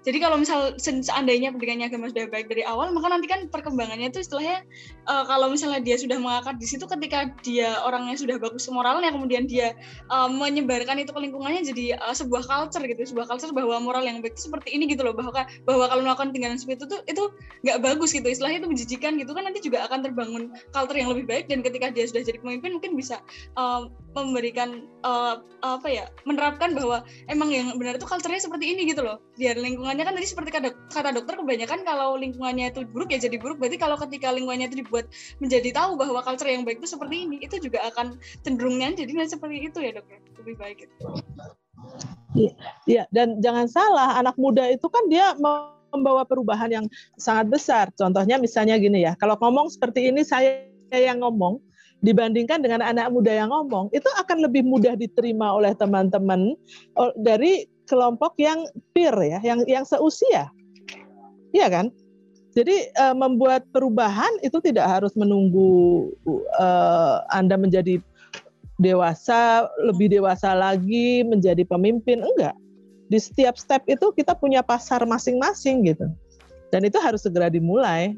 jadi 0.00 0.16
kalau 0.16 0.40
misal 0.40 0.72
seandainya 0.80 1.52
pendidikannya 1.52 1.92
agama 1.92 2.08
sudah 2.08 2.24
baik 2.32 2.48
dari 2.48 2.64
awal, 2.64 2.88
maka 2.96 3.12
nanti 3.12 3.28
kan 3.28 3.52
perkembangannya 3.52 4.08
itu 4.08 4.24
istilahnya 4.24 4.64
uh, 5.04 5.28
kalau 5.28 5.52
misalnya 5.52 5.84
dia 5.84 6.00
sudah 6.00 6.16
mengakar 6.16 6.56
di 6.56 6.64
situ 6.64 6.88
ketika 6.88 7.28
dia 7.44 7.76
orangnya 7.84 8.16
sudah 8.16 8.40
bagus 8.40 8.64
moralnya, 8.72 9.12
kemudian 9.12 9.44
dia 9.44 9.76
uh, 10.08 10.28
menyebarkan 10.32 11.04
itu 11.04 11.12
ke 11.12 11.20
lingkungannya 11.20 11.60
jadi 11.68 12.00
uh, 12.00 12.16
sebuah 12.16 12.48
culture 12.48 12.80
gitu, 12.80 13.12
sebuah 13.12 13.28
culture 13.28 13.52
bahwa 13.52 13.76
moral 13.76 14.00
yang 14.00 14.24
baik 14.24 14.40
itu 14.40 14.48
seperti 14.48 14.72
ini 14.72 14.88
gitu 14.88 15.04
loh, 15.04 15.12
bahwa 15.12 15.44
bahwa 15.68 15.84
kalau 15.92 16.00
melakukan 16.00 16.32
tinggalan 16.32 16.56
seperti 16.56 16.80
itu 16.80 16.86
tuh 16.96 17.00
itu 17.04 17.22
nggak 17.68 17.78
bagus 17.84 18.16
gitu, 18.16 18.24
istilahnya 18.24 18.64
itu 18.64 18.68
menjijikan 18.72 19.20
gitu 19.20 19.36
kan 19.36 19.44
nanti 19.44 19.60
juga 19.60 19.84
akan 19.84 20.00
terbangun 20.00 20.42
culture 20.72 20.96
yang 20.96 21.12
lebih 21.12 21.28
baik 21.28 21.44
dan 21.52 21.60
ketika 21.60 21.92
dia 21.92 22.08
sudah 22.08 22.24
jadi 22.24 22.40
pemimpin 22.40 22.80
mungkin 22.80 22.96
bisa 22.96 23.20
uh, 23.60 23.84
memberikan 24.16 24.88
uh, 25.04 25.44
apa 25.60 25.88
ya, 25.92 26.04
menerapkan 26.24 26.72
bahwa 26.72 27.04
emang 27.28 27.52
yang 27.52 27.76
benar 27.76 28.00
itu 28.00 28.08
culture-nya 28.08 28.40
seperti 28.40 28.72
ini 28.72 28.88
gitu 28.88 29.04
loh, 29.04 29.20
biar 29.36 29.60
lingkungan 29.60 29.89
lingkungannya 29.90 30.06
kan 30.06 30.14
tadi 30.22 30.28
seperti 30.30 30.50
kata, 30.54 30.68
kata 30.94 31.10
dokter 31.18 31.34
kebanyakan 31.34 31.82
kalau 31.82 32.14
lingkungannya 32.14 32.70
itu 32.70 32.86
buruk 32.86 33.10
ya 33.10 33.18
jadi 33.18 33.42
buruk. 33.42 33.58
Berarti 33.58 33.74
kalau 33.74 33.98
ketika 33.98 34.30
lingkungannya 34.30 34.70
itu 34.70 34.86
dibuat 34.86 35.10
menjadi 35.42 35.74
tahu 35.74 35.98
bahwa 35.98 36.22
culture 36.22 36.46
yang 36.46 36.62
baik 36.62 36.78
itu 36.78 36.94
seperti 36.94 37.26
ini 37.26 37.42
itu 37.42 37.58
juga 37.58 37.82
akan 37.90 38.14
cenderungnya 38.46 38.94
jadi 38.94 39.26
seperti 39.26 39.66
itu 39.66 39.82
ya 39.82 39.90
dok 39.98 40.06
ya? 40.06 40.18
Lebih 40.38 40.54
baik 40.62 40.78
itu 40.86 40.94
iya, 42.38 42.52
iya. 42.86 43.02
Dan 43.10 43.42
jangan 43.42 43.66
salah 43.66 44.14
anak 44.14 44.38
muda 44.38 44.62
itu 44.70 44.86
kan 44.86 45.10
dia 45.10 45.34
membawa 45.90 46.22
perubahan 46.22 46.70
yang 46.70 46.86
sangat 47.18 47.50
besar. 47.50 47.90
Contohnya 47.98 48.38
misalnya 48.38 48.78
gini 48.78 49.02
ya 49.02 49.18
kalau 49.18 49.34
ngomong 49.42 49.74
seperti 49.74 50.06
ini 50.06 50.22
saya 50.22 50.70
yang 50.94 51.18
ngomong 51.18 51.58
dibandingkan 52.00 52.62
dengan 52.62 52.80
anak 52.80 53.10
muda 53.10 53.28
yang 53.34 53.50
ngomong 53.50 53.90
itu 53.92 54.06
akan 54.22 54.46
lebih 54.46 54.64
mudah 54.64 54.96
diterima 54.96 55.52
oleh 55.52 55.76
teman-teman 55.76 56.56
dari 57.20 57.68
kelompok 57.90 58.38
yang 58.38 58.62
peer 58.94 59.12
ya, 59.18 59.42
yang 59.42 59.66
yang 59.66 59.82
seusia. 59.82 60.46
Iya 61.50 61.66
kan? 61.66 61.90
Jadi 62.54 62.94
uh, 62.98 63.14
membuat 63.14 63.66
perubahan 63.74 64.30
itu 64.42 64.58
tidak 64.62 64.86
harus 64.86 65.14
menunggu 65.18 66.10
uh, 66.58 67.22
Anda 67.30 67.58
menjadi 67.58 67.98
dewasa, 68.78 69.70
lebih 69.86 70.10
dewasa 70.10 70.54
lagi, 70.54 71.22
menjadi 71.22 71.62
pemimpin, 71.66 72.22
enggak. 72.22 72.54
Di 73.10 73.18
setiap 73.18 73.58
step 73.58 73.82
itu 73.90 74.14
kita 74.14 74.34
punya 74.38 74.62
pasar 74.62 75.02
masing-masing 75.02 75.86
gitu. 75.90 76.06
Dan 76.70 76.86
itu 76.86 76.98
harus 77.02 77.26
segera 77.26 77.50
dimulai. 77.50 78.14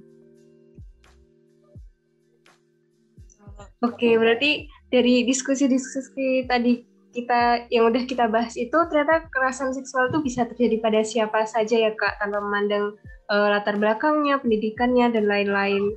Oke, 3.82 4.14
berarti 4.14 4.70
dari 4.92 5.26
diskusi-diskusi 5.26 6.46
tadi 6.46 6.91
kita 7.12 7.68
yang 7.68 7.92
udah 7.92 8.02
kita 8.08 8.26
bahas 8.26 8.56
itu 8.56 8.74
ternyata 8.88 9.28
kekerasan 9.28 9.76
seksual 9.76 10.08
itu 10.08 10.24
bisa 10.24 10.48
terjadi 10.48 10.80
pada 10.80 11.00
siapa 11.04 11.44
saja 11.44 11.76
ya 11.88 11.92
kak 11.92 12.16
tanpa 12.18 12.40
memandang 12.40 12.96
uh, 13.28 13.48
latar 13.52 13.76
belakangnya, 13.76 14.40
pendidikannya 14.40 15.12
dan 15.12 15.28
lain-lain. 15.28 15.92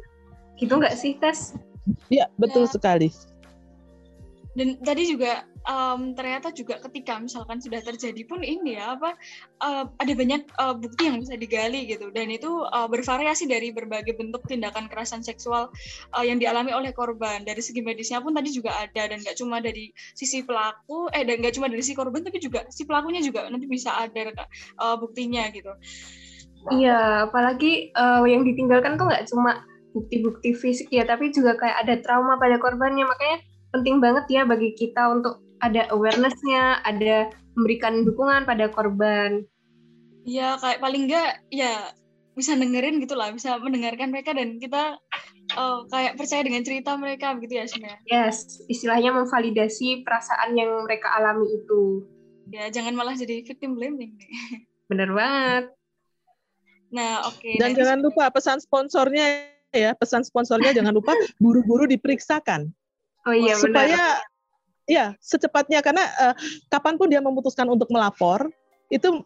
Gitu 0.59 0.75
nggak 0.75 0.95
sih 0.95 1.15
tes? 1.17 1.55
Iya 2.11 2.27
betul 2.35 2.67
ya. 2.67 2.71
sekali. 2.75 3.09
Dan 4.55 4.79
tadi 4.83 5.07
juga 5.07 5.47
um, 5.65 6.13
ternyata 6.13 6.53
juga 6.53 6.79
ketika 6.81 7.17
misalkan 7.17 7.59
sudah 7.59 7.81
terjadi 7.81 8.21
pun 8.25 8.41
ini 8.41 8.77
ya 8.77 8.95
apa 8.97 9.17
uh, 9.61 9.83
ada 9.99 10.13
banyak 10.13 10.45
uh, 10.57 10.73
bukti 10.77 11.09
yang 11.09 11.21
bisa 11.21 11.35
digali 11.35 11.89
gitu. 11.89 12.09
Dan 12.13 12.31
itu 12.31 12.49
uh, 12.49 12.87
bervariasi 12.87 13.49
dari 13.49 13.73
berbagai 13.73 14.15
bentuk 14.15 14.45
tindakan 14.45 14.87
kekerasan 14.87 15.25
seksual 15.25 15.69
uh, 16.13 16.23
yang 16.25 16.37
dialami 16.37 16.71
oleh 16.71 16.93
korban. 16.93 17.43
Dari 17.43 17.61
segi 17.61 17.81
medisnya 17.81 18.21
pun 18.21 18.33
tadi 18.33 18.53
juga 18.53 18.73
ada 18.77 19.09
dan 19.09 19.21
nggak 19.21 19.37
cuma 19.37 19.59
dari 19.59 19.91
sisi 20.13 20.45
pelaku 20.45 21.09
eh 21.11 21.25
dan 21.25 21.41
nggak 21.41 21.53
cuma 21.57 21.67
dari 21.67 21.81
sisi 21.81 21.97
korban 21.97 22.21
tapi 22.21 22.37
juga 22.41 22.65
si 22.69 22.85
pelakunya 22.85 23.21
juga 23.21 23.49
nanti 23.49 23.65
bisa 23.65 23.93
ada 23.93 24.31
uh, 24.81 24.95
buktinya 24.97 25.49
gitu. 25.51 25.73
Iya 26.65 27.29
apalagi 27.29 27.93
uh, 27.93 28.25
yang 28.25 28.41
ditinggalkan 28.41 28.97
tuh 28.97 29.05
nggak 29.05 29.29
cuma 29.29 29.61
bukti-bukti 29.93 30.51
fisik 30.57 30.91
ya 30.91 31.07
tapi 31.07 31.31
juga 31.31 31.55
kayak 31.55 31.77
ada 31.85 31.93
trauma 32.01 32.41
pada 32.41 32.57
korbannya. 32.57 33.05
Makanya 33.05 33.37
penting 33.75 34.01
banget 34.01 34.25
ya 34.31 34.41
bagi 34.47 34.73
kita 34.73 35.11
untuk 35.11 35.44
ada 35.65 35.89
awarenessnya, 35.89 36.85
ada 36.85 37.33
memberikan 37.57 38.05
dukungan 38.05 38.45
pada 38.45 38.69
korban. 38.69 39.41
Ya 40.25 40.57
kayak 40.61 40.81
paling 40.81 41.09
enggak 41.09 41.41
ya 41.49 41.93
bisa 42.35 42.53
dengerin 42.53 42.99
gitu 42.99 43.15
lah, 43.15 43.31
bisa 43.31 43.55
mendengarkan 43.57 44.11
mereka 44.11 44.35
dan 44.35 44.59
kita 44.59 44.99
uh, 45.55 45.79
kayak 45.87 46.19
percaya 46.19 46.43
dengan 46.43 46.61
cerita 46.67 46.93
mereka 46.99 47.33
begitu 47.33 47.63
ya 47.63 47.65
sebenarnya. 47.65 47.99
Yes, 48.05 48.59
istilahnya 48.67 49.15
memvalidasi 49.15 50.03
perasaan 50.03 50.53
yang 50.59 50.69
mereka 50.83 51.15
alami 51.15 51.47
itu. 51.47 52.03
Ya 52.51 52.69
jangan 52.69 52.93
malah 52.93 53.15
jadi 53.17 53.41
victim 53.41 53.79
blaming. 53.79 54.19
Bener 54.91 55.09
banget. 55.15 55.73
Nah 56.93 57.25
oke. 57.25 57.41
Okay. 57.41 57.55
Dan 57.57 57.73
nah, 57.73 57.77
jangan 57.81 57.97
lupa 58.03 58.29
pesan 58.29 58.59
sponsornya 58.61 59.47
ya, 59.73 59.95
pesan 59.97 60.27
sponsornya 60.27 60.75
jangan 60.75 60.93
lupa 60.93 61.15
buru-buru 61.39 61.87
diperiksakan. 61.89 62.69
Oh 63.25 63.33
iya 63.33 63.57
supaya 63.57 64.21
benar 64.21 64.34
ya 64.89 65.13
secepatnya. 65.21 65.81
Karena 65.81 66.05
uh, 66.21 66.35
kapan 66.69 66.95
pun 66.95 67.09
dia 67.09 67.21
memutuskan 67.21 67.67
untuk 67.69 67.89
melapor 67.91 68.49
itu 68.89 69.25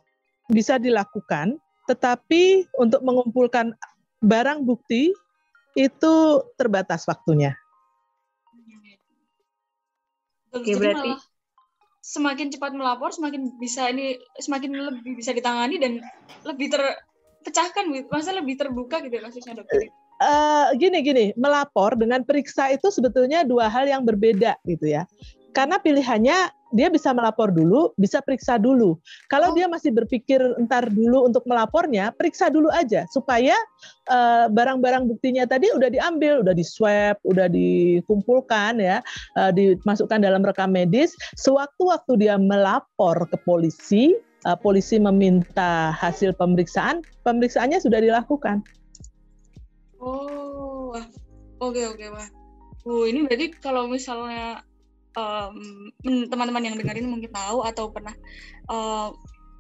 bisa 0.50 0.82
dilakukan, 0.82 1.60
tetapi 1.86 2.66
untuk 2.80 3.04
mengumpulkan 3.06 3.76
barang 4.24 4.66
bukti 4.66 5.14
itu 5.78 6.16
terbatas 6.58 7.06
waktunya. 7.06 7.54
Oke, 10.50 10.74
berarti 10.74 11.14
semakin 12.02 12.50
cepat 12.50 12.74
melapor, 12.74 13.14
semakin 13.14 13.54
bisa 13.62 13.86
ini 13.94 14.18
semakin 14.42 14.74
lebih 14.74 15.14
bisa 15.14 15.30
ditangani 15.30 15.78
dan 15.78 16.02
lebih 16.42 16.74
terpecahkan, 16.74 17.86
masa 18.10 18.34
lebih 18.34 18.58
terbuka 18.58 18.98
gitu 19.06 19.14
ya 19.14 19.22
maksudnya 19.22 19.62
dokter. 19.62 19.94
Uh, 20.20 20.74
gini 20.76 21.00
gini, 21.00 21.26
melapor 21.38 21.96
dengan 21.96 22.26
periksa 22.26 22.74
itu 22.74 22.90
sebetulnya 22.92 23.46
dua 23.46 23.70
hal 23.72 23.88
yang 23.88 24.04
berbeda 24.04 24.58
gitu 24.66 24.90
ya 24.90 25.06
karena 25.54 25.82
pilihannya 25.82 26.38
dia 26.70 26.88
bisa 26.94 27.10
melapor 27.10 27.50
dulu, 27.50 27.98
bisa 27.98 28.22
periksa 28.22 28.62
dulu. 28.62 29.02
Kalau 29.26 29.54
Oh. 29.54 29.56
dia 29.58 29.66
masih 29.66 29.90
berpikir 29.90 30.38
entar 30.62 30.86
dulu 30.86 31.26
untuk 31.26 31.42
melapornya, 31.50 32.14
periksa 32.14 32.54
dulu 32.54 32.70
aja 32.70 33.10
supaya 33.10 33.58
eh, 34.10 34.46
barang-barang 34.50 35.06
buktinya 35.06 35.46
tadi 35.46 35.70
udah 35.70 35.90
diambil, 35.94 36.42
udah 36.42 36.54
di 36.54 36.66
swab, 36.66 37.22
udah 37.26 37.46
dikumpulkan 37.46 38.82
ya, 38.82 39.06
eh, 39.38 39.52
dimasukkan 39.54 40.22
dalam 40.26 40.42
rekam 40.42 40.74
medis. 40.74 41.14
Sewaktu-waktu 41.38 42.26
dia 42.26 42.38
melapor 42.38 43.30
ke 43.30 43.38
polisi, 43.46 44.18
eh, 44.46 44.58
polisi 44.62 44.98
meminta 44.98 45.94
hasil 45.94 46.34
pemeriksaan, 46.38 47.06
pemeriksaannya 47.22 47.78
sudah 47.82 48.02
dilakukan. 48.02 48.66
Oh, 50.02 50.94
wah. 50.94 51.06
Oke, 51.62 51.86
oke, 51.86 52.06
wah. 52.10 52.30
Oh, 52.88 53.06
ini 53.06 53.30
berarti 53.30 53.54
kalau 53.62 53.86
misalnya 53.92 54.64
teman-teman 56.04 56.64
yang 56.66 56.76
dengerin 56.80 57.08
mungkin 57.10 57.32
tahu 57.32 57.66
atau 57.66 57.92
pernah 57.92 58.16
eh, 58.70 59.10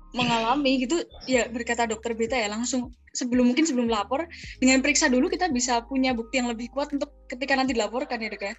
mengalami 0.09 0.81
gitu, 0.89 1.05
ya 1.29 1.45
berkata 1.53 1.85
dokter 1.85 2.17
Beta 2.17 2.33
ya 2.33 2.49
langsung 2.49 2.89
sebelum 3.13 3.53
mungkin 3.53 3.65
sebelum 3.65 3.89
lapor 3.89 4.25
dengan 4.57 4.81
periksa 4.81 5.09
dulu 5.09 5.29
kita 5.29 5.49
bisa 5.53 5.85
punya 5.85 6.13
bukti 6.13 6.41
yang 6.41 6.49
lebih 6.49 6.69
kuat 6.73 6.89
untuk 6.93 7.13
ketika 7.29 7.53
nanti 7.57 7.77
dilaporkan 7.77 8.17
ya 8.21 8.29
dok 8.33 8.41
ya. 8.41 8.53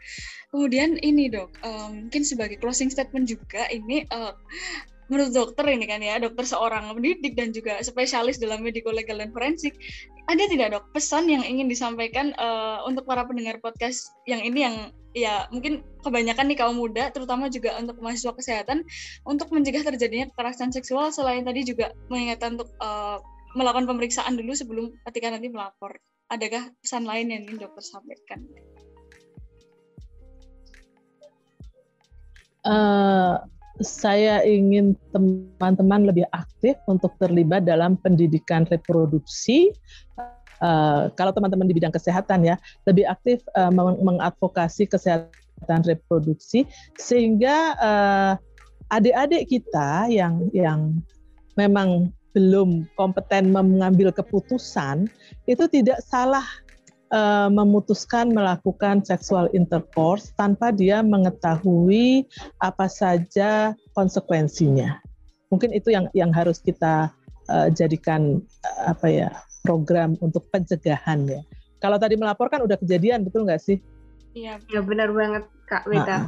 Kemudian 0.54 0.98
ini 1.02 1.26
dok, 1.26 1.50
em, 1.66 2.06
mungkin 2.06 2.22
sebagai 2.22 2.58
closing 2.62 2.90
statement 2.90 3.26
juga 3.26 3.66
ini 3.70 4.06
eh, 4.06 4.32
menurut 5.10 5.34
dokter 5.34 5.66
ini 5.66 5.84
kan 5.90 5.98
ya, 6.00 6.16
dokter 6.22 6.46
seorang 6.46 6.94
pendidik 6.94 7.34
dan 7.34 7.50
juga 7.50 7.82
spesialis 7.82 8.38
dalam 8.38 8.62
medico 8.62 8.94
legal 8.94 9.18
dan 9.18 9.34
forensik, 9.34 9.74
ada 10.30 10.46
tidak 10.46 10.78
dok 10.78 10.86
pesan 10.94 11.26
yang 11.26 11.42
ingin 11.42 11.66
disampaikan 11.66 12.30
eh, 12.38 12.78
untuk 12.86 13.04
para 13.04 13.26
pendengar 13.26 13.58
podcast 13.58 14.14
yang 14.30 14.40
ini 14.40 14.62
yang 14.62 14.76
ya 15.10 15.50
mungkin 15.50 15.82
kebanyakan 16.06 16.46
nih 16.46 16.58
kaum 16.62 16.78
muda, 16.78 17.10
terutama 17.10 17.50
juga 17.50 17.74
untuk 17.82 17.98
mahasiswa 17.98 18.30
kesehatan, 18.30 18.86
untuk 19.26 19.50
mencegah 19.50 19.82
terjadinya 19.82 20.30
kekerasan 20.30 20.70
seksual 20.70 21.10
selain 21.10 21.42
tadi 21.42 21.66
juga 21.66 21.90
mengingatkan 22.06 22.54
untuk 22.54 22.70
eh, 22.78 23.18
melakukan 23.58 23.90
pemeriksaan 23.90 24.38
dulu 24.38 24.54
sebelum 24.54 24.94
ketika 25.10 25.34
nanti 25.34 25.50
melapor. 25.50 25.98
Adakah 26.30 26.70
pesan 26.78 27.10
lain 27.10 27.34
yang 27.34 27.42
ingin 27.42 27.66
dokter 27.66 27.82
sampaikan? 27.82 28.46
Eh, 32.60 33.36
saya 33.80 34.44
ingin 34.44 34.92
teman-teman 35.12 36.08
lebih 36.12 36.28
aktif 36.36 36.76
untuk 36.84 37.16
terlibat 37.16 37.64
dalam 37.64 37.96
pendidikan 38.00 38.68
reproduksi. 38.68 39.72
Eh, 40.60 41.02
kalau 41.16 41.32
teman-teman 41.32 41.64
di 41.64 41.74
bidang 41.76 41.92
kesehatan 41.92 42.44
ya, 42.44 42.60
lebih 42.84 43.08
aktif 43.08 43.40
eh, 43.56 43.72
meng- 43.72 44.00
mengadvokasi 44.04 44.84
kesehatan 44.84 45.80
reproduksi 45.88 46.68
sehingga 47.00 47.56
eh, 47.80 48.32
adik-adik 48.92 49.48
kita 49.48 50.12
yang 50.12 50.52
yang 50.52 51.00
memang 51.56 52.12
belum 52.30 52.86
kompeten 52.94 53.50
mengambil 53.50 54.14
keputusan 54.14 55.10
itu 55.50 55.64
tidak 55.66 55.98
salah 56.06 56.46
eh, 57.10 57.48
memutuskan 57.50 58.30
melakukan 58.30 59.02
sexual 59.02 59.50
intercourse 59.52 60.30
tanpa 60.34 60.70
dia 60.70 61.02
mengetahui 61.02 62.26
apa 62.62 62.86
saja 62.86 63.74
konsekuensinya. 63.94 64.98
Mungkin 65.50 65.74
itu 65.74 65.90
yang 65.90 66.06
yang 66.14 66.30
harus 66.30 66.62
kita 66.62 67.10
eh, 67.50 67.68
jadikan 67.74 68.38
eh, 68.42 68.82
apa 68.86 69.06
ya 69.10 69.28
program 69.66 70.16
untuk 70.24 70.46
pencegahan 70.54 71.26
ya. 71.28 71.42
Kalau 71.80 71.96
tadi 71.96 72.16
melaporkan 72.16 72.60
udah 72.64 72.76
kejadian 72.76 73.24
betul 73.24 73.44
nggak 73.48 73.60
sih? 73.60 73.80
Iya, 74.36 74.62
Ya 74.70 74.80
benar 74.84 75.10
banget 75.10 75.44
Kak 75.66 75.90
Beta. 75.90 76.06
Nah, 76.06 76.22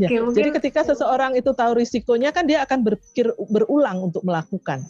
ya. 0.00 0.08
Oke, 0.08 0.16
mungkin- 0.22 0.36
Jadi 0.38 0.50
ketika 0.62 0.80
seseorang 0.86 1.36
itu 1.36 1.52
tahu 1.52 1.76
risikonya 1.76 2.32
kan 2.32 2.48
dia 2.48 2.64
akan 2.64 2.80
berpikir 2.80 3.28
berulang 3.52 4.08
untuk 4.08 4.24
melakukan. 4.24 4.80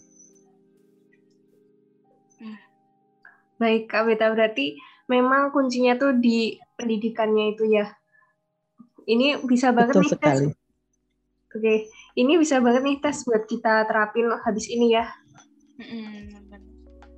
Baik 3.59 3.87
Kak 3.91 4.11
Beta, 4.11 4.31
berarti 4.35 4.75
memang 5.11 5.55
kuncinya 5.55 5.99
tuh 5.99 6.15
di 6.17 6.59
pendidikannya 6.79 7.57
itu 7.57 7.65
ya. 7.71 7.87
Ini 9.07 9.43
bisa 9.47 9.75
banget 9.75 9.99
Betul 9.99 10.03
nih 10.07 10.13
tes. 10.15 10.19
sekali. 10.19 10.47
Oke, 11.53 11.75
ini 12.17 12.33
bisa 12.41 12.63
banget 12.65 12.83
nih 12.87 12.99
tes 13.03 13.23
buat 13.29 13.45
kita 13.45 13.85
terapin 13.91 14.31
habis 14.41 14.67
ini 14.73 14.97
ya. 14.97 15.05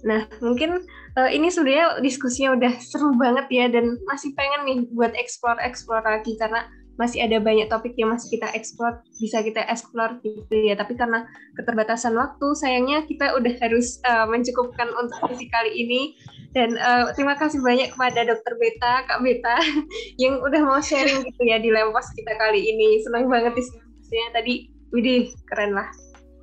Nah, 0.05 0.29
mungkin 0.45 0.85
eh, 1.17 1.31
ini 1.33 1.49
sebenarnya 1.49 2.05
diskusinya 2.05 2.57
udah 2.57 2.73
seru 2.81 3.15
banget 3.17 3.47
ya 3.49 3.67
dan 3.73 3.97
masih 4.05 4.37
pengen 4.37 4.69
nih 4.69 4.79
buat 4.93 5.17
explore-explore 5.17 6.05
lagi 6.05 6.37
karena 6.37 6.69
masih 6.95 7.27
ada 7.27 7.43
banyak 7.43 7.67
topik 7.67 7.95
yang 7.99 8.15
masih 8.15 8.39
kita 8.39 8.51
explore, 8.55 9.03
bisa 9.19 9.43
kita 9.43 9.63
explore 9.67 10.19
gitu 10.23 10.55
ya. 10.55 10.79
Tapi 10.79 10.95
karena 10.95 11.27
keterbatasan 11.59 12.15
waktu, 12.15 12.47
sayangnya 12.55 13.03
kita 13.07 13.35
udah 13.35 13.55
harus 13.59 13.99
eh, 14.07 14.27
mencukupkan 14.29 14.89
untuk 14.95 15.19
sesi 15.31 15.47
kali 15.51 15.73
ini. 15.75 16.15
Dan 16.55 16.79
eh, 16.79 17.11
terima 17.19 17.35
kasih 17.35 17.59
banyak 17.59 17.95
kepada 17.95 18.27
Dokter 18.27 18.55
Beta, 18.59 19.07
Kak 19.11 19.21
Beta, 19.23 19.59
yang 20.23 20.39
udah 20.39 20.61
mau 20.63 20.79
sharing 20.79 21.27
gitu 21.27 21.43
ya 21.47 21.59
di 21.59 21.75
Lempos 21.75 22.11
kita 22.15 22.39
kali 22.39 22.63
ini. 22.63 23.03
Senang 23.03 23.27
banget 23.27 23.59
diskusinya 23.59 24.39
tadi. 24.39 24.71
Widih, 24.95 25.35
keren 25.51 25.75
lah. 25.75 25.91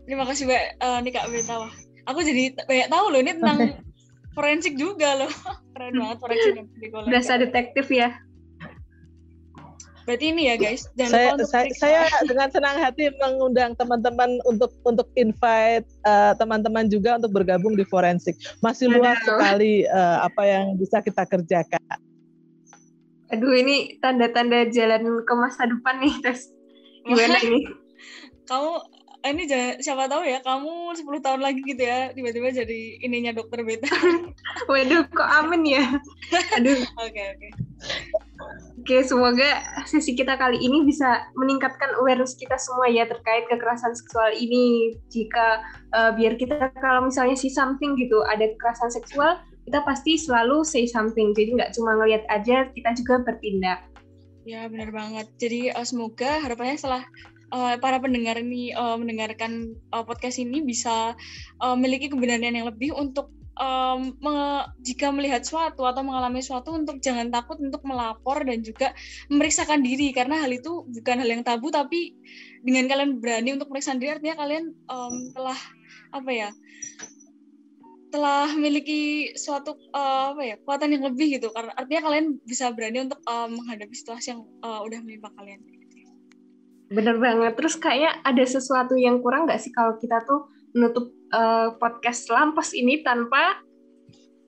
Terima 0.04 0.28
kasih 0.28 0.49
banyak 0.49 0.68
eh, 0.76 0.97
nih 1.08 1.12
Kak 1.16 1.28
Beta. 1.32 1.56
Wah, 1.64 1.72
Aku 2.10 2.20
jadi 2.26 2.58
banyak 2.66 2.88
tahu 2.89 3.06
loh 3.14 3.20
ini 3.22 3.32
tentang 3.38 3.60
forensik 4.34 4.74
juga 4.76 5.22
loh. 5.22 5.32
Keren 5.78 5.93
banget 5.97 6.18
forensik 6.18 6.52
dan. 6.58 6.68
Berasa 7.08 7.34
detektif 7.38 7.86
ya. 7.93 8.10
Berarti 10.12 10.28
ini 10.28 10.51
ya 10.51 10.59
guys, 10.59 10.91
jangan 10.99 11.12
saya, 11.16 11.24
lupa 11.24 11.36
untuk 11.39 11.47
saya, 11.47 11.64
periksa. 11.72 11.88
saya 11.88 12.01
dengan 12.28 12.47
senang 12.51 12.78
hati 12.84 13.03
mengundang 13.16 13.72
teman-teman 13.80 14.30
untuk 14.43 14.76
untuk 14.84 15.07
invite 15.16 15.88
eh, 15.88 16.34
teman-teman 16.36 16.91
juga 16.91 17.16
untuk 17.16 17.32
bergabung 17.32 17.80
di 17.80 17.88
forensik. 17.88 18.36
Masih 18.59 18.91
luas 18.91 19.16
Aduh. 19.24 19.39
sekali 19.39 19.88
eh, 19.88 20.18
apa 20.20 20.43
yang 20.43 20.76
bisa 20.76 20.99
kita 20.99 21.24
kerjakan. 21.24 21.80
Aduh, 23.32 23.55
ini 23.55 23.95
tanda-tanda 24.03 24.68
jalan 24.68 25.24
ke 25.24 25.34
masa 25.39 25.64
depan 25.64 26.03
nih, 26.03 26.20
tes. 26.20 26.51
Gimana 27.07 27.39
ini? 27.47 27.64
kamu 28.51 28.74
ini 29.32 29.43
jangan, 29.47 29.74
siapa 29.80 30.03
tahu 30.12 30.28
ya 30.28 30.43
kamu 30.43 30.91
10 30.97 31.07
tahun 31.24 31.39
lagi 31.39 31.62
gitu 31.64 31.88
ya 31.88 32.12
tiba-tiba 32.12 32.51
jadi 32.51 32.99
ininya 32.99 33.32
dokter 33.32 33.64
beta. 33.64 33.88
Waduh, 34.68 35.07
kok 35.07 35.30
amin 35.39 35.72
ya? 35.72 35.88
Aduh, 36.59 36.84
Oke 36.99 37.24
oke. 37.32 37.47
Oke 38.82 38.97
semoga 39.05 39.61
sesi 39.86 40.17
kita 40.17 40.41
kali 40.41 40.57
ini 40.57 40.82
bisa 40.82 41.29
meningkatkan 41.38 41.93
awareness 42.01 42.34
kita 42.34 42.57
semua 42.57 42.89
ya 42.89 43.05
terkait 43.05 43.45
kekerasan 43.45 43.93
seksual 43.93 44.34
ini. 44.34 44.97
Jika 45.13 45.61
eh, 45.93 46.11
biar 46.17 46.34
kita 46.41 46.73
kalau 46.82 47.05
misalnya 47.05 47.38
see 47.38 47.53
something 47.53 47.93
gitu, 47.93 48.25
ada 48.25 48.49
kekerasan 48.57 48.89
seksual, 48.89 49.38
kita 49.69 49.86
pasti 49.86 50.17
selalu 50.17 50.65
say 50.65 50.89
something. 50.89 51.38
Jadi 51.38 51.61
nggak 51.61 51.77
cuma 51.77 51.93
ngelihat 52.01 52.25
aja, 52.34 52.73
kita 52.73 52.89
juga 52.97 53.21
bertindak. 53.21 53.86
Ya 54.49 54.65
benar 54.65 54.89
banget. 54.89 55.29
Jadi 55.38 55.69
eh, 55.69 55.86
semoga 55.86 56.41
harapannya 56.41 56.82
setelah 56.82 57.05
eh, 57.53 57.75
para 57.77 58.01
pendengar 58.01 58.41
ini 58.41 58.73
eh, 58.73 58.95
mendengarkan 58.97 59.77
eh, 59.77 60.03
podcast 60.09 60.41
ini 60.41 60.65
bisa 60.65 61.13
eh, 61.61 61.75
memiliki 61.77 62.09
keberanian 62.09 62.57
yang 62.57 62.65
lebih 62.65 62.97
untuk 62.97 63.29
em, 63.62 63.99
me- 64.18 64.66
jika 64.82 65.14
melihat 65.14 65.45
suatu 65.45 65.86
atau 65.86 66.01
mengalami 66.01 66.41
suatu 66.41 66.74
untuk 66.74 66.97
jangan 66.97 67.30
takut 67.30 67.62
untuk 67.62 67.86
melapor 67.86 68.41
dan 68.41 68.66
juga 68.66 68.89
memeriksakan 69.30 69.86
diri 69.86 70.09
karena 70.09 70.41
hal 70.41 70.49
itu 70.49 70.82
bukan 70.89 71.22
hal 71.22 71.30
yang 71.30 71.45
tabu 71.45 71.70
tapi 71.70 72.18
dengan 72.66 72.89
kalian 72.89 73.22
berani 73.22 73.53
untuk 73.53 73.70
memeriksa 73.70 73.93
diri 73.93 74.18
artinya 74.18 74.36
kalian 74.41 74.66
em, 74.74 75.14
telah 75.38 75.59
apa 76.12 76.32
ya 76.34 76.49
telah 78.12 78.51
memiliki 78.59 79.32
suatu 79.39 79.80
eh, 79.95 80.26
apa 80.36 80.41
ya 80.43 80.55
kekuatan 80.59 80.99
yang 80.99 81.03
lebih 81.07 81.39
gitu 81.39 81.47
karena 81.55 81.72
artinya 81.80 82.12
kalian 82.12 82.26
bisa 82.43 82.68
berani 82.76 83.07
untuk 83.07 83.24
eh, 83.24 83.47
menghadapi 83.47 83.95
situasi 83.95 84.36
yang 84.36 84.41
eh, 84.43 84.82
udah 84.84 84.99
menimpa 84.99 85.32
kalian. 85.39 85.64
Bener 86.91 87.16
banget. 87.24 87.55
Terus 87.55 87.80
kayak 87.80 88.20
ada 88.20 88.43
sesuatu 88.43 88.99
yang 88.99 89.24
kurang 89.24 89.47
nggak 89.47 89.64
sih 89.64 89.72
kalau 89.72 89.95
kita 89.95 90.20
tuh 90.28 90.51
menutup 90.72 91.11
eh, 91.34 91.69
podcast 91.78 92.28
Lampos 92.32 92.76
ini 92.76 93.03
tanpa 93.03 93.61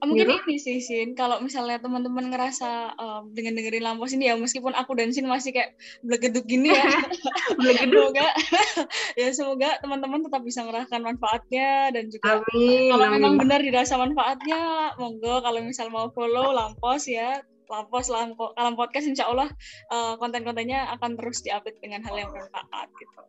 Eh, 0.03 0.07
mungkin 0.07 0.36
ini 0.36 0.59
sih 0.59 0.84
Sin, 0.84 1.15
kalau 1.15 1.39
misalnya 1.39 1.80
teman-teman 1.80 2.28
ngerasa 2.28 2.91
eh, 2.91 3.21
dengan 3.32 3.55
dengerin 3.55 3.84
Lampos 3.88 4.11
ini 4.11 4.28
ya 4.28 4.36
meskipun 4.36 4.76
aku 4.76 4.99
dan 4.99 5.15
Sin 5.15 5.32
masih 5.32 5.55
kayak 5.55 5.80
belegeduk 6.03 6.43
gini 6.43 6.76
ya. 6.76 6.84
belegeduk. 7.59 8.11
semoga 8.11 8.28
ya 9.19 9.28
semoga 9.32 9.69
teman-teman 9.80 10.19
tetap 10.28 10.43
bisa 10.43 10.67
merasakan 10.67 11.07
manfaatnya 11.07 11.95
dan 11.95 12.11
juga 12.11 12.43
Amin. 12.43 12.91
kalau 12.91 13.05
amin. 13.07 13.15
memang 13.15 13.34
benar 13.39 13.59
dirasa 13.63 13.95
manfaatnya 13.95 14.91
monggo 14.99 15.39
kalau 15.39 15.59
misal 15.63 15.88
mau 15.88 16.11
follow 16.11 16.51
Lampos 16.51 17.07
ya 17.07 17.39
Lampos 17.71 18.11
Lam 18.11 18.36
Kalam 18.36 18.76
Podcast 18.76 19.07
insya 19.07 19.32
Allah 19.32 19.47
eh, 19.88 20.13
konten-kontennya 20.19 20.91
akan 20.99 21.15
terus 21.15 21.39
diupdate 21.47 21.80
dengan 21.80 22.03
hal 22.03 22.15
yang 22.19 22.28
bermanfaat 22.28 22.91
gitu. 22.99 23.24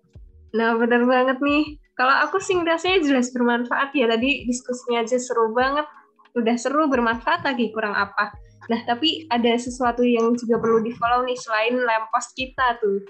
Nah, 0.54 0.78
bener 0.78 1.02
banget 1.04 1.38
nih. 1.42 1.76
Kalau 1.98 2.14
aku 2.26 2.38
sih 2.38 2.54
rasanya 2.62 3.02
jelas 3.02 3.34
bermanfaat 3.34 3.90
ya. 3.94 4.06
Tadi 4.06 4.46
diskusinya 4.46 5.02
aja 5.02 5.18
seru 5.18 5.50
banget. 5.50 5.86
Udah 6.34 6.56
seru, 6.58 6.86
bermanfaat 6.86 7.46
lagi, 7.46 7.70
kurang 7.74 7.94
apa. 7.94 8.34
Nah, 8.70 8.80
tapi 8.86 9.26
ada 9.28 9.54
sesuatu 9.54 10.02
yang 10.02 10.34
juga 10.34 10.58
perlu 10.58 10.82
di-follow 10.82 11.26
nih 11.26 11.38
selain 11.38 11.74
lempos 11.78 12.32
kita 12.34 12.78
tuh. 12.78 13.02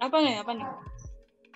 Apa 0.00 0.16
nih? 0.20 0.40
Apa 0.40 0.52
nih? 0.56 0.68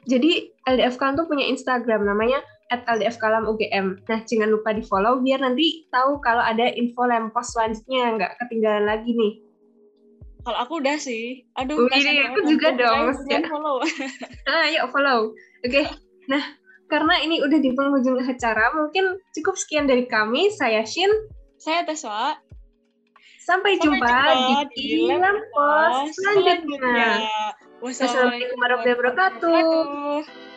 Jadi 0.02 0.50
LDF 0.66 0.98
Kalam 0.98 1.14
tuh 1.14 1.30
punya 1.30 1.46
Instagram 1.46 2.02
namanya 2.02 2.42
at 2.74 2.82
LDF 2.90 3.20
Kalam 3.22 3.46
UGM. 3.46 4.02
Nah, 4.08 4.20
jangan 4.26 4.50
lupa 4.50 4.74
di 4.74 4.82
follow 4.82 5.22
biar 5.22 5.44
nanti 5.44 5.86
tahu 5.94 6.18
kalau 6.18 6.42
ada 6.42 6.72
info 6.74 7.06
lempos 7.06 7.54
selanjutnya, 7.54 8.18
nggak 8.18 8.32
ketinggalan 8.42 8.84
lagi 8.88 9.14
nih. 9.14 9.51
Kalau 10.42 10.58
aku 10.58 10.82
udah 10.82 10.98
sih. 10.98 11.46
Aduh, 11.54 11.86
Wih, 11.86 12.26
aku 12.26 12.50
juga 12.50 12.74
dong, 12.74 13.14
jangan 13.30 13.46
follow. 13.46 13.78
Nah, 14.46 14.66
yuk 14.74 14.90
follow. 14.90 15.30
Oke, 15.62 15.86
nah 16.26 16.42
karena 16.90 17.14
ini 17.22 17.40
udah 17.40 17.58
di 17.62 17.70
penghujung 17.72 18.18
acara, 18.20 18.74
mungkin 18.74 19.16
cukup 19.32 19.54
sekian 19.56 19.86
dari 19.86 20.04
kami. 20.10 20.50
Saya 20.50 20.82
Shin. 20.82 21.08
Saya 21.62 21.86
Teswa. 21.86 22.36
Sampai, 23.42 23.78
Sampai 23.78 23.98
jumpa, 24.02 24.18
di 24.74 25.10
Lempos 25.10 26.14
selanjutnya. 26.14 27.26
Wassalamualaikum 27.82 28.58
warahmatullahi 28.58 28.98
wabarakatuh. 28.98 30.51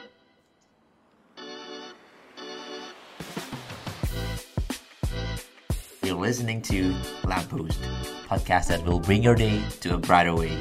You're 6.06 6.18
listening 6.18 6.62
to 6.62 6.96
Lamppost, 7.24 7.82
podcast 8.30 8.68
that 8.68 8.86
will 8.86 9.00
bring 9.00 9.24
your 9.24 9.34
day 9.34 9.60
to 9.80 9.96
a 9.96 9.98
brighter 9.98 10.36
way. 10.36 10.56